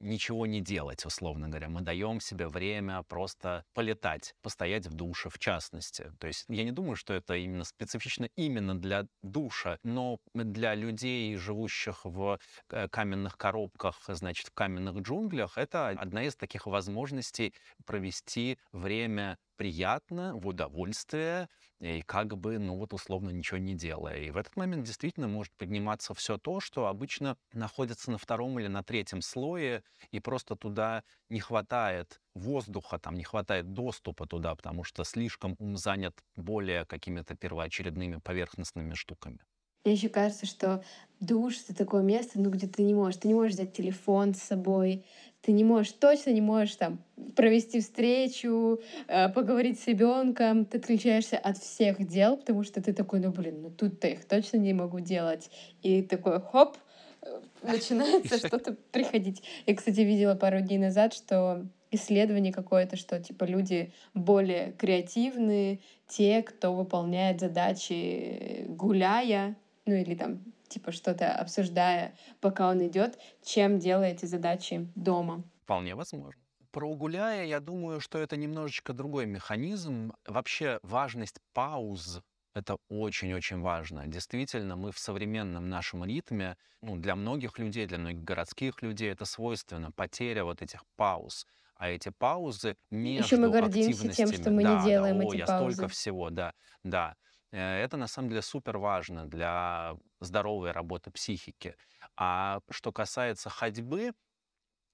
ничего 0.00 0.46
не 0.46 0.60
делать, 0.60 1.04
условно 1.04 1.48
говоря. 1.48 1.68
Мы 1.68 1.80
даем 1.80 2.20
себе 2.20 2.48
время 2.48 3.02
просто 3.04 3.64
полетать, 3.74 4.34
постоять 4.42 4.86
в 4.86 4.94
душе, 4.94 5.28
в 5.30 5.38
частности. 5.38 6.12
То 6.18 6.26
есть 6.26 6.44
я 6.48 6.64
не 6.64 6.72
думаю, 6.72 6.96
что 6.96 7.14
это 7.14 7.34
именно 7.34 7.64
специфично 7.64 8.28
именно 8.36 8.78
для 8.78 9.06
душа, 9.22 9.78
но 9.82 10.18
для 10.34 10.74
людей, 10.74 11.36
живущих 11.36 12.04
в 12.04 12.38
э, 12.70 12.88
каменных 12.88 13.36
коробках, 13.36 14.00
значит, 14.08 14.48
в 14.48 14.52
каменных 14.52 14.96
джунглях, 14.96 15.58
это 15.58 15.88
одна 15.88 16.24
из 16.24 16.36
таких 16.36 16.66
возможностей 16.66 17.54
провести 17.84 18.58
время 18.72 19.38
приятно, 19.56 20.36
в 20.36 20.46
удовольствие, 20.46 21.48
и 21.80 22.02
как 22.02 22.36
бы, 22.38 22.58
ну 22.58 22.76
вот 22.76 22.92
условно 22.94 23.30
ничего 23.30 23.58
не 23.58 23.74
делая. 23.74 24.18
И 24.18 24.30
в 24.30 24.36
этот 24.36 24.56
момент 24.56 24.84
действительно 24.84 25.28
может 25.28 25.52
подниматься 25.56 26.14
все 26.14 26.38
то, 26.38 26.60
что 26.60 26.86
обычно 26.86 27.36
находится 27.52 28.10
на 28.10 28.18
втором 28.18 28.58
или 28.60 28.66
на 28.68 28.82
третьем 28.82 29.22
слое, 29.22 29.82
и 30.10 30.20
просто 30.20 30.56
туда 30.56 31.02
не 31.28 31.40
хватает 31.40 32.20
воздуха, 32.34 32.98
там 32.98 33.14
не 33.16 33.24
хватает 33.24 33.72
доступа 33.72 34.26
туда, 34.26 34.54
потому 34.54 34.84
что 34.84 35.04
слишком 35.04 35.56
ум 35.58 35.76
занят 35.76 36.22
более 36.36 36.84
какими-то 36.86 37.34
первоочередными 37.36 38.18
поверхностными 38.22 38.94
штуками. 38.94 39.40
Мне 39.86 39.94
еще 39.94 40.08
кажется, 40.08 40.46
что 40.46 40.82
душ— 41.20 41.60
это 41.68 41.78
такое 41.78 42.02
место, 42.02 42.40
ну, 42.40 42.50
где 42.50 42.66
ты 42.66 42.82
не 42.82 42.92
можешь. 42.92 43.20
Ты 43.20 43.28
не 43.28 43.34
можешь 43.34 43.52
взять 43.52 43.72
телефон 43.72 44.34
с 44.34 44.42
собой, 44.42 45.04
ты 45.42 45.52
не 45.52 45.62
можешь, 45.62 45.92
точно 45.92 46.30
не 46.30 46.40
можешь 46.40 46.74
там 46.74 46.98
провести 47.36 47.80
встречу, 47.80 48.80
э, 49.06 49.28
поговорить 49.28 49.78
с 49.78 49.86
ребенком, 49.86 50.64
ты 50.64 50.78
отключаешься 50.78 51.38
от 51.38 51.58
всех 51.58 52.04
дел, 52.04 52.36
потому 52.36 52.64
что 52.64 52.82
ты 52.82 52.92
такой, 52.92 53.20
ну 53.20 53.30
блин, 53.30 53.62
ну 53.62 53.70
тут-то 53.70 54.08
их 54.08 54.24
точно 54.24 54.56
не 54.56 54.74
могу 54.74 54.98
делать. 54.98 55.52
И 55.82 56.02
такой 56.02 56.40
хоп, 56.40 56.76
э, 57.22 57.40
начинается 57.62 58.38
что-то 58.38 58.76
приходить. 58.90 59.44
Я, 59.66 59.76
кстати, 59.76 60.00
видела 60.00 60.34
пару 60.34 60.60
дней 60.62 60.78
назад, 60.78 61.14
что 61.14 61.64
исследование 61.92 62.52
какое-то, 62.52 62.96
что 62.96 63.20
типа 63.20 63.44
люди 63.44 63.92
более 64.14 64.72
креативные, 64.72 65.78
те, 66.08 66.42
кто 66.42 66.74
выполняет 66.74 67.38
задачи 67.38 68.64
гуляя, 68.68 69.54
ну 69.86 69.94
или 69.94 70.14
там 70.14 70.52
типа 70.68 70.92
что-то 70.92 71.32
обсуждая, 71.32 72.16
пока 72.40 72.68
он 72.70 72.86
идет, 72.86 73.18
чем 73.42 73.78
делая 73.78 74.12
эти 74.12 74.26
задачи 74.26 74.88
дома. 74.94 75.44
Вполне 75.64 75.94
возможно. 75.94 76.40
Про 76.70 76.94
гуляя, 76.94 77.44
я 77.46 77.60
думаю, 77.60 78.00
что 78.00 78.18
это 78.18 78.36
немножечко 78.36 78.92
другой 78.92 79.26
механизм. 79.26 80.12
Вообще 80.26 80.78
важность 80.82 81.38
пауз 81.52 82.20
это 82.54 82.78
очень-очень 82.88 83.60
важно. 83.60 84.06
Действительно, 84.06 84.76
мы 84.76 84.90
в 84.90 84.98
современном 84.98 85.68
нашем 85.68 86.04
ритме, 86.06 86.56
ну, 86.80 86.96
для 86.96 87.14
многих 87.14 87.58
людей, 87.58 87.86
для 87.86 87.98
многих 87.98 88.24
городских 88.24 88.80
людей 88.80 89.12
это 89.12 89.26
свойственно, 89.26 89.92
потеря 89.92 90.44
вот 90.44 90.62
этих 90.62 90.82
пауз. 90.96 91.46
А 91.74 91.90
эти 91.90 92.10
паузы 92.18 92.76
между 92.90 93.24
Еще 93.24 93.36
мы 93.36 93.50
гордимся 93.50 94.08
тем, 94.08 94.32
что 94.32 94.50
мы 94.50 94.62
да, 94.62 94.78
не 94.78 94.84
делаем 94.84 95.18
да, 95.18 95.24
эти 95.24 95.36
о, 95.36 95.38
я 95.38 95.46
паузы. 95.46 95.74
столько 95.76 95.88
всего, 95.88 96.30
да, 96.30 96.52
да. 96.82 97.14
Э, 97.52 97.78
это 97.78 97.96
на 97.96 98.06
самом 98.06 98.28
деле 98.28 98.42
супер 98.42 98.78
важно 98.78 99.26
для 99.26 99.96
здоровой 100.20 100.72
работы 100.72 101.10
психики. 101.10 101.76
А 102.16 102.60
что 102.70 102.92
касается 102.92 103.50
ходьбы, 103.50 104.12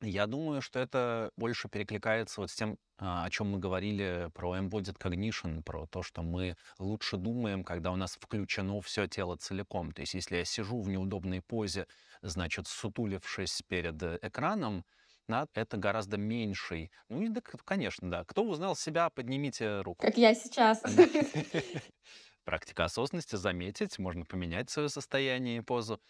я 0.03 0.27
думаю, 0.27 0.63
что 0.63 0.81
это 0.81 1.31
больше 1.37 1.69
перекликается 1.69 2.41
вот 2.41 2.51
с 2.51 2.55
тем, 2.57 2.77
а, 2.99 3.25
о 3.25 3.31
чем 3.31 3.53
мы 3.53 3.59
говорили 3.59 4.31
про 4.35 4.57
embodied 4.59 4.99
cognition, 4.99 5.63
про 5.63 5.87
то, 5.87 6.03
что 6.03 6.23
мы 6.23 6.57
лучше 6.81 7.17
думаем, 7.17 7.63
когда 7.63 7.93
у 7.93 7.97
нас 7.97 8.17
включено 8.21 8.81
все 8.81 9.07
тело 9.07 9.37
целиком. 9.37 9.93
То 9.93 10.01
есть 10.03 10.15
если 10.15 10.37
я 10.39 10.45
сижу 10.45 10.81
в 10.81 10.89
неудобной 10.89 11.41
позе, 11.41 11.87
значит, 12.21 12.67
сутулившись 12.67 13.63
перед 13.69 14.03
экраном, 14.03 14.85
да, 15.29 15.47
это 15.55 15.77
гораздо 15.77 16.17
меньший. 16.17 16.91
Ну, 17.09 17.23
и, 17.23 17.29
да, 17.29 17.41
конечно, 17.65 18.11
да. 18.11 18.25
Кто 18.25 18.43
узнал 18.43 18.75
себя, 18.75 19.09
поднимите 19.09 19.83
руку. 19.83 20.05
Как 20.05 20.19
я 20.19 20.35
сейчас. 20.35 20.83
Практика 22.45 22.85
осознанности, 22.85 23.37
заметить, 23.37 23.99
можно 23.99 24.25
поменять 24.25 24.69
свое 24.69 24.89
состояние 24.89 25.59
и 25.59 25.61
позу. 25.61 26.01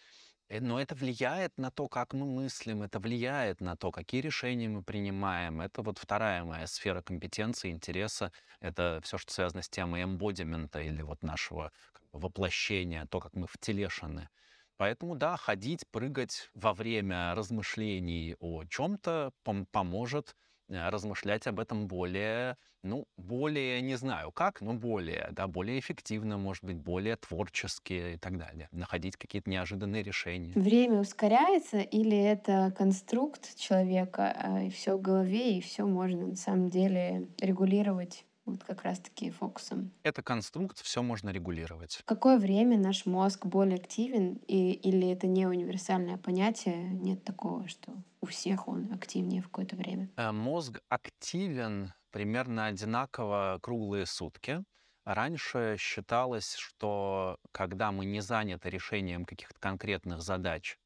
Э, 0.49 0.59
но 0.61 0.81
это 0.81 0.95
влияет 0.95 1.57
на 1.57 1.71
то, 1.71 1.87
как 1.89 2.13
мы 2.13 2.25
мыслим, 2.25 2.83
это 2.83 2.99
влияет 2.99 3.61
на 3.61 3.77
то, 3.77 3.91
какие 3.91 4.21
решения 4.21 4.69
мы 4.69 4.83
принимаем. 4.83 5.61
Это 5.61 5.81
вот 5.83 5.99
вторая 5.99 6.43
моя 6.43 6.67
сфера 6.67 7.01
компетенции, 7.03 7.71
интереса. 7.71 8.31
Это 8.61 8.99
все, 9.03 9.17
что 9.17 9.33
связано 9.33 9.61
с 9.63 9.69
темой 9.69 10.03
эмбодимента 10.03 10.81
или 10.81 11.01
вот 11.03 11.23
нашего 11.23 11.71
воплощения, 12.13 13.05
то, 13.07 13.19
как 13.19 13.35
мы 13.35 13.47
втелешены. 13.47 14.29
Поэтому, 14.77 15.15
да, 15.15 15.37
ходить, 15.37 15.85
прыгать 15.91 16.49
во 16.55 16.73
время 16.73 17.35
размышлений 17.35 18.35
о 18.39 18.63
чем-то 18.65 19.31
пом- 19.45 19.67
поможет 19.71 20.35
размышлять 20.69 21.47
об 21.47 21.59
этом 21.59 21.87
более, 21.87 22.57
ну, 22.83 23.05
более, 23.17 23.81
не 23.81 23.95
знаю 23.95 24.31
как, 24.31 24.61
но 24.61 24.73
более, 24.73 25.29
да, 25.31 25.47
более 25.47 25.79
эффективно, 25.79 26.37
может 26.37 26.63
быть, 26.63 26.77
более 26.77 27.15
творчески 27.17 28.13
и 28.15 28.17
так 28.17 28.37
далее. 28.37 28.67
Находить 28.71 29.17
какие-то 29.17 29.49
неожиданные 29.49 30.03
решения. 30.03 30.59
Время 30.59 30.99
ускоряется 30.99 31.79
или 31.79 32.15
это 32.17 32.71
конструкт 32.77 33.55
человека, 33.55 34.31
а, 34.37 34.63
и 34.63 34.69
все 34.69 34.97
в 34.97 35.01
голове, 35.01 35.57
и 35.57 35.61
все 35.61 35.85
можно 35.85 36.27
на 36.27 36.35
самом 36.35 36.69
деле 36.69 37.27
регулировать 37.39 38.25
вот 38.45 38.63
как 38.63 38.83
раз-таки 38.83 39.31
фокусом. 39.31 39.91
Это 40.03 40.21
конструкт, 40.21 40.79
все 40.79 41.01
можно 41.01 41.29
регулировать. 41.29 41.95
В 41.95 42.05
какое 42.05 42.37
время 42.37 42.77
наш 42.77 43.05
мозг 43.05 43.45
более 43.45 43.77
активен, 43.77 44.35
и, 44.47 44.71
или 44.71 45.09
это 45.09 45.27
не 45.27 45.47
универсальное 45.47 46.17
понятие, 46.17 46.89
нет 46.89 47.23
такого, 47.23 47.67
что 47.67 47.93
у 48.21 48.25
всех 48.25 48.67
он 48.67 48.91
активнее 48.93 49.41
в 49.41 49.45
какое-то 49.45 49.75
время? 49.75 50.09
Э, 50.17 50.31
мозг 50.31 50.79
активен 50.89 51.93
примерно 52.11 52.67
одинаково 52.67 53.59
круглые 53.61 54.05
сутки. 54.05 54.63
Раньше 55.05 55.75
считалось, 55.79 56.55
что 56.55 57.37
когда 57.51 57.91
мы 57.91 58.05
не 58.05 58.21
заняты 58.21 58.69
решением 58.69 59.25
каких-то 59.25 59.59
конкретных 59.59 60.21
задач, 60.21 60.77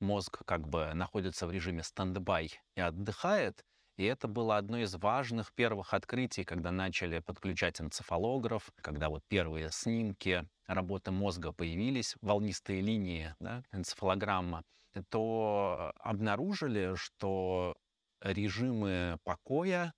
мозг 0.00 0.42
как 0.46 0.68
бы 0.68 0.92
находится 0.94 1.46
в 1.46 1.52
режиме 1.52 1.82
стендбай 1.82 2.52
и 2.74 2.80
отдыхает, 2.80 3.64
и 3.96 4.04
это 4.04 4.28
было 4.28 4.56
одно 4.58 4.78
из 4.78 4.94
важных 4.94 5.52
первых 5.54 5.94
открытий, 5.94 6.44
когда 6.44 6.70
начали 6.70 7.20
подключать 7.20 7.80
энцефалограф, 7.80 8.70
когда 8.82 9.08
вот 9.08 9.22
первые 9.28 9.70
снимки 9.72 10.48
работы 10.66 11.10
мозга 11.10 11.52
появились, 11.52 12.16
волнистые 12.20 12.80
линии, 12.82 13.34
да, 13.40 13.62
энцефалограмма, 13.72 14.64
то 15.10 15.92
обнаружили, 15.98 16.94
что 16.96 17.76
режимы 18.20 19.18
покоя, 19.24 19.92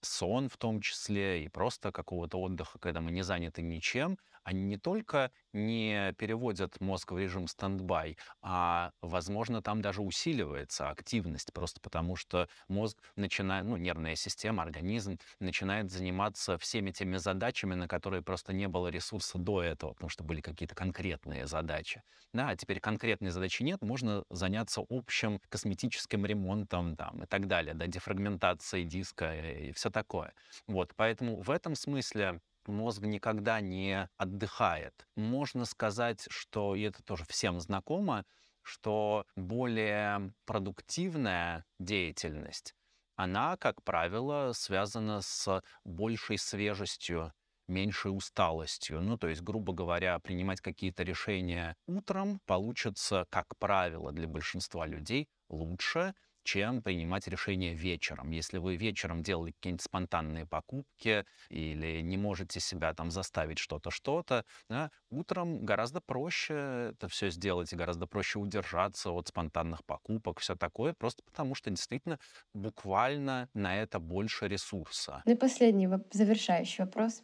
сон 0.00 0.48
в 0.48 0.56
том 0.56 0.80
числе, 0.80 1.44
и 1.44 1.48
просто 1.48 1.92
какого-то 1.92 2.38
отдыха, 2.40 2.78
когда 2.78 3.00
мы 3.00 3.10
не 3.10 3.22
заняты 3.22 3.62
ничем, 3.62 4.18
они 4.44 4.62
не 4.64 4.76
только 4.78 5.30
не 5.52 6.12
переводят 6.18 6.80
мозг 6.80 7.12
в 7.12 7.18
режим 7.18 7.48
стендбай, 7.48 8.16
а, 8.42 8.92
возможно, 9.02 9.62
там 9.62 9.82
даже 9.82 10.02
усиливается 10.02 10.88
активность, 10.90 11.52
просто 11.52 11.80
потому 11.80 12.16
что 12.16 12.48
мозг 12.68 12.98
начинает, 13.16 13.64
ну, 13.66 13.76
нервная 13.76 14.14
система, 14.16 14.62
организм 14.62 15.18
начинает 15.40 15.90
заниматься 15.90 16.58
всеми 16.58 16.90
теми 16.90 17.16
задачами, 17.16 17.74
на 17.74 17.88
которые 17.88 18.22
просто 18.22 18.52
не 18.52 18.68
было 18.68 18.88
ресурса 18.88 19.38
до 19.38 19.62
этого, 19.62 19.92
потому 19.94 20.10
что 20.10 20.24
были 20.24 20.40
какие-то 20.40 20.74
конкретные 20.74 21.46
задачи. 21.46 22.02
Да, 22.32 22.48
а 22.50 22.56
теперь 22.56 22.80
конкретной 22.80 23.30
задачи 23.30 23.62
нет, 23.62 23.80
можно 23.82 24.24
заняться 24.30 24.82
общим 24.88 25.40
косметическим 25.48 26.26
ремонтом 26.26 26.96
там, 26.96 27.22
и 27.22 27.26
так 27.26 27.46
далее, 27.46 27.74
да, 27.74 27.86
дефрагментацией 27.86 28.84
диска 28.84 29.34
и 29.34 29.72
все 29.72 29.90
такое. 29.90 30.34
Вот, 30.66 30.92
поэтому 30.96 31.40
в 31.40 31.50
этом 31.50 31.74
смысле 31.74 32.40
мозг 32.68 33.02
никогда 33.02 33.60
не 33.60 34.08
отдыхает. 34.16 35.06
Можно 35.16 35.64
сказать, 35.64 36.26
что, 36.30 36.74
и 36.74 36.82
это 36.82 37.02
тоже 37.02 37.24
всем 37.28 37.60
знакомо, 37.60 38.24
что 38.62 39.26
более 39.36 40.32
продуктивная 40.46 41.64
деятельность, 41.78 42.74
она, 43.16 43.56
как 43.56 43.82
правило, 43.84 44.52
связана 44.54 45.20
с 45.20 45.62
большей 45.84 46.38
свежестью, 46.38 47.32
меньшей 47.68 48.08
усталостью. 48.16 49.00
Ну, 49.00 49.16
то 49.18 49.28
есть, 49.28 49.42
грубо 49.42 49.72
говоря, 49.72 50.18
принимать 50.18 50.60
какие-то 50.60 51.02
решения 51.02 51.76
утром 51.86 52.40
получится, 52.46 53.26
как 53.30 53.56
правило, 53.58 54.12
для 54.12 54.26
большинства 54.26 54.86
людей 54.86 55.28
лучше, 55.48 56.14
чем 56.44 56.82
принимать 56.82 57.26
решение 57.28 57.74
вечером. 57.74 58.30
Если 58.30 58.58
вы 58.58 58.76
вечером 58.76 59.22
делали 59.22 59.52
какие-нибудь 59.52 59.82
спонтанные 59.82 60.46
покупки 60.46 61.24
или 61.48 62.00
не 62.02 62.16
можете 62.16 62.60
себя 62.60 62.94
там 62.94 63.10
заставить 63.10 63.58
что-то, 63.58 63.90
что-то, 63.90 64.44
да, 64.68 64.90
утром 65.10 65.64
гораздо 65.64 66.00
проще 66.00 66.92
это 66.94 67.08
все 67.08 67.30
сделать 67.30 67.72
и 67.72 67.76
гораздо 67.76 68.06
проще 68.06 68.38
удержаться 68.38 69.10
от 69.10 69.28
спонтанных 69.28 69.84
покупок, 69.84 70.40
все 70.40 70.54
такое, 70.56 70.94
просто 70.94 71.22
потому 71.24 71.54
что 71.54 71.70
действительно 71.70 72.18
буквально 72.54 73.48
на 73.54 73.76
это 73.76 73.98
больше 73.98 74.48
ресурса. 74.48 75.24
Ну 75.26 75.32
и 75.32 75.36
последний 75.36 75.86
завершающий 76.12 76.84
вопрос. 76.84 77.22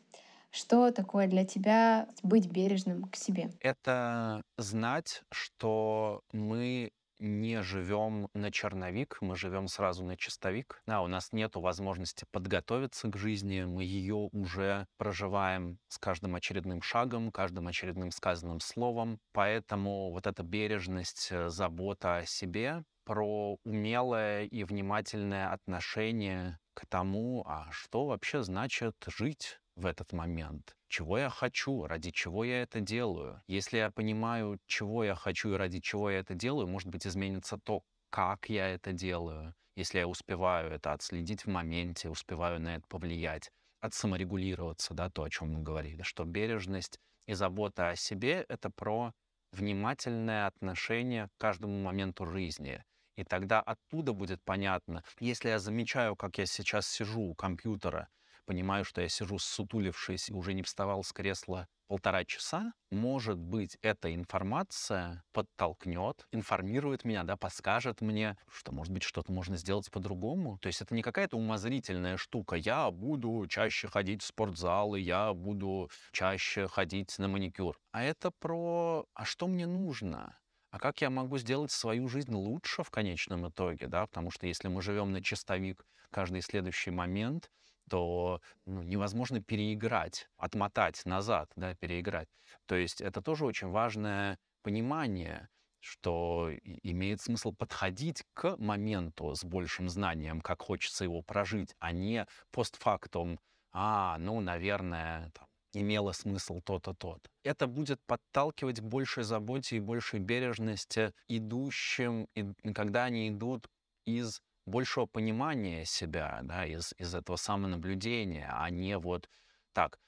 Что 0.50 0.90
такое 0.90 1.26
для 1.28 1.44
тебя 1.46 2.08
быть 2.22 2.46
бережным 2.50 3.04
к 3.04 3.16
себе? 3.16 3.52
Это 3.60 4.42
знать, 4.56 5.22
что 5.32 6.22
мы 6.32 6.92
не 7.20 7.62
живем 7.62 8.28
на 8.34 8.50
черновик, 8.50 9.18
мы 9.20 9.36
живем 9.36 9.68
сразу 9.68 10.04
на 10.04 10.16
чистовик. 10.16 10.82
Да, 10.86 11.02
у 11.02 11.06
нас 11.06 11.32
нет 11.32 11.54
возможности 11.54 12.24
подготовиться 12.32 13.08
к 13.08 13.16
жизни, 13.16 13.62
мы 13.62 13.84
ее 13.84 14.28
уже 14.32 14.86
проживаем 14.96 15.78
с 15.88 15.98
каждым 15.98 16.34
очередным 16.34 16.82
шагом, 16.82 17.30
каждым 17.30 17.68
очередным 17.68 18.10
сказанным 18.10 18.60
словом. 18.60 19.20
Поэтому 19.32 20.10
вот 20.10 20.26
эта 20.26 20.42
бережность, 20.42 21.28
э, 21.30 21.48
забота 21.50 22.16
о 22.18 22.26
себе 22.26 22.82
про 23.04 23.56
умелое 23.64 24.44
и 24.44 24.64
внимательное 24.64 25.52
отношение 25.52 26.58
к 26.74 26.86
тому, 26.86 27.44
а 27.46 27.68
что 27.70 28.06
вообще 28.06 28.42
значит 28.42 28.94
жить 29.06 29.59
в 29.76 29.86
этот 29.86 30.12
момент, 30.12 30.76
чего 30.88 31.18
я 31.18 31.30
хочу, 31.30 31.86
ради 31.86 32.10
чего 32.10 32.44
я 32.44 32.62
это 32.62 32.80
делаю. 32.80 33.42
Если 33.46 33.78
я 33.78 33.90
понимаю, 33.90 34.58
чего 34.66 35.04
я 35.04 35.14
хочу 35.14 35.54
и 35.54 35.56
ради 35.56 35.80
чего 35.80 36.10
я 36.10 36.18
это 36.18 36.34
делаю, 36.34 36.66
может 36.66 36.88
быть, 36.88 37.06
изменится 37.06 37.58
то, 37.58 37.82
как 38.10 38.48
я 38.48 38.68
это 38.68 38.92
делаю, 38.92 39.54
если 39.76 39.98
я 39.98 40.08
успеваю 40.08 40.72
это 40.72 40.92
отследить 40.92 41.46
в 41.46 41.48
моменте, 41.48 42.10
успеваю 42.10 42.60
на 42.60 42.76
это 42.76 42.86
повлиять, 42.88 43.50
отсаморегулироваться, 43.80 44.94
да, 44.94 45.10
то, 45.10 45.22
о 45.22 45.30
чем 45.30 45.54
мы 45.54 45.62
говорили, 45.62 46.02
что 46.02 46.24
бережность 46.24 46.98
и 47.26 47.34
забота 47.34 47.90
о 47.90 47.96
себе— 47.96 48.44
это 48.48 48.70
про 48.70 49.12
внимательное 49.52 50.46
отношение 50.46 51.28
к 51.28 51.40
каждому 51.40 51.80
моменту 51.82 52.26
жизни. 52.26 52.84
И 53.16 53.24
тогда 53.24 53.60
оттуда 53.60 54.12
будет 54.12 54.42
понятно, 54.42 55.04
если 55.18 55.48
я 55.48 55.58
замечаю, 55.58 56.16
как 56.16 56.38
я 56.38 56.46
сейчас 56.46 56.88
сижу 56.88 57.22
у 57.22 57.34
компьютера 57.34 58.08
понимаю, 58.44 58.84
что 58.84 59.00
я 59.00 59.08
сижу 59.08 59.38
сутулившись 59.38 60.28
и 60.28 60.32
уже 60.32 60.52
не 60.54 60.62
вставал 60.62 61.04
с 61.04 61.12
кресла 61.12 61.68
полтора 61.88 62.24
часа, 62.24 62.72
может 62.92 63.38
быть, 63.38 63.76
эта 63.82 64.14
информация 64.14 65.24
подтолкнет, 65.32 66.26
информирует 66.30 67.04
меня, 67.04 67.24
да, 67.24 67.36
подскажет 67.36 68.00
мне, 68.00 68.36
что, 68.48 68.72
может 68.72 68.92
быть, 68.92 69.02
что-то 69.02 69.32
можно 69.32 69.56
сделать 69.56 69.90
по-другому. 69.90 70.58
То 70.60 70.68
есть 70.68 70.80
это 70.80 70.94
не 70.94 71.02
какая-то 71.02 71.36
умозрительная 71.36 72.16
штука. 72.16 72.54
Я 72.54 72.90
буду 72.92 73.44
чаще 73.48 73.88
ходить 73.88 74.22
в 74.22 74.26
спортзал, 74.26 74.94
и 74.94 75.00
я 75.00 75.34
буду 75.34 75.90
чаще 76.12 76.68
ходить 76.68 77.18
на 77.18 77.26
маникюр. 77.26 77.76
А 77.90 78.04
это 78.04 78.30
про, 78.30 79.04
а 79.14 79.24
что 79.24 79.48
мне 79.48 79.66
нужно? 79.66 80.36
а 80.70 80.78
как 80.78 81.00
я 81.00 81.10
могу 81.10 81.36
сделать 81.38 81.72
свою 81.72 82.08
жизнь 82.08 82.32
лучше 82.32 82.84
в 82.84 82.90
конечном 82.90 83.48
итоге, 83.48 83.88
да, 83.88 84.06
потому 84.06 84.30
что 84.30 84.46
если 84.46 84.68
мы 84.68 84.82
живем 84.82 85.10
на 85.10 85.20
чистовик 85.20 85.84
каждый 86.10 86.42
следующий 86.42 86.92
момент, 86.92 87.50
то 87.90 88.40
ну, 88.66 88.82
невозможно 88.82 89.42
переиграть, 89.42 90.28
отмотать 90.36 91.04
назад, 91.04 91.50
да, 91.56 91.74
переиграть. 91.74 92.28
То 92.66 92.76
есть 92.76 93.00
это 93.00 93.20
тоже 93.20 93.44
очень 93.44 93.68
важное 93.68 94.38
понимание, 94.62 95.48
что 95.80 96.50
имеет 96.82 97.20
смысл 97.20 97.52
подходить 97.52 98.22
к 98.34 98.56
моменту 98.58 99.34
с 99.34 99.44
большим 99.44 99.88
знанием, 99.88 100.40
как 100.40 100.62
хочется 100.62 101.04
его 101.04 101.22
прожить, 101.22 101.74
а 101.78 101.92
не 101.92 102.26
постфактум, 102.52 103.40
а, 103.72 104.18
ну, 104.18 104.40
наверное, 104.40 105.30
там, 105.34 105.46
имело 105.72 106.12
смысл 106.12 106.60
то-то, 106.60 106.94
то-то. 106.94 107.28
Это 107.44 107.66
будет 107.66 108.00
подталкивать 108.06 108.80
к 108.80 108.84
большей 108.84 109.24
заботе 109.24 109.76
и 109.76 109.80
большей 109.80 110.20
бережности 110.20 111.12
идущим, 111.28 112.28
и, 112.34 112.52
когда 112.74 113.04
они 113.04 113.28
идут 113.28 113.68
из 114.04 114.42
большего 114.66 115.06
понимания 115.06 115.84
себя, 115.84 116.40
да, 116.42 116.66
из, 116.66 116.92
из 116.98 117.14
этого 117.14 117.36
самонаблюдения, 117.36 118.50
а 118.52 118.70
не 118.70 118.98
вот 118.98 119.28
так. 119.72 119.98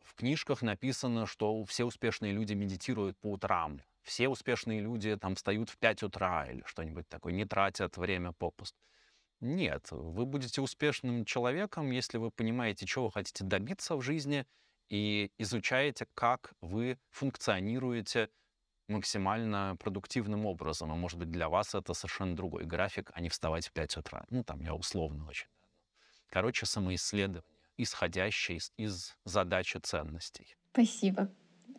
В 0.00 0.14
книжках 0.14 0.62
написано, 0.62 1.26
что 1.26 1.64
все 1.64 1.84
успешные 1.84 2.32
люди 2.32 2.54
медитируют 2.54 3.18
по 3.18 3.32
утрам. 3.32 3.80
Все 4.02 4.28
успешные 4.28 4.80
люди 4.80 5.16
там 5.16 5.36
встают 5.36 5.70
в 5.70 5.78
5 5.78 6.02
утра 6.02 6.46
или 6.50 6.62
что-нибудь 6.66 7.08
такое, 7.08 7.32
не 7.32 7.44
тратят 7.44 7.96
время 7.96 8.32
попусту. 8.32 8.78
Нет, 9.40 9.88
вы 9.90 10.26
будете 10.26 10.60
успешным 10.60 11.24
человеком, 11.24 11.90
если 11.90 12.18
вы 12.18 12.30
понимаете, 12.30 12.86
чего 12.86 13.06
вы 13.06 13.12
хотите 13.12 13.44
добиться 13.44 13.96
в 13.96 14.02
жизни, 14.02 14.46
и 14.88 15.32
изучаете, 15.38 16.06
как 16.14 16.52
вы 16.60 16.98
функционируете 17.10 18.28
максимально 18.92 19.76
продуктивным 19.78 20.46
образом. 20.46 20.92
И, 20.92 20.96
может 20.96 21.18
быть, 21.18 21.30
для 21.30 21.48
вас 21.48 21.74
это 21.74 21.94
совершенно 21.94 22.36
другой 22.36 22.64
график, 22.64 23.10
а 23.14 23.20
не 23.20 23.28
вставать 23.28 23.66
в 23.66 23.72
5 23.72 23.96
утра. 23.98 24.24
Ну, 24.30 24.44
там 24.44 24.60
я 24.60 24.74
условно 24.74 25.26
очень. 25.28 25.48
Короче, 26.30 26.66
самоисследование, 26.66 27.44
исходящее 27.76 28.58
из, 28.58 28.72
из 28.76 29.16
задачи 29.24 29.78
ценностей. 29.78 30.56
Спасибо. 30.72 31.28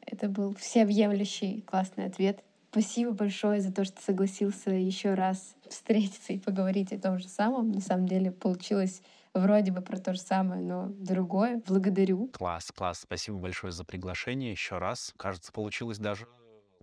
Это 0.05 0.28
был 0.28 0.53
всеобъемлющий 0.55 1.61
классный 1.61 2.05
ответ. 2.05 2.43
Спасибо 2.72 3.11
большое 3.11 3.61
за 3.61 3.72
то, 3.72 3.86
что 3.86 4.01
согласился 4.01 4.72
еще 4.72 5.14
раз 5.14 5.55
встретиться 5.70 6.34
и 6.34 6.39
поговорить 6.39 6.91
о 6.91 6.99
том 6.99 7.20
же 7.20 7.28
самом. 7.28 7.72
На 7.72 7.82
самом 7.82 8.07
деле 8.07 8.32
получилось 8.32 9.01
вроде 9.34 9.72
бы 9.72 9.82
про 9.82 9.97
то 9.97 10.14
же 10.14 10.20
самое, 10.20 10.61
но 10.61 10.88
другое. 10.89 11.61
Благодарю. 11.68 12.30
Класс, 12.34 12.72
класс. 12.72 13.01
Спасибо 13.01 13.38
большое 13.38 13.72
за 13.72 13.84
приглашение 13.84 14.51
еще 14.51 14.78
раз. 14.78 15.14
Кажется, 15.18 15.51
получилось 15.51 15.99
даже 15.99 16.28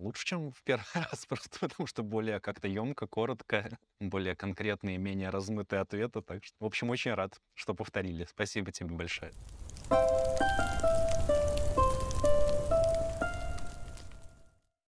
лучше, 0.01 0.25
чем 0.25 0.51
в 0.51 0.61
первый 0.63 0.85
раз, 0.93 1.25
просто 1.25 1.59
потому 1.59 1.87
что 1.87 2.03
более 2.03 2.39
как-то 2.39 2.67
емко, 2.67 3.07
коротко, 3.07 3.77
более 3.99 4.35
конкретные, 4.35 4.97
менее 4.97 5.29
размытые 5.29 5.81
ответы. 5.81 6.21
Так 6.21 6.43
что, 6.43 6.55
в 6.59 6.65
общем, 6.65 6.89
очень 6.89 7.13
рад, 7.13 7.39
что 7.53 7.73
повторили. 7.73 8.25
Спасибо 8.29 8.71
тебе 8.71 8.89
большое. 8.89 9.31